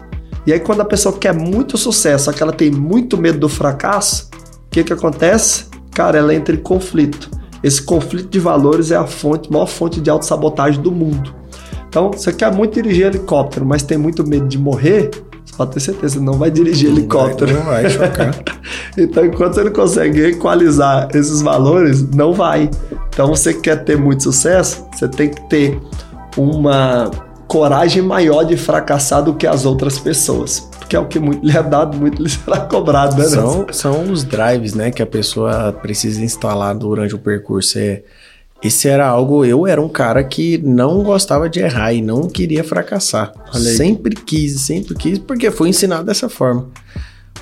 E 0.46 0.54
aí, 0.54 0.60
quando 0.60 0.82
a 0.82 0.86
pessoa 0.86 1.18
quer 1.18 1.34
muito 1.34 1.78
sucesso, 1.78 2.26
só 2.26 2.32
que 2.32 2.42
ela 2.42 2.54
tem 2.54 2.72
muito 2.72 3.18
medo 3.18 3.38
do 3.38 3.50
fracasso, 3.50 4.30
o 4.66 4.70
que, 4.70 4.84
que 4.84 4.94
acontece? 4.94 5.66
Cara, 5.92 6.18
ela 6.18 6.34
entra 6.34 6.56
em 6.56 6.60
conflito. 6.60 7.30
Esse 7.62 7.82
conflito 7.82 8.30
de 8.30 8.40
valores 8.40 8.92
é 8.92 8.96
a 8.96 9.06
fonte, 9.06 9.52
maior 9.52 9.66
fonte 9.66 10.00
de 10.00 10.10
autossabotagem 10.10 10.82
do 10.82 10.92
mundo. 10.92 11.36
Então, 11.90 12.12
você 12.12 12.32
quer 12.32 12.54
muito 12.54 12.76
dirigir 12.76 13.08
helicóptero, 13.08 13.66
mas 13.66 13.84
tem 13.84 13.98
muito 13.98 14.26
medo 14.26 14.48
de 14.48 14.58
morrer, 14.58 15.10
você 15.44 15.56
pode 15.56 15.72
ter 15.72 15.80
certeza, 15.80 16.20
não 16.22 16.34
vai 16.34 16.52
dirigir 16.52 16.90
não 16.90 16.98
helicóptero. 16.98 17.54
Vai, 17.54 17.64
não 17.64 17.66
vai 17.66 17.90
chocar. 17.90 18.36
então, 18.98 19.26
enquanto 19.26 19.56
você 19.56 19.64
não 19.64 19.72
consegue 19.72 20.28
equalizar 20.28 21.10
esses 21.14 21.42
valores, 21.42 22.10
não 22.12 22.34
vai. 22.34 22.70
Então, 23.10 23.28
você 23.28 23.54
quer 23.54 23.84
ter 23.84 23.98
muito 23.98 24.24
sucesso, 24.24 24.86
você 24.94 25.08
tem 25.08 25.30
que 25.30 25.42
ter 25.50 25.82
uma 26.38 27.12
coragem 27.48 28.02
maior 28.02 28.44
de 28.44 28.58
fracassar 28.58 29.24
do 29.24 29.34
que 29.34 29.48
as 29.48 29.66
outras 29.66 29.98
pessoas. 29.98 30.60
Porque 30.78 30.96
é 30.96 31.00
o 31.00 31.06
que 31.06 31.20
muito 31.20 31.44
lhe 31.46 31.58
é 31.58 31.64
dado, 31.64 31.98
muito 31.98 32.22
lhe 32.22 32.30
será 32.30 32.60
cobrado, 32.62 33.16
né? 33.18 33.24
São, 33.24 33.66
são 33.72 34.12
os 34.12 34.24
drives, 34.24 34.74
né, 34.74 34.92
que 34.92 35.02
a 35.02 35.08
pessoa 35.08 35.72
precisa 35.72 36.24
instalar 36.24 36.76
durante 36.76 37.16
o 37.16 37.20
percurso. 37.20 37.80
É, 37.80 38.04
esse 38.62 38.88
era 38.88 39.08
algo, 39.08 39.46
eu 39.46 39.68
era 39.68 39.82
um 39.82 39.90
cara 39.90 40.24
que 40.24 40.58
não 40.58 41.04
gostava 41.04 41.50
de 41.50 41.60
errar 41.60 41.94
e 41.94 42.02
não 42.02 42.28
queria 42.28 42.64
fracassar. 42.64 43.32
Sempre 43.54 44.16
quis, 44.16 44.62
sempre 44.62 44.96
quis, 44.96 45.20
porque 45.20 45.52
fui 45.52 45.70
ensinado 45.70 46.06
dessa 46.06 46.28
forma. 46.28 46.68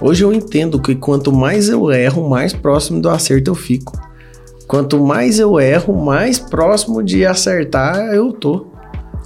Hoje 0.02 0.26
eu 0.26 0.34
entendo 0.34 0.80
que 0.82 0.94
quanto 0.94 1.32
mais 1.32 1.70
eu 1.70 1.90
erro, 1.90 2.30
mais 2.30 2.52
próximo 2.52 3.02
do 3.02 3.10
acerto 3.10 3.50
eu 3.50 3.56
fico. 3.56 3.98
Quanto 4.68 5.00
mais 5.00 5.40
eu 5.40 5.58
erro, 5.58 5.96
mais 5.96 6.38
próximo 6.38 7.02
de 7.02 7.26
acertar 7.26 7.98
eu 8.14 8.34
tô. 8.34 8.75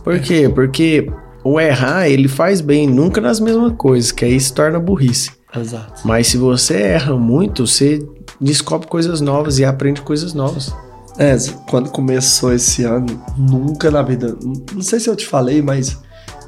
Por 0.10 0.20
quê? 0.20 0.49
Porque 0.49 1.07
o 1.43 1.60
errar, 1.60 2.10
ele 2.10 2.28
faz 2.28 2.62
bem, 2.62 2.88
nunca 2.88 3.22
nas 3.22 3.39
mesmas 3.39 3.74
coisas, 3.78 4.12
que 4.12 4.26
aí 4.26 4.39
se 4.39 4.51
torna 4.51 4.80
burrice. 4.80 5.30
Exato. 5.55 6.01
Mas 6.03 6.26
se 6.26 6.36
você 6.36 6.82
erra 6.82 7.16
muito, 7.16 7.68
você 7.68 8.03
descobre 8.41 8.88
coisas 8.88 9.22
novas 9.22 9.60
e 9.60 9.66
aprende 9.66 10.01
coisas 10.01 10.34
novas. 10.34 10.74
É, 11.16 11.38
quando 11.70 11.91
começou 11.91 12.51
esse 12.51 12.84
ano, 12.86 13.22
nunca 13.38 13.91
na 13.91 14.01
vida. 14.01 14.36
Não 14.74 14.82
sei 14.82 14.99
se 14.99 15.07
eu 15.07 15.16
te 15.16 15.28
falei, 15.28 15.62
mas 15.62 15.99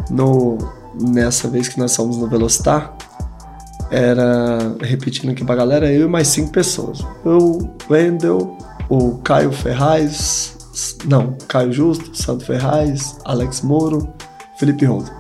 no, 0.10 0.58
nessa 1.00 1.48
vez 1.48 1.70
que 1.70 1.78
nós 1.78 1.96
fomos 1.96 2.18
no 2.18 2.28
Velocitar, 2.28 2.98
era, 3.92 4.76
repetindo 4.82 5.30
aqui 5.30 5.46
pra 5.46 5.54
galera, 5.54 5.94
eu 5.94 6.08
e 6.08 6.10
mais 6.10 6.30
cinco 6.30 6.52
pessoas. 6.52 7.06
Eu, 7.24 7.60
Wendel, 7.88 8.58
o 8.90 9.20
Caio 9.20 9.52
Ferraz, 9.52 10.58
não, 11.06 11.38
Caio 11.48 11.72
Justo, 11.72 12.16
Santo 12.16 12.46
Ferraz, 12.46 13.18
Alex 13.26 13.62
Moro, 13.62 14.12
Felipe 14.58 14.86
Rosa. 14.86 15.12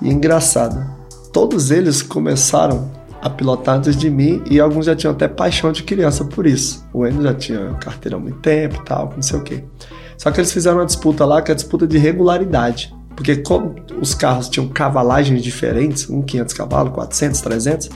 E 0.00 0.10
engraçado, 0.10 0.84
todos 1.32 1.70
eles 1.70 2.02
começaram 2.02 2.90
a 3.22 3.30
pilotar 3.30 3.76
antes 3.76 3.96
de 3.96 4.10
mim 4.10 4.42
e 4.50 4.58
alguns 4.58 4.86
já 4.86 4.96
tinham 4.96 5.12
até 5.12 5.28
paixão 5.28 5.70
de 5.70 5.84
criança 5.84 6.24
por 6.24 6.46
isso. 6.46 6.84
O 6.92 7.06
Endo 7.06 7.22
já 7.22 7.34
tinha 7.34 7.74
carteira 7.74 8.16
há 8.16 8.20
muito 8.20 8.40
tempo 8.40 8.76
e 8.80 8.84
tal, 8.84 9.12
não 9.14 9.22
sei 9.22 9.38
o 9.38 9.42
quê. 9.42 9.64
Só 10.18 10.30
que 10.30 10.40
eles 10.40 10.52
fizeram 10.52 10.78
uma 10.78 10.86
disputa 10.86 11.24
lá, 11.24 11.40
que 11.40 11.50
é 11.50 11.52
a 11.52 11.56
disputa 11.56 11.86
de 11.86 11.98
regularidade. 11.98 12.92
Porque 13.14 13.36
como 13.36 13.76
os 14.00 14.14
carros 14.14 14.48
tinham 14.48 14.68
cavalagens 14.68 15.42
diferentes, 15.42 16.08
um 16.08 16.22
500 16.22 16.54
cavalos, 16.54 16.92
400, 16.92 17.40
300, 17.40 17.90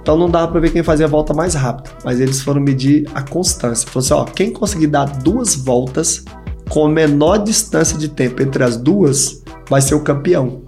então 0.00 0.16
não 0.16 0.30
dava 0.30 0.48
para 0.48 0.60
ver 0.60 0.70
quem 0.70 0.82
fazia 0.82 1.06
a 1.06 1.08
volta 1.08 1.34
mais 1.34 1.54
rápido, 1.54 1.90
mas 2.04 2.20
eles 2.20 2.40
foram 2.40 2.60
medir 2.60 3.06
a 3.14 3.22
constância. 3.22 3.86
Falou 3.88 4.04
assim, 4.04 4.14
ó, 4.14 4.24
quem 4.24 4.52
conseguir 4.52 4.86
dar 4.86 5.04
duas 5.04 5.54
voltas 5.54 6.24
com 6.68 6.86
a 6.86 6.88
menor 6.88 7.38
distância 7.38 7.98
de 7.98 8.08
tempo 8.08 8.42
entre 8.42 8.62
as 8.62 8.76
duas 8.76 9.42
vai 9.68 9.80
ser 9.80 9.94
o 9.94 10.00
campeão. 10.00 10.62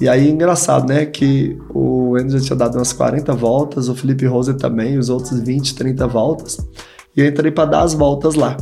E 0.00 0.08
aí 0.08 0.30
engraçado, 0.30 0.88
né, 0.88 1.04
que 1.04 1.58
o 1.74 2.18
Enzo 2.18 2.38
já 2.38 2.44
tinha 2.46 2.56
dado 2.56 2.76
umas 2.76 2.92
40 2.92 3.34
voltas, 3.34 3.88
o 3.88 3.94
Felipe 3.94 4.24
Rose 4.26 4.54
também, 4.54 4.98
os 4.98 5.10
outros 5.10 5.38
20, 5.40 5.74
30 5.74 6.06
voltas. 6.06 6.58
E 7.14 7.20
eu 7.20 7.26
entrei 7.26 7.50
para 7.50 7.66
dar 7.66 7.82
as 7.82 7.92
voltas 7.92 8.34
lá. 8.34 8.56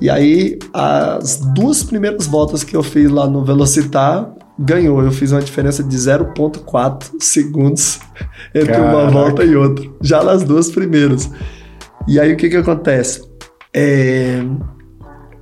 E 0.00 0.08
aí, 0.10 0.58
as 0.72 1.38
duas 1.54 1.82
primeiras 1.82 2.26
voltas 2.26 2.62
que 2.64 2.76
eu 2.76 2.82
fiz 2.82 3.10
lá 3.10 3.26
no 3.26 3.44
Velocitar, 3.44 4.32
ganhou. 4.58 5.02
Eu 5.02 5.12
fiz 5.12 5.32
uma 5.32 5.40
diferença 5.40 5.82
de 5.82 5.96
0,4 5.96 7.10
segundos 7.20 8.00
entre 8.54 8.72
Caraca. 8.72 8.96
uma 8.96 9.10
volta 9.10 9.44
e 9.44 9.56
outra. 9.56 9.88
Já 10.00 10.22
nas 10.22 10.42
duas 10.44 10.70
primeiras. 10.70 11.30
E 12.06 12.18
aí 12.18 12.32
o 12.32 12.36
que 12.36 12.48
que 12.48 12.56
acontece? 12.56 13.22
É, 13.74 14.42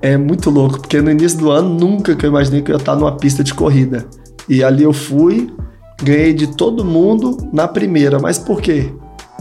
é 0.02 0.16
muito 0.16 0.50
louco, 0.50 0.80
porque 0.80 1.00
no 1.00 1.10
início 1.10 1.38
do 1.38 1.50
ano 1.50 1.68
nunca 1.68 2.16
que 2.16 2.24
eu 2.24 2.30
imaginei 2.30 2.62
que 2.62 2.70
eu 2.70 2.76
ia 2.76 2.80
estar 2.80 2.96
numa 2.96 3.16
pista 3.16 3.44
de 3.44 3.52
corrida. 3.52 4.06
E 4.48 4.64
ali 4.64 4.82
eu 4.82 4.92
fui, 4.92 5.52
ganhei 6.02 6.32
de 6.32 6.48
todo 6.48 6.84
mundo 6.84 7.36
na 7.52 7.68
primeira. 7.68 8.18
Mas 8.18 8.38
por 8.38 8.60
quê? 8.60 8.92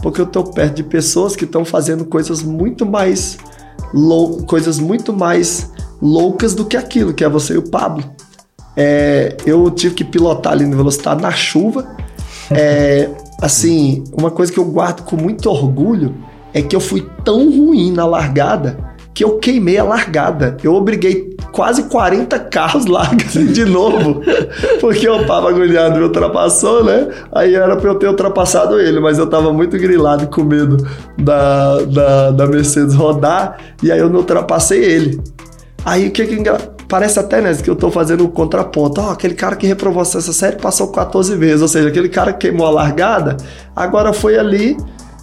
Porque 0.02 0.20
eu 0.20 0.26
estou 0.26 0.44
perto 0.44 0.76
de 0.76 0.82
pessoas 0.82 1.34
que 1.34 1.44
estão 1.44 1.64
fazendo 1.64 2.04
coisas 2.04 2.42
muito 2.42 2.84
mais 2.84 3.38
lou 3.92 4.42
coisas 4.44 4.78
muito 4.78 5.12
mais 5.12 5.70
loucas 6.00 6.54
do 6.54 6.64
que 6.64 6.76
aquilo, 6.76 7.12
que 7.12 7.24
é 7.24 7.28
você 7.28 7.54
e 7.54 7.58
o 7.58 7.62
Pablo. 7.68 8.04
É, 8.76 9.36
eu 9.44 9.70
tive 9.70 9.94
que 9.94 10.04
pilotar 10.04 10.52
ali 10.52 10.64
no 10.64 10.76
velocidade 10.76 11.20
na 11.20 11.32
chuva. 11.32 11.96
É, 12.50 13.10
assim, 13.40 14.04
uma 14.12 14.30
coisa 14.30 14.52
que 14.52 14.58
eu 14.58 14.64
guardo 14.64 15.02
com 15.02 15.16
muito 15.16 15.48
orgulho 15.50 16.14
é 16.52 16.62
que 16.62 16.74
eu 16.74 16.80
fui 16.80 17.06
tão 17.24 17.50
ruim 17.50 17.92
na 17.92 18.06
largada 18.06 18.89
que 19.14 19.24
eu 19.24 19.38
queimei 19.38 19.78
a 19.78 19.84
largada. 19.84 20.56
Eu 20.62 20.74
obriguei 20.74 21.36
quase 21.52 21.84
40 21.84 22.38
carros 22.38 22.86
largos 22.90 23.32
de 23.32 23.64
novo, 23.64 24.22
porque 24.80 25.08
o 25.08 25.26
Papa 25.26 25.48
agulhado 25.48 25.98
me 25.98 26.04
ultrapassou, 26.04 26.84
né? 26.84 27.08
Aí 27.32 27.54
era 27.54 27.76
pra 27.76 27.90
eu 27.90 27.94
ter 27.96 28.08
ultrapassado 28.08 28.80
ele, 28.80 29.00
mas 29.00 29.18
eu 29.18 29.26
tava 29.26 29.52
muito 29.52 29.76
grilado 29.76 30.26
com 30.28 30.44
medo 30.44 30.76
da, 31.18 31.80
da, 31.82 32.30
da 32.30 32.46
Mercedes 32.46 32.94
rodar, 32.94 33.58
e 33.82 33.90
aí 33.90 33.98
eu 33.98 34.08
não 34.08 34.20
ultrapassei 34.20 34.82
ele. 34.82 35.20
Aí 35.84 36.08
o 36.08 36.10
que 36.10 36.26
que 36.26 36.36
Parece 36.90 37.20
até, 37.20 37.40
né, 37.40 37.54
que 37.54 37.70
eu 37.70 37.76
tô 37.76 37.88
fazendo 37.88 38.24
o 38.24 38.28
contraponto. 38.28 39.00
Ó, 39.00 39.06
oh, 39.06 39.10
aquele 39.10 39.34
cara 39.34 39.54
que 39.54 39.64
reprovou 39.64 40.02
essa 40.02 40.20
série 40.20 40.56
passou 40.56 40.88
14 40.88 41.36
vezes. 41.36 41.62
Ou 41.62 41.68
seja, 41.68 41.86
aquele 41.86 42.08
cara 42.08 42.32
que 42.32 42.48
queimou 42.48 42.66
a 42.66 42.70
largada, 42.70 43.36
agora 43.76 44.12
foi 44.12 44.36
ali 44.36 44.76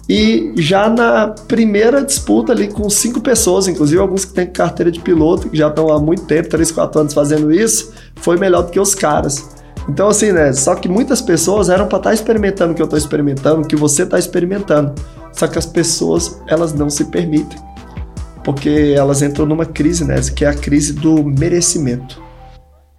e 0.08 0.52
já 0.56 0.88
na 0.88 1.28
primeira 1.28 2.02
disputa 2.02 2.52
ali 2.52 2.68
com 2.68 2.88
cinco 2.88 3.20
pessoas, 3.20 3.68
inclusive 3.68 4.00
alguns 4.00 4.24
que 4.24 4.32
têm 4.32 4.46
carteira 4.46 4.90
de 4.90 5.00
piloto, 5.00 5.50
que 5.50 5.56
já 5.56 5.68
estão 5.68 5.92
há 5.92 6.00
muito 6.00 6.24
tempo, 6.24 6.48
3, 6.48 6.70
4 6.70 7.00
anos 7.00 7.14
fazendo 7.14 7.52
isso, 7.52 7.92
foi 8.16 8.38
melhor 8.38 8.62
do 8.62 8.70
que 8.70 8.80
os 8.80 8.94
caras. 8.94 9.50
Então, 9.88 10.08
assim, 10.08 10.32
né? 10.32 10.52
Só 10.52 10.74
que 10.74 10.88
muitas 10.88 11.20
pessoas 11.20 11.68
eram 11.68 11.86
para 11.86 11.98
estar 11.98 12.10
tá 12.10 12.14
experimentando 12.14 12.72
o 12.72 12.74
que 12.74 12.82
eu 12.82 12.84
estou 12.84 12.98
experimentando, 12.98 13.62
o 13.62 13.66
que 13.66 13.76
você 13.76 14.02
está 14.02 14.18
experimentando. 14.18 14.94
Só 15.32 15.46
que 15.46 15.58
as 15.58 15.66
pessoas, 15.66 16.40
elas 16.46 16.72
não 16.72 16.88
se 16.90 17.04
permitem 17.06 17.68
porque 18.48 18.94
elas 18.96 19.20
entram 19.20 19.44
numa 19.44 19.66
crise, 19.66 20.06
né? 20.06 20.14
Que 20.34 20.42
é 20.42 20.48
a 20.48 20.54
crise 20.54 20.94
do 20.94 21.22
merecimento. 21.22 22.18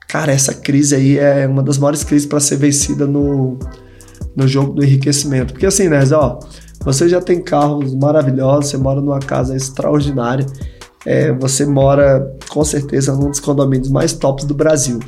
Cara, 0.07 0.31
essa 0.31 0.53
crise 0.53 0.95
aí 0.95 1.17
é 1.17 1.47
uma 1.47 1.63
das 1.63 1.79
maiores 1.79 2.03
crises 2.03 2.27
para 2.27 2.39
ser 2.39 2.57
vencida 2.57 3.07
no, 3.07 3.57
no 4.35 4.47
jogo 4.47 4.73
do 4.73 4.83
enriquecimento. 4.83 5.53
Porque 5.53 5.65
assim, 5.65 5.89
né, 5.89 6.01
ó, 6.13 6.37
você 6.83 7.09
já 7.09 7.21
tem 7.21 7.41
carros 7.41 7.93
maravilhosos, 7.93 8.69
você 8.69 8.77
mora 8.77 9.01
numa 9.01 9.19
casa 9.19 9.55
extraordinária, 9.55 10.45
é, 11.05 11.31
você 11.33 11.65
mora 11.65 12.35
com 12.49 12.63
certeza 12.63 13.13
num 13.13 13.29
dos 13.29 13.39
condomínios 13.39 13.89
mais 13.89 14.13
tops 14.13 14.45
do 14.45 14.53
Brasil. 14.53 14.99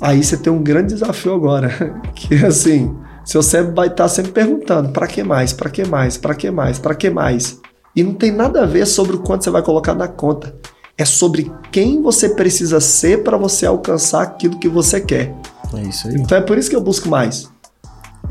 Aí 0.00 0.22
você 0.22 0.36
tem 0.36 0.52
um 0.52 0.62
grande 0.62 0.94
desafio 0.94 1.34
agora, 1.34 1.70
que 2.14 2.34
assim, 2.44 2.94
seu 3.24 3.42
cérebro 3.42 3.74
vai 3.74 3.88
estar 3.88 4.08
sempre 4.08 4.32
perguntando: 4.32 4.90
para 4.90 5.06
que 5.06 5.22
mais? 5.22 5.52
Para 5.52 5.70
que 5.70 5.84
mais? 5.84 6.16
Para 6.16 6.34
que 6.34 6.50
mais? 6.50 6.78
Para 6.78 6.94
que 6.94 7.10
mais? 7.10 7.60
E 7.94 8.02
não 8.02 8.14
tem 8.14 8.32
nada 8.32 8.62
a 8.62 8.66
ver 8.66 8.86
sobre 8.86 9.16
o 9.16 9.20
quanto 9.20 9.44
você 9.44 9.50
vai 9.50 9.62
colocar 9.62 9.94
na 9.94 10.08
conta. 10.08 10.54
É 10.96 11.04
sobre 11.04 11.50
quem 11.70 12.02
você 12.02 12.30
precisa 12.30 12.80
ser 12.80 13.22
para 13.22 13.36
você 13.36 13.66
alcançar 13.66 14.22
aquilo 14.22 14.58
que 14.58 14.68
você 14.68 15.00
quer. 15.00 15.34
É 15.74 15.82
isso 15.82 16.08
aí. 16.08 16.14
Então 16.14 16.36
é 16.36 16.40
por 16.40 16.58
isso 16.58 16.68
que 16.68 16.76
eu 16.76 16.80
busco 16.80 17.08
mais. 17.08 17.50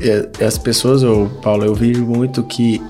É, 0.02 0.44
as 0.44 0.58
pessoas, 0.58 1.02
eu, 1.02 1.30
Paulo, 1.42 1.64
eu 1.64 1.74
vejo 1.74 2.04
muito 2.04 2.42
que 2.42 2.80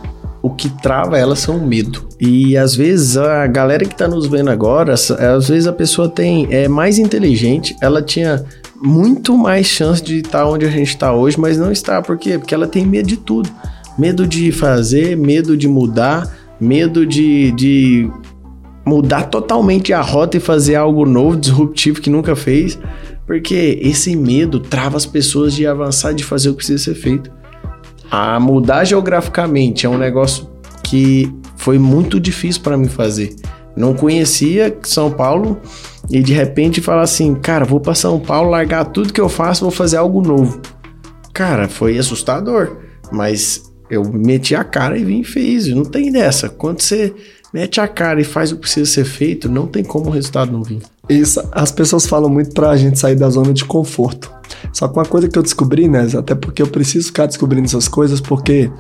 o 0.43 0.51
que 0.51 0.69
trava 0.69 1.17
elas 1.17 1.39
são 1.39 1.57
o 1.57 1.67
medo. 1.67 2.05
E 2.21 2.57
às 2.57 2.75
vezes 2.75 3.17
a 3.17 3.47
galera 3.47 3.85
que 3.85 3.93
está 3.95 4.09
nos 4.09 4.27
vendo 4.27 4.51
agora, 4.51 4.95
às 4.95 5.49
vezes 5.49 5.67
a 5.67 5.73
pessoa 5.73 6.09
tem 6.09 6.49
é 6.51 6.67
mais 6.67 6.99
inteligente, 6.99 7.77
ela 7.81 8.03
tinha 8.03 8.45
muito 8.83 9.39
mais 9.39 9.67
chance 9.67 10.03
de 10.03 10.19
estar 10.19 10.45
onde 10.45 10.67
a 10.67 10.71
gente 10.71 10.89
está 10.89 11.15
hoje, 11.15 11.39
mas 11.39 11.57
não 11.57 11.71
está. 11.71 12.03
Por 12.03 12.19
quê? 12.19 12.37
Porque 12.37 12.55
ela 12.55 12.67
tem 12.67 12.85
medo 12.85 13.07
de 13.07 13.17
tudo. 13.17 13.49
Medo 13.97 14.27
de 14.27 14.51
fazer, 14.51 15.17
medo 15.17 15.57
de 15.57 15.69
mudar, 15.69 16.29
medo 16.59 17.07
de, 17.07 17.53
de 17.53 18.11
mudar 18.85 19.25
totalmente 19.25 19.93
a 19.93 20.01
rota 20.01 20.37
e 20.37 20.41
fazer 20.41 20.75
algo 20.75 21.07
novo, 21.07 21.37
disruptivo 21.37 22.01
que 22.01 22.11
nunca 22.11 22.35
fez. 22.35 22.77
Porque 23.27 23.79
esse 23.83 24.17
medo 24.17 24.61
trava 24.61 24.97
as 24.97 25.07
pessoas 25.07 25.55
de 25.55 25.67
avançar, 25.67 26.13
de 26.13 26.25
fazer 26.25 26.49
o 26.49 26.53
que 26.53 26.59
precisa 26.59 26.83
ser 26.83 26.95
feito. 26.95 27.31
A 28.11 28.39
mudar 28.39 28.85
geograficamente 28.85 29.87
é 29.87 29.89
um 29.89 29.97
negócio 29.97 30.51
que 30.83 31.33
foi 31.57 31.79
muito 31.79 32.21
difícil 32.21 32.63
para 32.63 32.77
mim 32.77 32.89
fazer. 32.89 33.35
Não 33.77 33.95
conhecia 33.95 34.77
São 34.83 35.11
Paulo 35.11 35.61
e 36.11 36.23
de 36.23 36.33
repente 36.33 36.81
falar 36.81 37.03
assim, 37.03 37.35
cara, 37.35 37.65
vou 37.65 37.81
para 37.81 37.95
São 37.95 38.21
Paulo, 38.21 38.51
largar 38.51 38.85
tudo 38.87 39.13
que 39.13 39.21
eu 39.21 39.29
faço, 39.29 39.63
vou 39.63 39.71
fazer 39.71 39.97
algo 39.97 40.21
novo. 40.21 40.61
Cara, 41.33 41.69
foi 41.69 41.97
assustador, 41.97 42.77
mas 43.11 43.73
eu 43.89 44.05
meti 44.05 44.55
a 44.55 44.65
cara 44.65 44.99
e 44.99 45.05
vim 45.05 45.21
e 45.21 45.25
fiz. 45.25 45.67
Não 45.69 45.85
tem 45.85 46.13
dessa. 46.13 46.49
Quando 46.49 46.81
você 46.81 47.15
mete 47.53 47.81
a 47.81 47.89
cara 47.89 48.21
e 48.21 48.25
faz 48.25 48.53
o 48.53 48.57
que 48.57 48.63
precisa 48.63 48.91
ser 48.91 49.05
feito, 49.05 49.49
não 49.49 49.67
tem 49.67 49.83
como 49.83 50.09
o 50.09 50.11
resultado 50.11 50.53
não 50.53 50.63
vir. 50.63 50.83
Isso, 51.09 51.43
as 51.51 51.73
pessoas 51.73 52.07
falam 52.07 52.31
muito 52.31 52.53
pra 52.53 52.77
gente 52.77 52.99
sair 52.99 53.17
da 53.17 53.29
zona 53.29 53.53
de 53.53 53.65
conforto. 53.65 54.33
Só 54.73 54.87
que 54.87 54.95
uma 54.97 55.05
coisa 55.05 55.29
que 55.29 55.37
eu 55.37 55.43
descobri, 55.43 55.89
né, 55.89 56.07
até 56.17 56.35
porque 56.35 56.63
eu 56.63 56.67
preciso 56.67 57.07
ficar 57.07 57.27
descobrindo 57.27 57.67
essas 57.67 57.89
coisas, 57.89 58.21
porque 58.21 58.71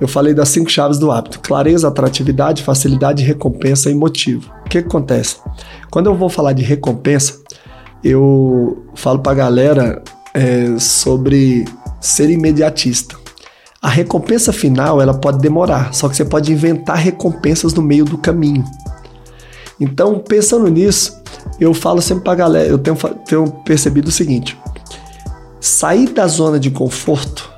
eu 0.00 0.06
falei 0.06 0.34
das 0.34 0.50
cinco 0.50 0.70
chaves 0.70 0.98
do 0.98 1.10
hábito: 1.10 1.40
clareza, 1.40 1.88
atratividade, 1.88 2.62
facilidade, 2.62 3.24
recompensa 3.24 3.90
e 3.90 3.94
motivo. 3.94 4.50
O 4.60 4.68
que, 4.68 4.82
que 4.82 4.88
acontece? 4.88 5.36
Quando 5.90 6.06
eu 6.06 6.14
vou 6.14 6.28
falar 6.28 6.52
de 6.52 6.62
recompensa, 6.62 7.40
eu 8.02 8.84
falo 8.94 9.20
pra 9.20 9.32
galera 9.32 10.02
é, 10.34 10.78
sobre 10.78 11.64
ser 12.00 12.28
imediatista. 12.28 13.16
A 13.80 13.88
recompensa 13.88 14.52
final 14.52 15.00
ela 15.00 15.14
pode 15.14 15.38
demorar, 15.38 15.94
só 15.94 16.08
que 16.08 16.16
você 16.16 16.24
pode 16.24 16.52
inventar 16.52 16.96
recompensas 16.96 17.72
no 17.74 17.82
meio 17.82 18.04
do 18.04 18.18
caminho. 18.18 18.64
Então, 19.80 20.18
pensando 20.18 20.68
nisso, 20.68 21.20
eu 21.60 21.74
falo 21.74 22.00
sempre 22.00 22.24
pra 22.24 22.34
galera, 22.34 22.68
eu 22.68 22.78
tenho, 22.78 22.96
tenho 23.26 23.50
percebido 23.64 24.08
o 24.08 24.12
seguinte: 24.12 24.58
sair 25.60 26.08
da 26.08 26.26
zona 26.26 26.58
de 26.58 26.70
conforto 26.70 27.52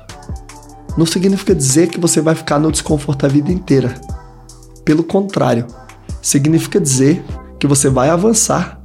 não 0.97 1.05
significa 1.05 1.53
dizer 1.53 1.89
que 1.89 1.99
você 1.99 2.19
vai 2.21 2.33
ficar 2.33 2.57
no 2.57 2.71
desconforto 2.71 3.25
a 3.25 3.29
vida 3.29 3.51
inteira. 3.51 3.93
Pelo 4.83 5.03
contrário, 5.03 5.67
significa 6.21 6.79
dizer 6.79 7.23
que 7.59 7.67
você 7.67 7.89
vai 7.89 8.09
avançar 8.09 8.81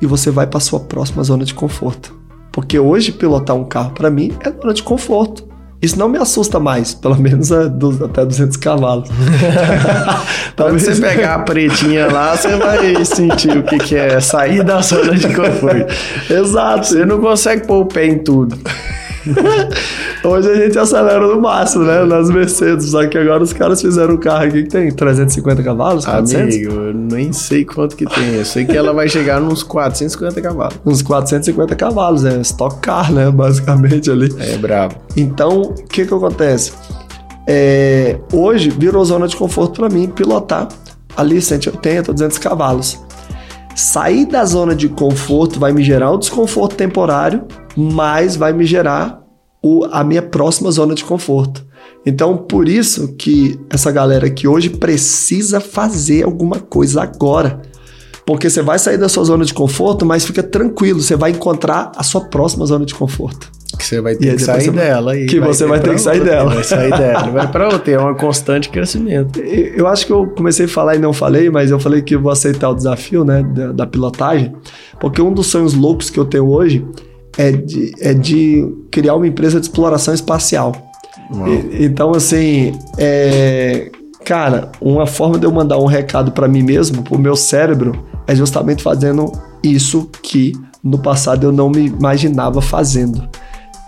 e 0.00 0.06
você 0.06 0.30
vai 0.30 0.46
para 0.46 0.60
sua 0.60 0.78
próxima 0.78 1.24
zona 1.24 1.44
de 1.44 1.54
conforto. 1.54 2.16
Porque 2.52 2.78
hoje 2.78 3.10
pilotar 3.10 3.56
um 3.56 3.64
carro 3.64 3.90
para 3.90 4.10
mim 4.10 4.36
é 4.40 4.50
zona 4.50 4.72
de 4.72 4.82
conforto. 4.82 5.47
Isso 5.80 5.96
não 5.96 6.08
me 6.08 6.18
assusta 6.18 6.58
mais, 6.58 6.92
pelo 6.92 7.16
menos 7.16 7.52
é 7.52 7.66
até 8.04 8.24
200 8.24 8.56
cavalos. 8.56 9.08
Quando 10.56 10.78
você 10.78 10.96
pegar 10.96 11.36
a 11.36 11.38
pretinha 11.40 12.10
lá, 12.12 12.36
você 12.36 12.56
vai 12.56 13.04
sentir 13.04 13.56
o 13.56 13.62
que, 13.62 13.78
que 13.78 13.94
é 13.94 14.18
sair 14.18 14.64
da 14.64 14.80
zona 14.80 15.14
de 15.14 15.32
conforto. 15.32 15.86
Exato. 16.28 16.84
Você 16.84 17.06
não 17.06 17.20
consegue 17.20 17.64
pôr 17.64 17.82
o 17.82 17.86
pé 17.86 18.06
em 18.06 18.18
tudo. 18.18 18.58
Hoje 20.24 20.50
a 20.50 20.54
gente 20.54 20.78
acelera 20.78 21.26
no 21.26 21.40
máximo, 21.40 21.84
né? 21.84 22.04
Nas 22.04 22.30
Mercedes. 22.30 22.90
Só 22.90 23.06
que 23.06 23.16
agora 23.16 23.42
os 23.42 23.52
caras 23.52 23.80
fizeram 23.80 24.14
um 24.14 24.16
carro 24.16 24.44
aqui 24.44 24.62
que 24.64 24.68
tem 24.68 24.90
350 24.90 25.62
cavalos, 25.62 26.04
400? 26.04 26.54
Amigo, 26.54 26.72
eu 26.72 26.94
nem 26.94 27.32
sei 27.32 27.64
quanto 27.64 27.96
que 27.96 28.06
tem. 28.06 28.34
Eu 28.34 28.44
sei 28.44 28.64
que 28.64 28.76
ela 28.76 28.92
vai 28.92 29.08
chegar 29.08 29.40
nos 29.40 29.62
450 29.62 30.40
cavalos. 30.40 30.74
Uns 30.84 31.02
450 31.02 31.74
cavalos, 31.76 32.24
é 32.24 32.40
stock 32.40 32.80
car, 32.80 33.12
né? 33.12 33.30
Basicamente 33.30 34.10
ali. 34.10 34.34
É 34.38 34.56
bravo. 34.56 34.96
Então, 35.16 35.62
o 35.62 35.74
que 35.74 36.06
que 36.06 36.14
acontece? 36.14 36.72
É, 37.46 38.18
hoje 38.32 38.70
virou 38.70 39.04
zona 39.04 39.26
de 39.26 39.34
conforto 39.34 39.80
para 39.80 39.88
mim 39.88 40.06
pilotar 40.08 40.68
ali 41.16 41.40
180, 41.40 42.12
200 42.12 42.38
cavalos. 42.38 43.00
Sair 43.78 44.26
da 44.26 44.44
zona 44.44 44.74
de 44.74 44.88
conforto 44.88 45.60
vai 45.60 45.70
me 45.72 45.84
gerar 45.84 46.10
um 46.10 46.18
desconforto 46.18 46.74
temporário, 46.74 47.44
mas 47.76 48.34
vai 48.34 48.52
me 48.52 48.64
gerar 48.66 49.22
o, 49.62 49.84
a 49.92 50.02
minha 50.02 50.20
próxima 50.20 50.68
zona 50.72 50.96
de 50.96 51.04
conforto. 51.04 51.64
Então, 52.04 52.36
por 52.36 52.68
isso 52.68 53.14
que 53.14 53.56
essa 53.70 53.92
galera 53.92 54.28
que 54.28 54.48
hoje 54.48 54.68
precisa 54.68 55.60
fazer 55.60 56.24
alguma 56.24 56.58
coisa 56.58 57.02
agora. 57.04 57.62
Porque 58.26 58.50
você 58.50 58.62
vai 58.62 58.80
sair 58.80 58.98
da 58.98 59.08
sua 59.08 59.22
zona 59.22 59.44
de 59.44 59.54
conforto, 59.54 60.04
mas 60.04 60.24
fica 60.24 60.42
tranquilo, 60.42 61.00
você 61.00 61.14
vai 61.14 61.30
encontrar 61.30 61.92
a 61.94 62.02
sua 62.02 62.22
próxima 62.22 62.66
zona 62.66 62.84
de 62.84 62.96
conforto. 62.96 63.48
Que 63.78 63.86
você 63.86 64.00
vai 64.00 64.16
ter 64.16 64.36
que 64.36 64.42
sair 64.42 64.70
dela. 64.70 65.16
Que 65.16 65.40
você 65.40 65.66
vai 65.66 65.80
ter 65.80 65.94
que 65.94 66.00
sair 66.00 66.24
dela. 66.24 66.54
Vai 66.54 66.64
sair 66.64 66.90
dela, 66.90 67.30
vai 67.32 67.50
para 67.50 67.68
outra. 67.68 67.92
É 67.92 68.00
um 68.00 68.14
constante 68.14 68.68
crescimento. 68.68 69.38
Eu 69.40 69.86
acho 69.86 70.04
que 70.04 70.12
eu 70.12 70.26
comecei 70.26 70.66
a 70.66 70.68
falar 70.68 70.96
e 70.96 70.98
não 70.98 71.12
falei, 71.12 71.48
mas 71.48 71.70
eu 71.70 71.78
falei 71.78 72.02
que 72.02 72.14
eu 72.14 72.20
vou 72.20 72.32
aceitar 72.32 72.70
o 72.70 72.74
desafio 72.74 73.24
né, 73.24 73.42
da, 73.42 73.72
da 73.72 73.86
pilotagem, 73.86 74.52
porque 75.00 75.22
um 75.22 75.32
dos 75.32 75.46
sonhos 75.46 75.74
loucos 75.74 76.10
que 76.10 76.18
eu 76.18 76.24
tenho 76.24 76.48
hoje 76.48 76.84
é 77.36 77.52
de, 77.52 77.92
é 78.00 78.12
de 78.12 78.68
criar 78.90 79.14
uma 79.14 79.26
empresa 79.26 79.60
de 79.60 79.66
exploração 79.66 80.12
espacial. 80.12 80.72
E, 81.46 81.84
então, 81.84 82.12
assim, 82.12 82.72
é, 82.96 83.90
cara, 84.24 84.72
uma 84.80 85.06
forma 85.06 85.38
de 85.38 85.46
eu 85.46 85.52
mandar 85.52 85.78
um 85.78 85.86
recado 85.86 86.32
para 86.32 86.48
mim 86.48 86.62
mesmo, 86.62 87.02
pro 87.02 87.18
meu 87.18 87.36
cérebro, 87.36 88.04
é 88.26 88.34
justamente 88.34 88.82
fazendo 88.82 89.30
isso 89.62 90.10
que 90.22 90.52
no 90.82 90.98
passado 90.98 91.46
eu 91.46 91.52
não 91.52 91.70
me 91.70 91.86
imaginava 91.86 92.60
fazendo. 92.60 93.28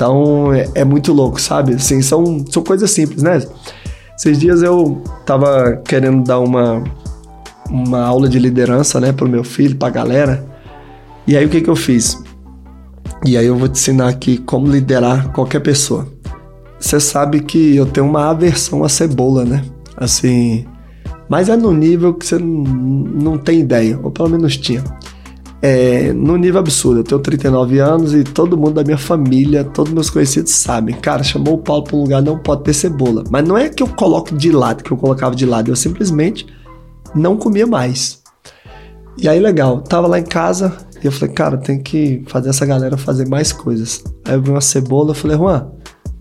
Então 0.01 0.51
é, 0.51 0.67
é, 0.77 0.83
muito 0.83 1.13
louco, 1.13 1.39
sabe? 1.39 1.75
Assim, 1.75 2.01
são, 2.01 2.43
são 2.51 2.63
coisas 2.63 2.91
simples, 2.91 3.23
né? 3.23 3.39
Esses 4.17 4.39
dias 4.39 4.63
eu 4.63 5.03
tava 5.27 5.77
querendo 5.85 6.25
dar 6.25 6.39
uma, 6.39 6.83
uma 7.69 8.01
aula 8.01 8.27
de 8.27 8.39
liderança, 8.39 8.99
né, 8.99 9.13
pro 9.13 9.29
meu 9.29 9.45
filho, 9.45 9.77
pra 9.77 9.91
galera. 9.91 10.43
E 11.27 11.37
aí 11.37 11.45
o 11.45 11.51
que 11.51 11.61
que 11.61 11.69
eu 11.69 11.77
fiz? 11.77 12.19
E 13.27 13.37
aí 13.37 13.45
eu 13.45 13.59
vou 13.59 13.69
te 13.69 13.73
ensinar 13.73 14.09
aqui 14.09 14.39
como 14.39 14.69
liderar 14.69 15.33
qualquer 15.33 15.61
pessoa. 15.61 16.09
Você 16.79 16.99
sabe 16.99 17.41
que 17.41 17.77
eu 17.77 17.85
tenho 17.85 18.07
uma 18.07 18.31
aversão 18.31 18.83
à 18.83 18.89
cebola, 18.89 19.45
né? 19.45 19.63
Assim, 19.99 20.65
mas 21.29 21.51
é 21.51 21.57
no 21.59 21.75
nível 21.75 22.15
que 22.15 22.25
você 22.25 22.39
não 22.39 23.37
tem 23.37 23.61
ideia, 23.61 24.01
ou 24.03 24.11
pelo 24.11 24.31
menos 24.31 24.57
tinha 24.57 24.83
é, 25.63 26.13
no 26.13 26.37
nível 26.37 26.61
absurdo. 26.61 27.01
Eu 27.01 27.05
tenho 27.05 27.21
39 27.21 27.79
anos 27.79 28.15
e 28.15 28.25
todo 28.25 28.57
mundo 28.57 28.75
da 28.75 28.85
minha 28.85 28.99
família, 28.99 29.65
todos 29.65 29.93
meus 29.93 30.11
conhecidos 30.11 30.53
sabem. 30.53 30.95
Cara, 30.95 31.23
chamou 31.23 31.55
o 31.55 31.59
Paulo 31.59 31.85
para 31.85 31.97
um 31.97 32.03
lugar, 32.03 32.23
não 32.23 32.39
pode 32.39 32.63
ter 32.65 32.75
cebola. 32.75 33.25
Mas 33.31 33.47
não 33.47 33.57
é 33.57 33.69
que 33.69 33.83
eu 33.83 33.89
coloco 33.89 34.35
de 34.35 34.51
lado, 34.51 34.83
que 34.83 34.91
eu 34.91 34.97
colocava 34.97 35.35
de 35.35 35.45
lado. 35.45 35.71
Eu 35.71 35.77
simplesmente 35.77 36.47
não 37.15 37.37
comia 37.37 37.67
mais. 37.67 38.21
E 39.19 39.29
aí, 39.29 39.39
legal, 39.39 39.83
tava 39.83 40.07
lá 40.07 40.19
em 40.19 40.25
casa 40.25 40.77
e 41.03 41.07
eu 41.07 41.13
falei, 41.13 41.35
cara, 41.35 41.57
tem 41.59 41.83
que 41.83 42.23
fazer 42.27 42.51
essa 42.51 42.65
galera 42.65 42.97
fazer 42.97 43.29
mais 43.29 43.53
coisas. 43.53 44.03
Aí 44.25 44.35
eu 44.35 44.43
vi 44.43 44.51
uma 44.51 44.61
cebola, 44.61 45.11
eu 45.11 45.15
falei, 45.15 45.37
Juan, 45.37 45.69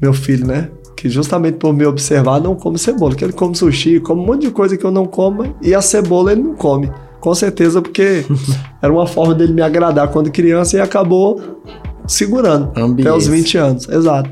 meu 0.02 0.14
filho, 0.14 0.46
né? 0.46 0.70
Que 0.98 1.10
justamente 1.10 1.58
por 1.58 1.74
me 1.74 1.86
observar, 1.86 2.42
não 2.42 2.56
come 2.56 2.78
cebola. 2.78 3.16
Que 3.16 3.24
ele 3.24 3.32
come 3.32 3.56
sushi, 3.56 4.02
come 4.02 4.22
um 4.22 4.26
monte 4.26 4.42
de 4.42 4.52
coisa 4.52 4.76
que 4.76 4.84
eu 4.84 4.92
não 4.92 5.06
como 5.06 5.56
e 5.62 5.74
a 5.74 5.82
cebola 5.82 6.34
ele 6.34 6.42
não 6.42 6.56
come. 6.56 6.92
Com 7.20 7.34
certeza, 7.34 7.82
porque 7.82 8.26
era 8.82 8.92
uma 8.92 9.08
forma 9.08 9.34
dele 9.34 9.54
me 9.54 9.62
agradar 9.62 10.08
quando 10.10 10.32
criança 10.32 10.78
e 10.78 10.80
acabou 10.80 11.62
segurando 12.08 12.72
Ambiência. 12.76 13.12
até 13.12 13.18
os 13.18 13.28
20 13.28 13.58
anos. 13.58 13.90
Exato. 13.90 14.32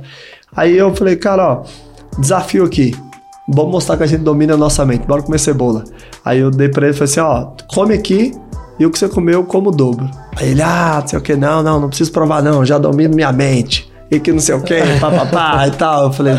Aí 0.56 0.76
eu 0.78 0.94
falei, 0.96 1.16
cara, 1.16 1.54
ó, 1.54 1.64
desafio 2.20 2.64
aqui. 2.64 2.96
Vamos 3.50 3.72
mostrar 3.72 3.96
que 3.96 4.04
a 4.04 4.08
gente 4.08 4.24
domina 4.24 4.56
a 4.56 4.58
nossa 4.58 4.86
mente. 4.86 5.06
Bora 5.08 5.22
comer 5.22 5.40
cebola. 5.40 5.84
Aí 6.26 6.40
eu 6.40 6.52
dei 6.52 6.68
pra 6.68 6.88
ele 6.88 6.96
e 6.96 6.98
falei 6.98 7.12
assim: 7.12 7.20
ó, 7.22 7.52
come 7.74 7.94
aqui 7.94 8.34
e 8.80 8.86
o 8.86 8.92
que 8.92 9.00
você 9.00 9.08
comeu, 9.08 9.36
eu 9.36 9.44
como 9.44 9.70
o 9.70 9.72
dobro. 9.72 10.10
Aí 10.36 10.52
ele, 10.52 10.62
ah, 10.62 11.00
não 11.02 11.08
sei 11.08 11.20
o 11.20 11.22
que, 11.22 11.36
não, 11.36 11.64
não, 11.64 11.80
não 11.80 11.88
preciso 11.88 12.12
provar 12.12 12.44
não, 12.44 12.66
já 12.66 12.78
domino 12.78 13.16
minha 13.16 13.32
mente. 13.32 13.92
E 14.10 14.20
que 14.20 14.32
não 14.32 14.40
sei 14.40 14.56
o 14.56 14.62
que, 14.62 14.80
papapá 15.00 15.68
e 15.68 15.72
tal. 15.72 16.06
Eu 16.06 16.14
falei, 16.14 16.34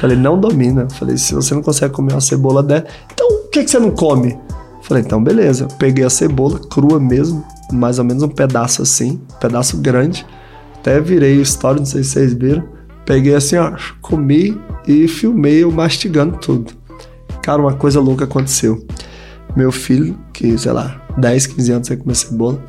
falei, 0.00 0.16
não 0.16 0.38
domina. 0.38 0.82
Eu 0.82 0.90
falei, 0.90 1.16
se 1.16 1.34
você 1.34 1.54
não 1.54 1.62
consegue 1.62 1.92
comer 1.94 2.12
uma 2.12 2.20
cebola 2.20 2.62
dessa, 2.62 2.86
então 3.12 3.28
o 3.28 3.48
que, 3.48 3.62
que 3.64 3.70
você 3.70 3.78
não 3.78 3.90
come? 3.90 4.38
Falei, 4.84 5.02
então 5.02 5.22
beleza. 5.22 5.66
Peguei 5.78 6.04
a 6.04 6.10
cebola 6.10 6.58
crua 6.58 7.00
mesmo, 7.00 7.44
mais 7.72 7.98
ou 7.98 8.04
menos 8.04 8.22
um 8.22 8.28
pedaço 8.28 8.82
assim, 8.82 9.18
um 9.34 9.38
pedaço 9.38 9.78
grande. 9.78 10.26
Até 10.76 11.00
virei 11.00 11.40
história, 11.40 11.78
não 11.78 11.86
sei 11.86 12.04
se 12.04 12.10
vocês 12.10 12.34
viram. 12.34 12.62
Peguei 13.06 13.34
assim, 13.34 13.56
ó, 13.56 13.72
comi 14.02 14.60
e 14.86 15.08
filmei 15.08 15.64
eu 15.64 15.70
mastigando 15.70 16.36
tudo. 16.36 16.74
Cara, 17.42 17.62
uma 17.62 17.72
coisa 17.72 17.98
louca 17.98 18.24
aconteceu. 18.24 18.86
Meu 19.56 19.72
filho, 19.72 20.18
que 20.34 20.56
sei 20.58 20.72
lá, 20.72 21.00
10, 21.16 21.46
15 21.46 21.72
anos 21.72 21.88
sem 21.88 21.96
comer 21.96 22.14
cebola, 22.14 22.62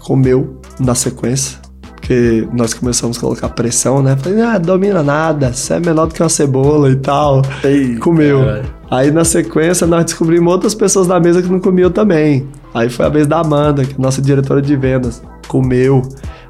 comeu 0.00 0.58
na 0.80 0.96
sequência. 0.96 1.58
Porque 1.94 2.48
nós 2.52 2.74
começamos 2.74 3.16
a 3.16 3.20
colocar 3.20 3.48
pressão, 3.50 4.02
né? 4.02 4.16
Falei, 4.16 4.42
ah, 4.42 4.58
domina 4.58 5.04
nada, 5.04 5.52
você 5.52 5.74
é 5.74 5.80
menor 5.80 6.06
do 6.06 6.14
que 6.14 6.22
uma 6.22 6.28
cebola 6.28 6.90
e 6.90 6.96
tal. 6.96 7.42
Ei, 7.62 7.96
comeu. 7.96 8.40
Caralho. 8.40 8.77
Aí 8.90 9.10
na 9.10 9.24
sequência 9.24 9.86
nós 9.86 10.04
descobrimos 10.06 10.52
outras 10.52 10.74
pessoas 10.74 11.06
da 11.06 11.20
mesa 11.20 11.42
que 11.42 11.48
não 11.48 11.60
comiam 11.60 11.90
também. 11.90 12.48
Aí 12.72 12.88
foi 12.88 13.04
a 13.06 13.08
vez 13.08 13.26
da 13.26 13.40
Amanda, 13.40 13.84
que 13.84 13.92
é 13.92 13.98
nossa 13.98 14.22
diretora 14.22 14.62
de 14.62 14.74
vendas, 14.76 15.22
comeu. 15.46 16.02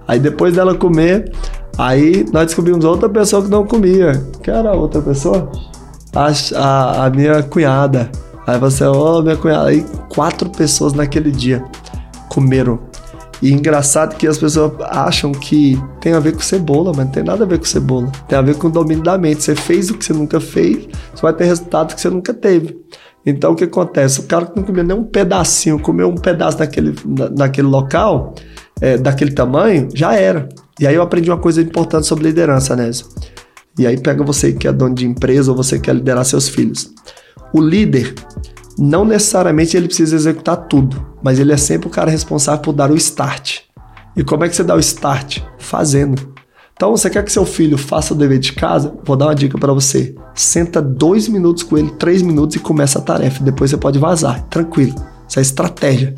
Aí 0.06 0.18
depois 0.18 0.54
dela 0.54 0.74
comer, 0.74 1.32
aí 1.76 2.24
nós 2.32 2.46
descobrimos 2.46 2.84
outra 2.84 3.08
pessoa 3.08 3.42
que 3.42 3.48
não 3.48 3.66
comia. 3.66 4.12
Que 4.42 4.50
era 4.50 4.70
a 4.70 4.74
outra 4.74 5.02
pessoa? 5.02 5.50
A, 6.14 6.28
a, 6.56 7.06
a 7.06 7.10
minha 7.10 7.42
cunhada. 7.42 8.10
Aí 8.46 8.58
você, 8.58 8.84
ô 8.84 9.18
oh, 9.18 9.22
minha 9.22 9.36
cunhada. 9.36 9.68
Aí 9.68 9.84
quatro 10.08 10.48
pessoas 10.48 10.92
naquele 10.92 11.30
dia 11.30 11.64
comeram. 12.28 12.78
E 13.40 13.52
engraçado 13.52 14.16
que 14.16 14.26
as 14.26 14.36
pessoas 14.36 14.72
acham 14.90 15.32
que 15.32 15.80
tem 16.00 16.12
a 16.12 16.20
ver 16.20 16.32
com 16.32 16.40
cebola, 16.40 16.92
mas 16.94 17.06
não 17.06 17.12
tem 17.12 17.22
nada 17.22 17.44
a 17.44 17.46
ver 17.46 17.58
com 17.58 17.64
cebola. 17.64 18.10
Tem 18.28 18.38
a 18.38 18.42
ver 18.42 18.56
com 18.56 18.66
o 18.66 18.70
domínio 18.70 19.04
da 19.04 19.16
mente. 19.16 19.42
Você 19.42 19.54
fez 19.54 19.90
o 19.90 19.94
que 19.94 20.04
você 20.04 20.12
nunca 20.12 20.40
fez, 20.40 20.88
você 21.14 21.22
vai 21.22 21.32
ter 21.32 21.44
resultado 21.44 21.94
que 21.94 22.00
você 22.00 22.10
nunca 22.10 22.34
teve. 22.34 22.76
Então 23.24 23.52
o 23.52 23.54
que 23.54 23.64
acontece? 23.64 24.20
O 24.20 24.24
cara 24.24 24.46
que 24.46 24.56
não 24.56 24.64
comeu 24.64 24.82
nem 24.82 24.96
um 24.96 25.04
pedacinho, 25.04 25.78
comeu 25.78 26.08
um 26.08 26.16
pedaço 26.16 26.58
naquele, 26.58 26.94
naquele 27.36 27.68
local, 27.68 28.34
é, 28.80 28.96
daquele 28.96 29.32
tamanho, 29.32 29.88
já 29.94 30.14
era. 30.14 30.48
E 30.80 30.86
aí 30.86 30.94
eu 30.94 31.02
aprendi 31.02 31.30
uma 31.30 31.38
coisa 31.38 31.60
importante 31.60 32.06
sobre 32.06 32.24
liderança, 32.24 32.74
Nésio. 32.74 33.06
E 33.78 33.86
aí 33.86 33.96
pega 34.00 34.24
você 34.24 34.52
que 34.52 34.66
é 34.66 34.72
dono 34.72 34.94
de 34.94 35.06
empresa 35.06 35.50
ou 35.50 35.56
você 35.56 35.78
quer 35.78 35.94
liderar 35.94 36.24
seus 36.24 36.48
filhos. 36.48 36.92
O 37.52 37.60
líder, 37.60 38.14
não 38.78 39.04
necessariamente 39.04 39.76
ele 39.76 39.86
precisa 39.86 40.16
executar 40.16 40.56
tudo, 40.68 41.04
mas 41.22 41.38
ele 41.38 41.52
é 41.52 41.56
sempre 41.56 41.88
o 41.88 41.90
cara 41.90 42.10
responsável 42.10 42.62
por 42.62 42.72
dar 42.72 42.90
o 42.90 42.96
start. 42.96 43.60
E 44.16 44.24
como 44.24 44.44
é 44.44 44.48
que 44.48 44.56
você 44.56 44.64
dá 44.64 44.74
o 44.74 44.80
start? 44.80 45.40
Fazendo. 45.58 46.34
Então, 46.74 46.92
você 46.92 47.10
quer 47.10 47.24
que 47.24 47.32
seu 47.32 47.44
filho 47.44 47.76
faça 47.76 48.14
o 48.14 48.16
dever 48.16 48.38
de 48.38 48.52
casa? 48.52 48.94
Vou 49.04 49.16
dar 49.16 49.26
uma 49.26 49.34
dica 49.34 49.58
para 49.58 49.72
você. 49.72 50.14
Senta 50.34 50.80
dois 50.80 51.26
minutos 51.26 51.64
com 51.64 51.76
ele, 51.76 51.90
três 51.90 52.22
minutos 52.22 52.54
e 52.54 52.60
começa 52.60 53.00
a 53.00 53.02
tarefa. 53.02 53.42
Depois 53.42 53.70
você 53.70 53.76
pode 53.76 53.98
vazar, 53.98 54.42
tranquilo. 54.44 54.94
Isso 55.28 55.38
é 55.38 55.42
estratégia. 55.42 56.14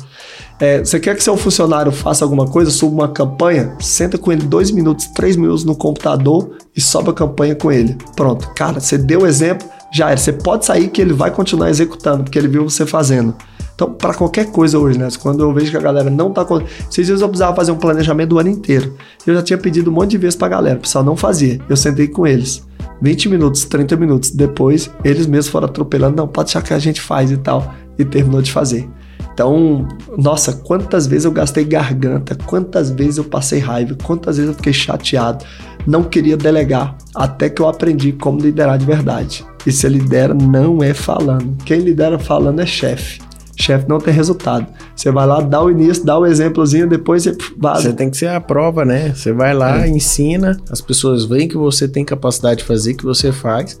É, 0.59 0.77
você 0.77 0.99
quer 0.99 1.15
que 1.15 1.23
seu 1.23 1.35
funcionário 1.35 1.91
faça 1.91 2.23
alguma 2.23 2.45
coisa, 2.45 2.69
suba 2.69 2.93
uma 2.93 3.07
campanha? 3.07 3.75
Senta 3.79 4.19
com 4.19 4.31
ele 4.31 4.43
dois 4.43 4.69
minutos, 4.69 5.07
três 5.07 5.35
minutos 5.35 5.63
no 5.63 5.75
computador 5.75 6.51
e 6.75 6.79
sobe 6.79 7.09
a 7.09 7.13
campanha 7.13 7.55
com 7.55 7.71
ele. 7.71 7.97
Pronto. 8.15 8.47
Cara, 8.55 8.79
você 8.79 8.99
deu 8.99 9.21
o 9.21 9.27
exemplo, 9.27 9.67
já 9.91 10.09
era. 10.09 10.17
Você 10.17 10.33
pode 10.33 10.65
sair 10.65 10.87
que 10.89 11.01
ele 11.01 11.13
vai 11.13 11.31
continuar 11.31 11.69
executando, 11.69 12.23
porque 12.23 12.37
ele 12.37 12.47
viu 12.47 12.63
você 12.63 12.85
fazendo. 12.85 13.35
Então, 13.75 13.93
para 13.93 14.13
qualquer 14.13 14.51
coisa 14.51 14.77
hoje, 14.77 14.97
né? 14.99 15.07
Quando 15.19 15.41
eu 15.41 15.51
vejo 15.51 15.71
que 15.71 15.77
a 15.77 15.81
galera 15.81 16.09
não 16.09 16.31
tá. 16.31 16.45
Esses 16.89 17.07
dias 17.07 17.21
eu 17.21 17.27
precisava 17.27 17.55
fazer 17.55 17.71
um 17.71 17.77
planejamento 17.77 18.29
do 18.29 18.39
ano 18.39 18.49
inteiro. 18.49 18.95
Eu 19.25 19.33
já 19.33 19.41
tinha 19.41 19.57
pedido 19.57 19.89
um 19.89 19.93
monte 19.93 20.11
de 20.11 20.17
vezes 20.19 20.35
pra 20.35 20.47
galera, 20.47 20.77
o 20.77 20.81
pessoal 20.81 21.03
não 21.03 21.15
fazia. 21.15 21.59
Eu 21.67 21.75
sentei 21.75 22.07
com 22.07 22.27
eles. 22.27 22.63
20 23.01 23.29
minutos, 23.29 23.65
30 23.65 23.95
minutos 23.95 24.29
depois, 24.29 24.91
eles 25.03 25.25
mesmos 25.25 25.47
foram 25.47 25.65
atropelando. 25.65 26.15
Não, 26.15 26.27
pode 26.27 26.49
achar 26.49 26.61
que 26.61 26.73
a 26.73 26.79
gente 26.79 27.01
faz 27.01 27.31
e 27.31 27.37
tal. 27.37 27.73
E 27.97 28.05
terminou 28.05 28.41
de 28.41 28.51
fazer. 28.51 28.87
Então, 29.33 29.87
nossa, 30.17 30.53
quantas 30.53 31.07
vezes 31.07 31.25
eu 31.25 31.31
gastei 31.31 31.63
garganta, 31.63 32.35
quantas 32.45 32.91
vezes 32.91 33.17
eu 33.17 33.23
passei 33.23 33.59
raiva, 33.59 33.95
quantas 34.03 34.37
vezes 34.37 34.51
eu 34.51 34.55
fiquei 34.55 34.73
chateado, 34.73 35.43
não 35.85 36.03
queria 36.03 36.37
delegar, 36.37 36.95
até 37.15 37.49
que 37.49 37.61
eu 37.61 37.67
aprendi 37.67 38.11
como 38.11 38.39
liderar 38.39 38.77
de 38.77 38.85
verdade. 38.85 39.45
E 39.65 39.71
se 39.71 39.87
lidera 39.87 40.33
não 40.33 40.83
é 40.83 40.93
falando. 40.93 41.55
Quem 41.63 41.79
lidera 41.79 42.17
falando 42.17 42.61
é 42.61 42.65
chefe. 42.65 43.21
Chefe 43.55 43.87
não 43.87 43.99
tem 43.99 44.13
resultado. 44.13 44.65
Você 44.95 45.11
vai 45.11 45.27
lá, 45.27 45.39
dá 45.39 45.61
o 45.61 45.69
início, 45.69 46.03
dá 46.03 46.17
o 46.17 46.25
exemplozinho, 46.25 46.89
depois 46.89 47.23
você 47.23 47.37
vaza. 47.57 47.83
Você 47.83 47.93
tem 47.93 48.09
que 48.09 48.17
ser 48.17 48.29
a 48.29 48.41
prova, 48.41 48.83
né? 48.83 49.13
Você 49.13 49.31
vai 49.31 49.53
lá, 49.53 49.85
é. 49.85 49.89
ensina, 49.89 50.57
as 50.71 50.81
pessoas 50.81 51.25
veem 51.25 51.47
que 51.47 51.57
você 51.57 51.87
tem 51.87 52.03
capacidade 52.03 52.61
de 52.61 52.63
fazer, 52.65 52.95
que 52.95 53.03
você 53.03 53.31
faz, 53.31 53.77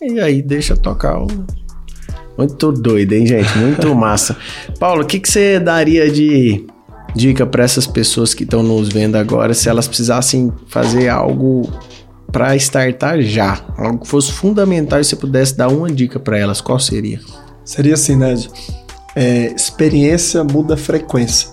e 0.00 0.18
aí 0.18 0.42
deixa 0.42 0.76
tocar 0.76 1.22
o. 1.22 1.26
Muito 2.36 2.72
doido, 2.72 3.12
hein, 3.12 3.26
gente? 3.26 3.56
Muito 3.58 3.92
massa. 3.94 4.36
Paulo, 4.78 5.02
o 5.02 5.06
que, 5.06 5.20
que 5.20 5.28
você 5.28 5.60
daria 5.60 6.10
de 6.10 6.66
dica 7.14 7.46
para 7.46 7.64
essas 7.64 7.86
pessoas 7.86 8.34
que 8.34 8.44
estão 8.44 8.62
nos 8.62 8.88
vendo 8.88 9.16
agora 9.16 9.54
se 9.54 9.68
elas 9.68 9.86
precisassem 9.86 10.52
fazer 10.68 11.08
algo 11.08 11.68
para 12.32 12.54
startar 12.56 13.20
já? 13.22 13.64
Algo 13.76 13.98
que 13.98 14.08
fosse 14.08 14.32
fundamental 14.32 15.00
e 15.00 15.04
você 15.04 15.16
pudesse 15.16 15.56
dar 15.56 15.68
uma 15.68 15.90
dica 15.90 16.18
para 16.18 16.38
elas, 16.38 16.60
qual 16.60 16.78
seria? 16.78 17.20
Seria 17.64 17.94
assim, 17.94 18.16
Ned. 18.16 18.50
É, 19.14 19.52
experiência 19.54 20.44
muda 20.44 20.76
frequência. 20.76 21.48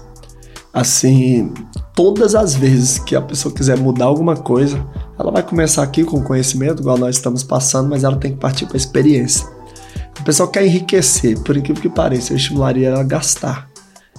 Assim, 0.74 1.51
todas 1.95 2.36
as 2.36 2.55
vezes 2.55 2.99
que 2.99 3.16
a 3.16 3.22
pessoa 3.22 3.53
quiser 3.53 3.78
mudar 3.78 4.05
alguma 4.05 4.36
coisa, 4.36 4.86
ela 5.20 5.32
vai 5.32 5.41
começar 5.41 5.82
aqui 5.82 6.03
com 6.03 6.22
conhecimento, 6.22 6.82
igual 6.82 6.97
nós 6.97 7.16
estamos 7.16 7.41
passando, 7.43 7.89
mas 7.89 8.03
ela 8.03 8.18
tem 8.18 8.34
que 8.34 8.38
partir 8.38 8.68
para 8.68 8.76
a 8.76 8.78
experiência. 8.78 9.47
A 10.20 10.24
pessoa 10.24 10.49
quer 10.49 10.66
enriquecer, 10.66 11.39
por 11.39 11.58
incrível 11.58 11.82
que 11.82 11.89
pareça, 11.89 12.34
eu 12.34 12.38
estimularia 12.38 12.89
ela 12.89 12.99
a 12.99 13.03
gastar. 13.03 13.68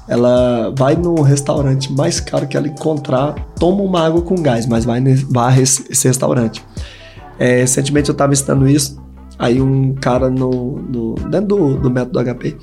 Ela 0.09 0.73
vai 0.77 0.97
no 0.97 1.21
restaurante 1.23 1.93
mais 1.93 2.19
caro 2.19 2.47
que 2.47 2.57
ela 2.57 2.67
encontrar, 2.67 3.35
toma 3.59 3.83
uma 3.83 4.07
água 4.07 4.23
com 4.23 4.37
gás, 4.37 4.67
mas 4.67 4.85
vai, 4.85 5.03
vai 5.29 5.61
esse 5.61 6.09
restaurante. 6.09 6.65
É, 7.39 7.61
recentemente 7.61 8.09
eu 8.09 8.13
estava 8.13 8.33
ensinando 8.33 8.69
isso, 8.69 9.01
aí 9.39 9.61
um 9.61 9.95
cara 9.95 10.29
no, 10.31 10.79
no 10.79 11.15
dentro 11.15 11.49
do, 11.49 11.77
do 11.77 11.91
método 11.91 12.19
HP, 12.25 12.57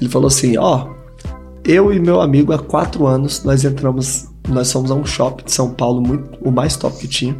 ele 0.00 0.10
falou 0.10 0.28
assim, 0.28 0.56
ó, 0.56 0.88
eu 1.64 1.92
e 1.92 2.00
meu 2.00 2.20
amigo 2.20 2.52
há 2.52 2.58
quatro 2.58 3.06
anos 3.06 3.44
nós 3.44 3.64
entramos, 3.64 4.28
nós 4.48 4.72
fomos 4.72 4.90
a 4.90 4.94
um 4.94 5.04
shopping 5.04 5.44
de 5.44 5.52
São 5.52 5.70
Paulo 5.70 6.00
muito, 6.00 6.38
o 6.42 6.50
mais 6.50 6.76
top 6.76 6.96
que 6.96 7.06
tinha, 7.06 7.36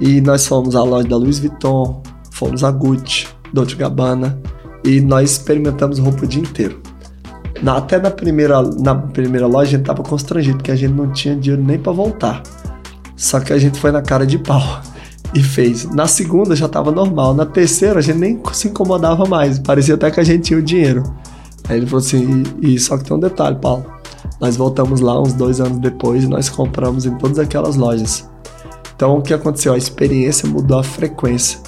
e 0.00 0.20
nós 0.20 0.46
fomos 0.46 0.74
à 0.74 0.82
loja 0.82 1.06
da 1.06 1.16
Louis 1.16 1.38
Vuitton, 1.38 2.02
fomos 2.32 2.64
a 2.64 2.70
Gucci, 2.70 3.28
Dolce 3.52 3.76
Gabbana 3.76 4.40
e 4.84 5.00
nós 5.00 5.32
experimentamos 5.32 5.98
roupa 5.98 6.24
o 6.24 6.26
dia 6.26 6.42
inteiro. 6.42 6.80
Na, 7.62 7.78
até 7.78 7.98
na 7.98 8.10
primeira, 8.10 8.62
na 8.62 8.94
primeira 8.94 9.46
loja 9.46 9.68
a 9.68 9.76
gente 9.76 9.86
tava 9.86 10.02
constrangido, 10.02 10.58
porque 10.58 10.70
a 10.70 10.76
gente 10.76 10.92
não 10.92 11.10
tinha 11.10 11.34
dinheiro 11.34 11.62
nem 11.62 11.78
para 11.78 11.92
voltar. 11.92 12.42
Só 13.16 13.40
que 13.40 13.52
a 13.52 13.58
gente 13.58 13.78
foi 13.80 13.90
na 13.90 14.02
cara 14.02 14.26
de 14.26 14.38
pau 14.38 14.62
e 15.34 15.42
fez. 15.42 15.84
Na 15.90 16.06
segunda 16.06 16.54
já 16.54 16.68
tava 16.68 16.90
normal. 16.90 17.34
Na 17.34 17.46
terceira 17.46 17.98
a 17.98 18.02
gente 18.02 18.18
nem 18.18 18.40
se 18.52 18.68
incomodava 18.68 19.24
mais. 19.26 19.58
Parecia 19.58 19.94
até 19.94 20.10
que 20.10 20.20
a 20.20 20.24
gente 20.24 20.44
tinha 20.44 20.58
o 20.58 20.62
dinheiro. 20.62 21.02
Aí 21.68 21.78
ele 21.78 21.86
falou 21.86 22.04
assim: 22.04 22.42
e, 22.60 22.74
e 22.74 22.78
só 22.78 22.96
que 22.98 23.04
tem 23.04 23.16
um 23.16 23.20
detalhe, 23.20 23.56
Paulo. 23.56 23.84
Nós 24.40 24.56
voltamos 24.56 25.00
lá 25.00 25.20
uns 25.20 25.32
dois 25.32 25.60
anos 25.60 25.78
depois 25.78 26.24
e 26.24 26.26
nós 26.26 26.48
compramos 26.48 27.06
em 27.06 27.16
todas 27.16 27.38
aquelas 27.38 27.76
lojas. 27.76 28.28
Então 28.94 29.18
o 29.18 29.22
que 29.22 29.32
aconteceu? 29.32 29.72
A 29.72 29.78
experiência 29.78 30.48
mudou 30.48 30.78
a 30.78 30.82
frequência. 30.82 31.58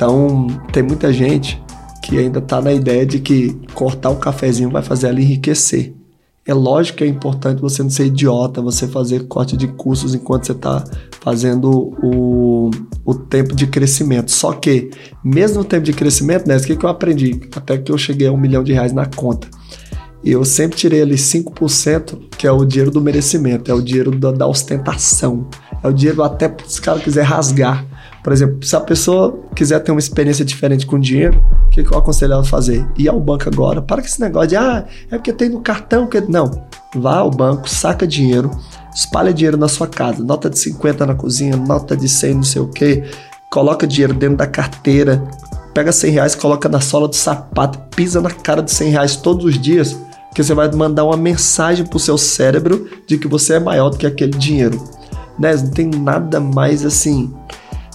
Então, 0.00 0.46
tem 0.72 0.82
muita 0.82 1.12
gente 1.12 1.62
que 2.02 2.18
ainda 2.18 2.38
está 2.38 2.60
na 2.60 2.72
ideia 2.72 3.04
de 3.04 3.18
que 3.18 3.56
cortar 3.74 4.10
o 4.10 4.16
cafezinho 4.16 4.70
vai 4.70 4.82
fazer 4.82 5.08
ela 5.08 5.20
enriquecer. 5.20 5.94
É 6.46 6.54
lógico 6.54 6.98
que 6.98 7.04
é 7.04 7.06
importante 7.06 7.60
você 7.60 7.82
não 7.82 7.90
ser 7.90 8.06
idiota, 8.06 8.62
você 8.62 8.88
fazer 8.88 9.28
corte 9.28 9.56
de 9.56 9.68
custos 9.68 10.14
enquanto 10.14 10.46
você 10.46 10.52
está 10.52 10.82
fazendo 11.20 11.94
o, 12.02 12.70
o 13.04 13.14
tempo 13.14 13.54
de 13.54 13.66
crescimento. 13.66 14.30
Só 14.30 14.52
que, 14.52 14.90
mesmo 15.22 15.58
no 15.58 15.64
tempo 15.64 15.84
de 15.84 15.92
crescimento, 15.92 16.48
né, 16.48 16.56
o 16.56 16.62
que, 16.62 16.74
que 16.74 16.84
eu 16.84 16.88
aprendi? 16.88 17.40
Até 17.54 17.76
que 17.76 17.92
eu 17.92 17.98
cheguei 17.98 18.26
a 18.26 18.32
um 18.32 18.38
milhão 18.38 18.64
de 18.64 18.72
reais 18.72 18.92
na 18.92 19.06
conta. 19.06 19.48
Eu 20.24 20.44
sempre 20.44 20.76
tirei 20.76 21.02
ali 21.02 21.14
5%, 21.14 22.18
que 22.36 22.46
é 22.46 22.52
o 22.52 22.64
dinheiro 22.64 22.90
do 22.90 23.00
merecimento, 23.00 23.70
é 23.70 23.74
o 23.74 23.80
dinheiro 23.80 24.10
da, 24.10 24.32
da 24.32 24.46
ostentação, 24.46 25.46
é 25.82 25.88
o 25.88 25.92
dinheiro 25.92 26.22
até 26.22 26.54
se 26.66 26.78
o 26.80 26.82
cara 26.82 27.00
quiser 27.00 27.22
rasgar. 27.22 27.86
Por 28.22 28.32
exemplo, 28.32 28.62
se 28.64 28.76
a 28.76 28.80
pessoa 28.80 29.38
quiser 29.54 29.80
ter 29.80 29.90
uma 29.90 29.98
experiência 29.98 30.44
diferente 30.44 30.84
com 30.84 30.98
dinheiro, 30.98 31.42
o 31.66 31.70
que, 31.70 31.82
que 31.82 31.92
eu 31.92 31.98
aconselho 31.98 32.34
ela 32.34 32.42
a 32.42 32.44
fazer? 32.44 32.86
Ir 32.98 33.08
ao 33.08 33.18
banco 33.18 33.48
agora. 33.48 33.80
Para 33.80 34.02
com 34.02 34.08
esse 34.08 34.20
negócio 34.20 34.50
de, 34.50 34.56
ah, 34.56 34.84
é 35.10 35.16
porque 35.16 35.32
tem 35.32 35.48
no 35.48 35.60
cartão. 35.60 36.06
que 36.06 36.20
Não. 36.20 36.50
Vá 36.94 37.18
ao 37.18 37.30
banco, 37.30 37.68
saca 37.68 38.06
dinheiro, 38.06 38.50
espalha 38.94 39.32
dinheiro 39.32 39.56
na 39.56 39.68
sua 39.68 39.86
casa. 39.86 40.22
Nota 40.22 40.50
de 40.50 40.58
50 40.58 41.06
na 41.06 41.14
cozinha, 41.14 41.56
nota 41.56 41.96
de 41.96 42.08
100 42.08 42.34
não 42.34 42.42
sei 42.42 42.60
o 42.60 42.68
quê. 42.68 43.04
Coloca 43.50 43.86
dinheiro 43.86 44.12
dentro 44.12 44.36
da 44.36 44.46
carteira. 44.46 45.22
Pega 45.72 45.92
100 45.92 46.10
reais, 46.10 46.34
coloca 46.34 46.68
na 46.68 46.80
sola 46.80 47.06
do 47.06 47.14
sapato, 47.14 47.78
pisa 47.94 48.20
na 48.20 48.30
cara 48.30 48.60
de 48.60 48.72
100 48.72 48.90
reais 48.90 49.16
todos 49.16 49.44
os 49.44 49.58
dias. 49.58 49.96
Porque 50.28 50.42
você 50.42 50.52
vai 50.52 50.70
mandar 50.70 51.04
uma 51.04 51.16
mensagem 51.16 51.86
pro 51.86 51.98
seu 51.98 52.18
cérebro 52.18 52.88
de 53.06 53.16
que 53.16 53.28
você 53.28 53.54
é 53.54 53.60
maior 53.60 53.90
do 53.90 53.96
que 53.96 54.06
aquele 54.06 54.32
dinheiro. 54.32 54.82
Né? 55.38 55.54
Não 55.54 55.70
tem 55.70 55.86
nada 55.86 56.38
mais 56.38 56.84
assim 56.84 57.32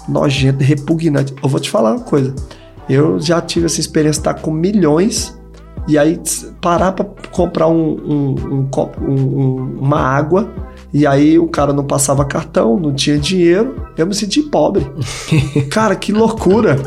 nojento, 0.08 0.64
repugnante. 0.64 1.34
Eu 1.42 1.50
vou 1.50 1.60
te 1.60 1.70
falar 1.70 1.94
uma 1.94 2.04
coisa. 2.04 2.34
Eu 2.88 3.20
já 3.20 3.42
tive 3.42 3.66
essa 3.66 3.80
experiência 3.80 4.22
de 4.22 4.30
estar 4.30 4.42
com 4.42 4.52
milhões 4.52 5.36
e 5.88 5.98
aí 5.98 6.20
parar 6.62 6.92
para 6.92 7.06
comprar 7.32 7.68
um, 7.68 7.92
um, 7.94 8.36
um, 8.52 9.08
um, 9.08 9.78
uma 9.80 10.00
água 10.00 10.52
e 10.94 11.06
aí 11.06 11.38
o 11.38 11.48
cara 11.48 11.74
não 11.74 11.84
passava 11.84 12.24
cartão, 12.24 12.80
não 12.80 12.94
tinha 12.94 13.18
dinheiro, 13.18 13.76
eu 13.98 14.08
me 14.08 14.16
senti 14.16 14.42
pobre. 14.42 14.86
cara, 15.70 15.96
que 15.96 16.14
loucura! 16.14 16.78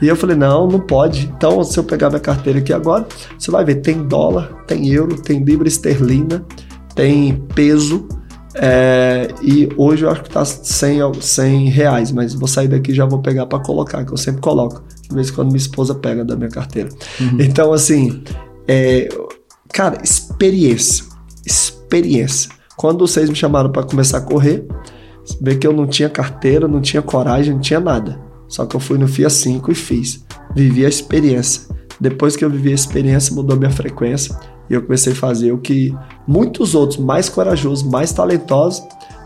E 0.00 0.08
eu 0.08 0.16
falei, 0.16 0.36
não, 0.36 0.66
não 0.66 0.80
pode. 0.80 1.30
Então, 1.36 1.62
se 1.62 1.78
eu 1.78 1.84
pegar 1.84 2.08
minha 2.08 2.20
carteira 2.20 2.60
aqui 2.60 2.72
agora, 2.72 3.06
você 3.38 3.50
vai 3.50 3.64
ver, 3.64 3.76
tem 3.76 4.06
dólar, 4.06 4.64
tem 4.66 4.88
euro, 4.88 5.20
tem 5.20 5.44
libra 5.44 5.68
esterlina, 5.68 6.44
tem 6.94 7.34
peso, 7.54 8.08
é, 8.60 9.28
e 9.40 9.68
hoje 9.76 10.04
eu 10.04 10.10
acho 10.10 10.24
que 10.24 10.30
tá 10.30 10.44
100, 10.44 11.20
100 11.20 11.68
reais, 11.68 12.10
mas 12.10 12.34
vou 12.34 12.48
sair 12.48 12.66
daqui 12.66 12.90
e 12.90 12.94
já 12.94 13.04
vou 13.04 13.20
pegar 13.20 13.46
para 13.46 13.60
colocar, 13.60 14.04
que 14.04 14.12
eu 14.12 14.16
sempre 14.16 14.40
coloco. 14.40 14.82
De 15.08 15.14
vez 15.14 15.30
em 15.30 15.32
quando 15.32 15.48
minha 15.48 15.58
esposa 15.58 15.94
pega 15.94 16.24
da 16.24 16.36
minha 16.36 16.50
carteira. 16.50 16.88
Uhum. 17.20 17.38
Então, 17.40 17.72
assim, 17.72 18.22
é, 18.66 19.08
cara, 19.72 19.98
experiência. 20.02 21.04
Experiência. 21.46 22.50
Quando 22.76 23.06
vocês 23.06 23.30
me 23.30 23.36
chamaram 23.36 23.70
para 23.70 23.84
começar 23.84 24.18
a 24.18 24.22
correr, 24.22 24.66
vê 25.40 25.54
que 25.54 25.66
eu 25.66 25.72
não 25.72 25.86
tinha 25.86 26.08
carteira, 26.08 26.66
não 26.66 26.80
tinha 26.80 27.00
coragem, 27.00 27.54
não 27.54 27.60
tinha 27.60 27.80
nada. 27.80 28.20
Só 28.48 28.66
que 28.66 28.74
eu 28.74 28.80
fui 28.80 28.98
no 28.98 29.06
FIA 29.06 29.30
5 29.30 29.70
e 29.70 29.74
fiz. 29.74 30.24
Vivi 30.54 30.84
a 30.84 30.88
experiência. 30.88 31.62
Depois 32.00 32.36
que 32.36 32.44
eu 32.44 32.50
vivi 32.50 32.70
a 32.70 32.74
experiência, 32.74 33.34
mudou 33.34 33.56
minha 33.56 33.70
frequência 33.70 34.36
e 34.68 34.74
eu 34.74 34.82
comecei 34.82 35.12
a 35.12 35.16
fazer 35.16 35.52
o 35.52 35.58
que 35.58 35.94
muitos 36.26 36.74
outros 36.74 36.98
mais 36.98 37.28
corajosos, 37.28 37.82
mais 37.82 38.12
talentosos 38.12 38.82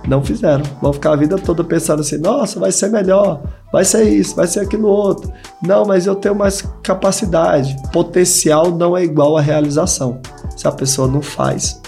não 0.07 0.23
fizeram. 0.23 0.65
Vão 0.81 0.93
ficar 0.93 1.13
a 1.13 1.17
vida 1.17 1.37
toda 1.39 1.63
pensando 1.63 2.01
assim: 2.01 2.19
nossa, 2.19 2.59
vai 2.59 2.73
ser 2.73 2.91
melhor, 2.91 3.43
vai 3.73 3.85
ser 3.85 4.05
isso, 4.05 4.35
vai 4.37 4.47
ser 4.47 4.61
aquilo 4.61 4.89
outro. 4.89 5.33
Não, 5.63 5.85
mas 5.85 6.07
eu 6.07 6.15
tenho 6.15 6.35
mais 6.35 6.63
capacidade. 6.83 7.77
Potencial 7.93 8.71
não 8.71 8.97
é 8.97 9.05
igual 9.05 9.37
a 9.37 9.41
realização. 9.41 10.21
Se 10.57 10.67
a 10.67 10.73
pessoa 10.73 11.09
não 11.09 11.23
faz, 11.23 11.81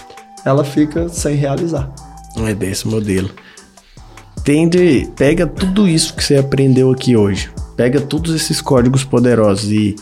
ela 0.43 0.63
fica 0.63 1.09
sem 1.09 1.35
realizar. 1.35 1.89
É 2.37 2.53
desse 2.53 2.87
modelo. 2.87 3.29
Tende, 4.43 5.09
pega 5.15 5.47
tudo 5.47 5.87
isso 5.87 6.13
que 6.13 6.23
você 6.23 6.37
aprendeu 6.37 6.91
aqui 6.91 7.17
hoje, 7.17 7.51
pega 7.75 7.99
todos 7.99 8.35
esses 8.35 8.61
códigos 8.61 9.03
poderosos 9.03 9.71
e, 9.71 9.95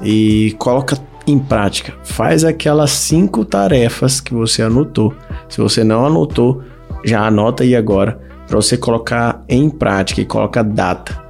e 0.00 0.54
coloca 0.56 0.96
em 1.30 1.38
prática. 1.38 1.94
Faz 2.04 2.44
aquelas 2.44 2.90
cinco 2.90 3.44
tarefas 3.44 4.20
que 4.20 4.34
você 4.34 4.62
anotou. 4.62 5.14
Se 5.48 5.58
você 5.58 5.84
não 5.84 6.06
anotou, 6.06 6.62
já 7.04 7.26
anota 7.26 7.62
aí 7.62 7.74
agora 7.74 8.20
para 8.46 8.56
você 8.56 8.76
colocar 8.76 9.44
em 9.48 9.68
prática 9.68 10.20
e 10.20 10.24
coloca 10.24 10.62
data. 10.64 11.22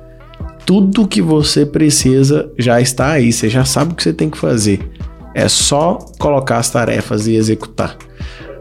Tudo 0.65 1.09
que 1.09 1.23
você 1.23 1.67
precisa 1.67 2.51
já 2.59 2.81
está 2.81 3.13
aí, 3.13 3.33
você 3.33 3.49
já 3.49 3.65
sabe 3.65 3.93
o 3.93 3.97
que 3.97 4.03
você 4.03 4.13
tem 4.13 4.31
que 4.31 4.39
fazer. 4.39 4.91
É 5.35 5.49
só 5.49 5.99
colocar 6.19 6.59
as 6.59 6.71
tarefas 6.71 7.27
e 7.27 7.35
executar. 7.35 7.97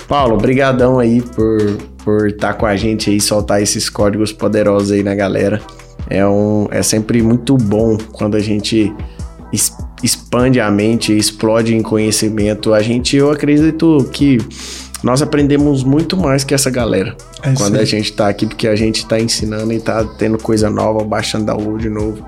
Paulo, 0.07 0.37
brigadão 0.37 0.99
aí 0.99 1.21
por 1.21 1.77
por 2.07 2.29
estar 2.29 2.53
tá 2.53 2.53
com 2.53 2.65
a 2.65 2.73
gente 2.77 3.09
aí, 3.09 3.19
soltar 3.19 3.61
esses 3.61 3.89
códigos 3.89 4.31
poderosos 4.31 4.93
aí 4.93 5.03
na 5.03 5.13
galera. 5.13 5.61
É, 6.09 6.25
um, 6.25 6.65
é 6.71 6.81
sempre 6.81 7.21
muito 7.21 7.57
bom 7.57 7.97
quando 8.13 8.37
a 8.37 8.39
gente 8.39 8.95
expande 10.03 10.59
a 10.59 10.69
mente, 10.69 11.15
explode 11.15 11.73
em 11.73 11.81
conhecimento. 11.81 12.73
A 12.73 12.81
gente, 12.81 13.15
eu 13.15 13.31
acredito 13.31 14.09
que 14.11 14.37
nós 15.03 15.21
aprendemos 15.21 15.83
muito 15.83 16.17
mais 16.17 16.43
que 16.43 16.53
essa 16.53 16.69
galera. 16.69 17.15
É 17.43 17.53
quando 17.53 17.77
a 17.77 17.85
gente 17.85 18.11
tá 18.13 18.27
aqui, 18.27 18.45
porque 18.45 18.67
a 18.67 18.75
gente 18.75 19.05
tá 19.05 19.19
ensinando 19.19 19.71
e 19.71 19.79
tá 19.79 20.03
tendo 20.17 20.37
coisa 20.37 20.69
nova, 20.69 21.03
baixando 21.03 21.45
download 21.45 21.87
novo. 21.89 22.25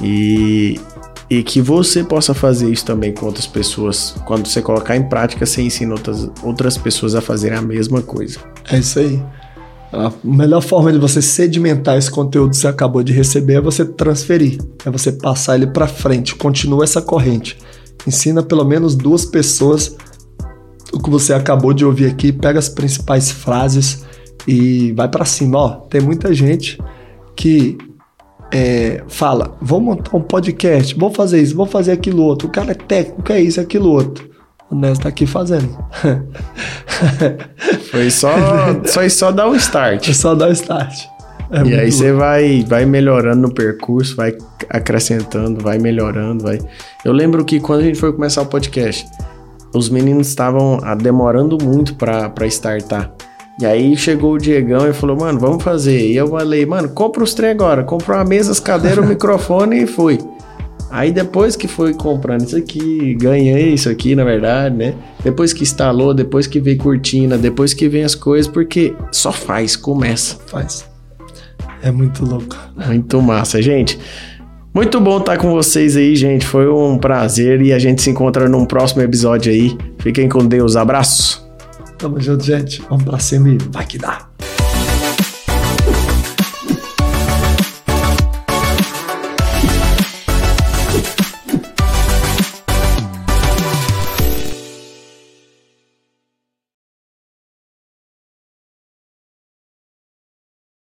E, 0.00 0.80
e 1.28 1.42
que 1.42 1.60
você 1.60 2.04
possa 2.04 2.34
fazer 2.34 2.70
isso 2.70 2.84
também 2.84 3.12
com 3.12 3.26
outras 3.26 3.46
pessoas. 3.46 4.14
Quando 4.24 4.46
você 4.46 4.62
colocar 4.62 4.96
em 4.96 5.02
prática, 5.02 5.44
você 5.44 5.62
ensina 5.62 5.92
outras, 5.92 6.30
outras 6.42 6.78
pessoas 6.78 7.14
a 7.14 7.20
fazerem 7.20 7.58
a 7.58 7.62
mesma 7.62 8.00
coisa. 8.00 8.38
É 8.70 8.78
isso 8.78 8.98
aí. 8.98 9.20
A 9.94 10.12
melhor 10.24 10.60
forma 10.60 10.92
de 10.92 10.98
você 10.98 11.22
sedimentar 11.22 11.96
esse 11.96 12.10
conteúdo 12.10 12.50
que 12.50 12.56
você 12.56 12.66
acabou 12.66 13.02
de 13.02 13.12
receber 13.12 13.54
é 13.54 13.60
você 13.60 13.84
transferir, 13.84 14.58
é 14.84 14.90
você 14.90 15.12
passar 15.12 15.54
ele 15.54 15.68
para 15.68 15.86
frente, 15.86 16.34
continua 16.34 16.84
essa 16.84 17.00
corrente. 17.00 17.56
Ensina 18.06 18.42
pelo 18.42 18.64
menos 18.64 18.94
duas 18.94 19.24
pessoas 19.24 19.96
o 20.92 20.98
que 20.98 21.10
você 21.10 21.32
acabou 21.32 21.72
de 21.72 21.84
ouvir 21.84 22.06
aqui, 22.06 22.32
pega 22.32 22.58
as 22.58 22.68
principais 22.68 23.30
frases 23.30 24.04
e 24.46 24.92
vai 24.92 25.08
para 25.08 25.24
cima. 25.24 25.58
Ó, 25.58 25.68
tem 25.88 26.00
muita 26.00 26.32
gente 26.32 26.78
que 27.34 27.76
é, 28.52 29.02
fala, 29.08 29.56
vou 29.60 29.80
montar 29.80 30.16
um 30.16 30.20
podcast, 30.20 30.94
vou 30.94 31.10
fazer 31.10 31.42
isso, 31.42 31.56
vou 31.56 31.66
fazer 31.66 31.92
aquilo 31.92 32.22
outro. 32.22 32.48
O 32.48 32.50
cara 32.50 32.70
é 32.72 32.74
técnico, 32.74 33.32
é 33.32 33.40
isso, 33.40 33.58
é 33.58 33.62
aquilo 33.62 33.90
outro. 33.90 34.33
Tá 35.00 35.08
aqui 35.08 35.26
fazendo. 35.26 35.76
Foi 37.90 38.10
só, 38.10 38.34
só, 38.84 39.08
só 39.08 39.32
dar 39.32 39.48
um 39.48 39.54
start. 39.54 40.08
É 40.08 40.12
só 40.12 40.34
dar 40.34 40.48
um 40.48 40.52
start. 40.52 40.94
É 41.50 41.62
e 41.62 41.74
aí 41.74 41.92
você 41.92 42.12
vai, 42.12 42.64
vai 42.66 42.84
melhorando 42.84 43.42
no 43.42 43.54
percurso, 43.54 44.16
vai 44.16 44.36
acrescentando, 44.68 45.62
vai 45.62 45.78
melhorando, 45.78 46.42
vai. 46.42 46.58
Eu 47.04 47.12
lembro 47.12 47.44
que 47.44 47.60
quando 47.60 47.80
a 47.80 47.84
gente 47.84 47.98
foi 47.98 48.12
começar 48.12 48.42
o 48.42 48.46
podcast, 48.46 49.06
os 49.74 49.88
meninos 49.88 50.28
estavam 50.28 50.80
ah, 50.82 50.94
demorando 50.94 51.58
muito 51.62 51.94
para 51.94 52.46
startar. 52.46 53.12
E 53.60 53.66
aí 53.66 53.96
chegou 53.96 54.32
o 54.32 54.38
Diegão 54.38 54.88
e 54.88 54.92
falou, 54.92 55.16
mano, 55.16 55.38
vamos 55.38 55.62
fazer. 55.62 56.10
E 56.10 56.16
eu 56.16 56.26
falei, 56.26 56.66
mano, 56.66 56.88
compra 56.88 57.22
os 57.22 57.34
trem 57.34 57.50
agora. 57.50 57.84
Compra 57.84 58.16
uma 58.16 58.24
mesa, 58.24 58.50
as 58.50 58.58
cadeiras, 58.58 59.04
o 59.04 59.06
microfone 59.08 59.82
e 59.82 59.86
foi. 59.86 60.18
Aí 60.94 61.10
depois 61.10 61.56
que 61.56 61.66
foi 61.66 61.92
comprando 61.92 62.42
isso 62.42 62.56
aqui, 62.56 63.16
ganhei 63.16 63.74
isso 63.74 63.90
aqui, 63.90 64.14
na 64.14 64.22
verdade, 64.22 64.76
né? 64.76 64.94
Depois 65.24 65.52
que 65.52 65.64
instalou, 65.64 66.14
depois 66.14 66.46
que 66.46 66.60
veio 66.60 66.78
cortina, 66.78 67.36
depois 67.36 67.74
que 67.74 67.88
vem 67.88 68.04
as 68.04 68.14
coisas, 68.14 68.46
porque 68.46 68.94
só 69.10 69.32
faz, 69.32 69.74
começa. 69.74 70.38
Faz. 70.46 70.88
É 71.82 71.90
muito 71.90 72.24
louco. 72.24 72.56
Muito 72.86 73.20
massa, 73.20 73.60
gente. 73.60 73.98
Muito 74.72 75.00
bom 75.00 75.18
estar 75.18 75.36
com 75.36 75.50
vocês 75.50 75.96
aí, 75.96 76.14
gente. 76.14 76.46
Foi 76.46 76.70
um 76.70 76.96
prazer 76.96 77.60
e 77.60 77.72
a 77.72 77.78
gente 77.80 78.00
se 78.00 78.10
encontra 78.10 78.48
num 78.48 78.64
próximo 78.64 79.02
episódio 79.02 79.50
aí. 79.50 79.76
Fiquem 79.98 80.28
com 80.28 80.46
Deus. 80.46 80.76
Abraço. 80.76 81.44
Tamo 81.98 82.20
junto, 82.20 82.44
gente. 82.44 82.80
Vamos 82.88 83.02
pra 83.02 83.18
cima 83.18 83.48
e 83.48 83.58
vai 83.72 83.84
que 83.84 83.98
dá. 83.98 84.33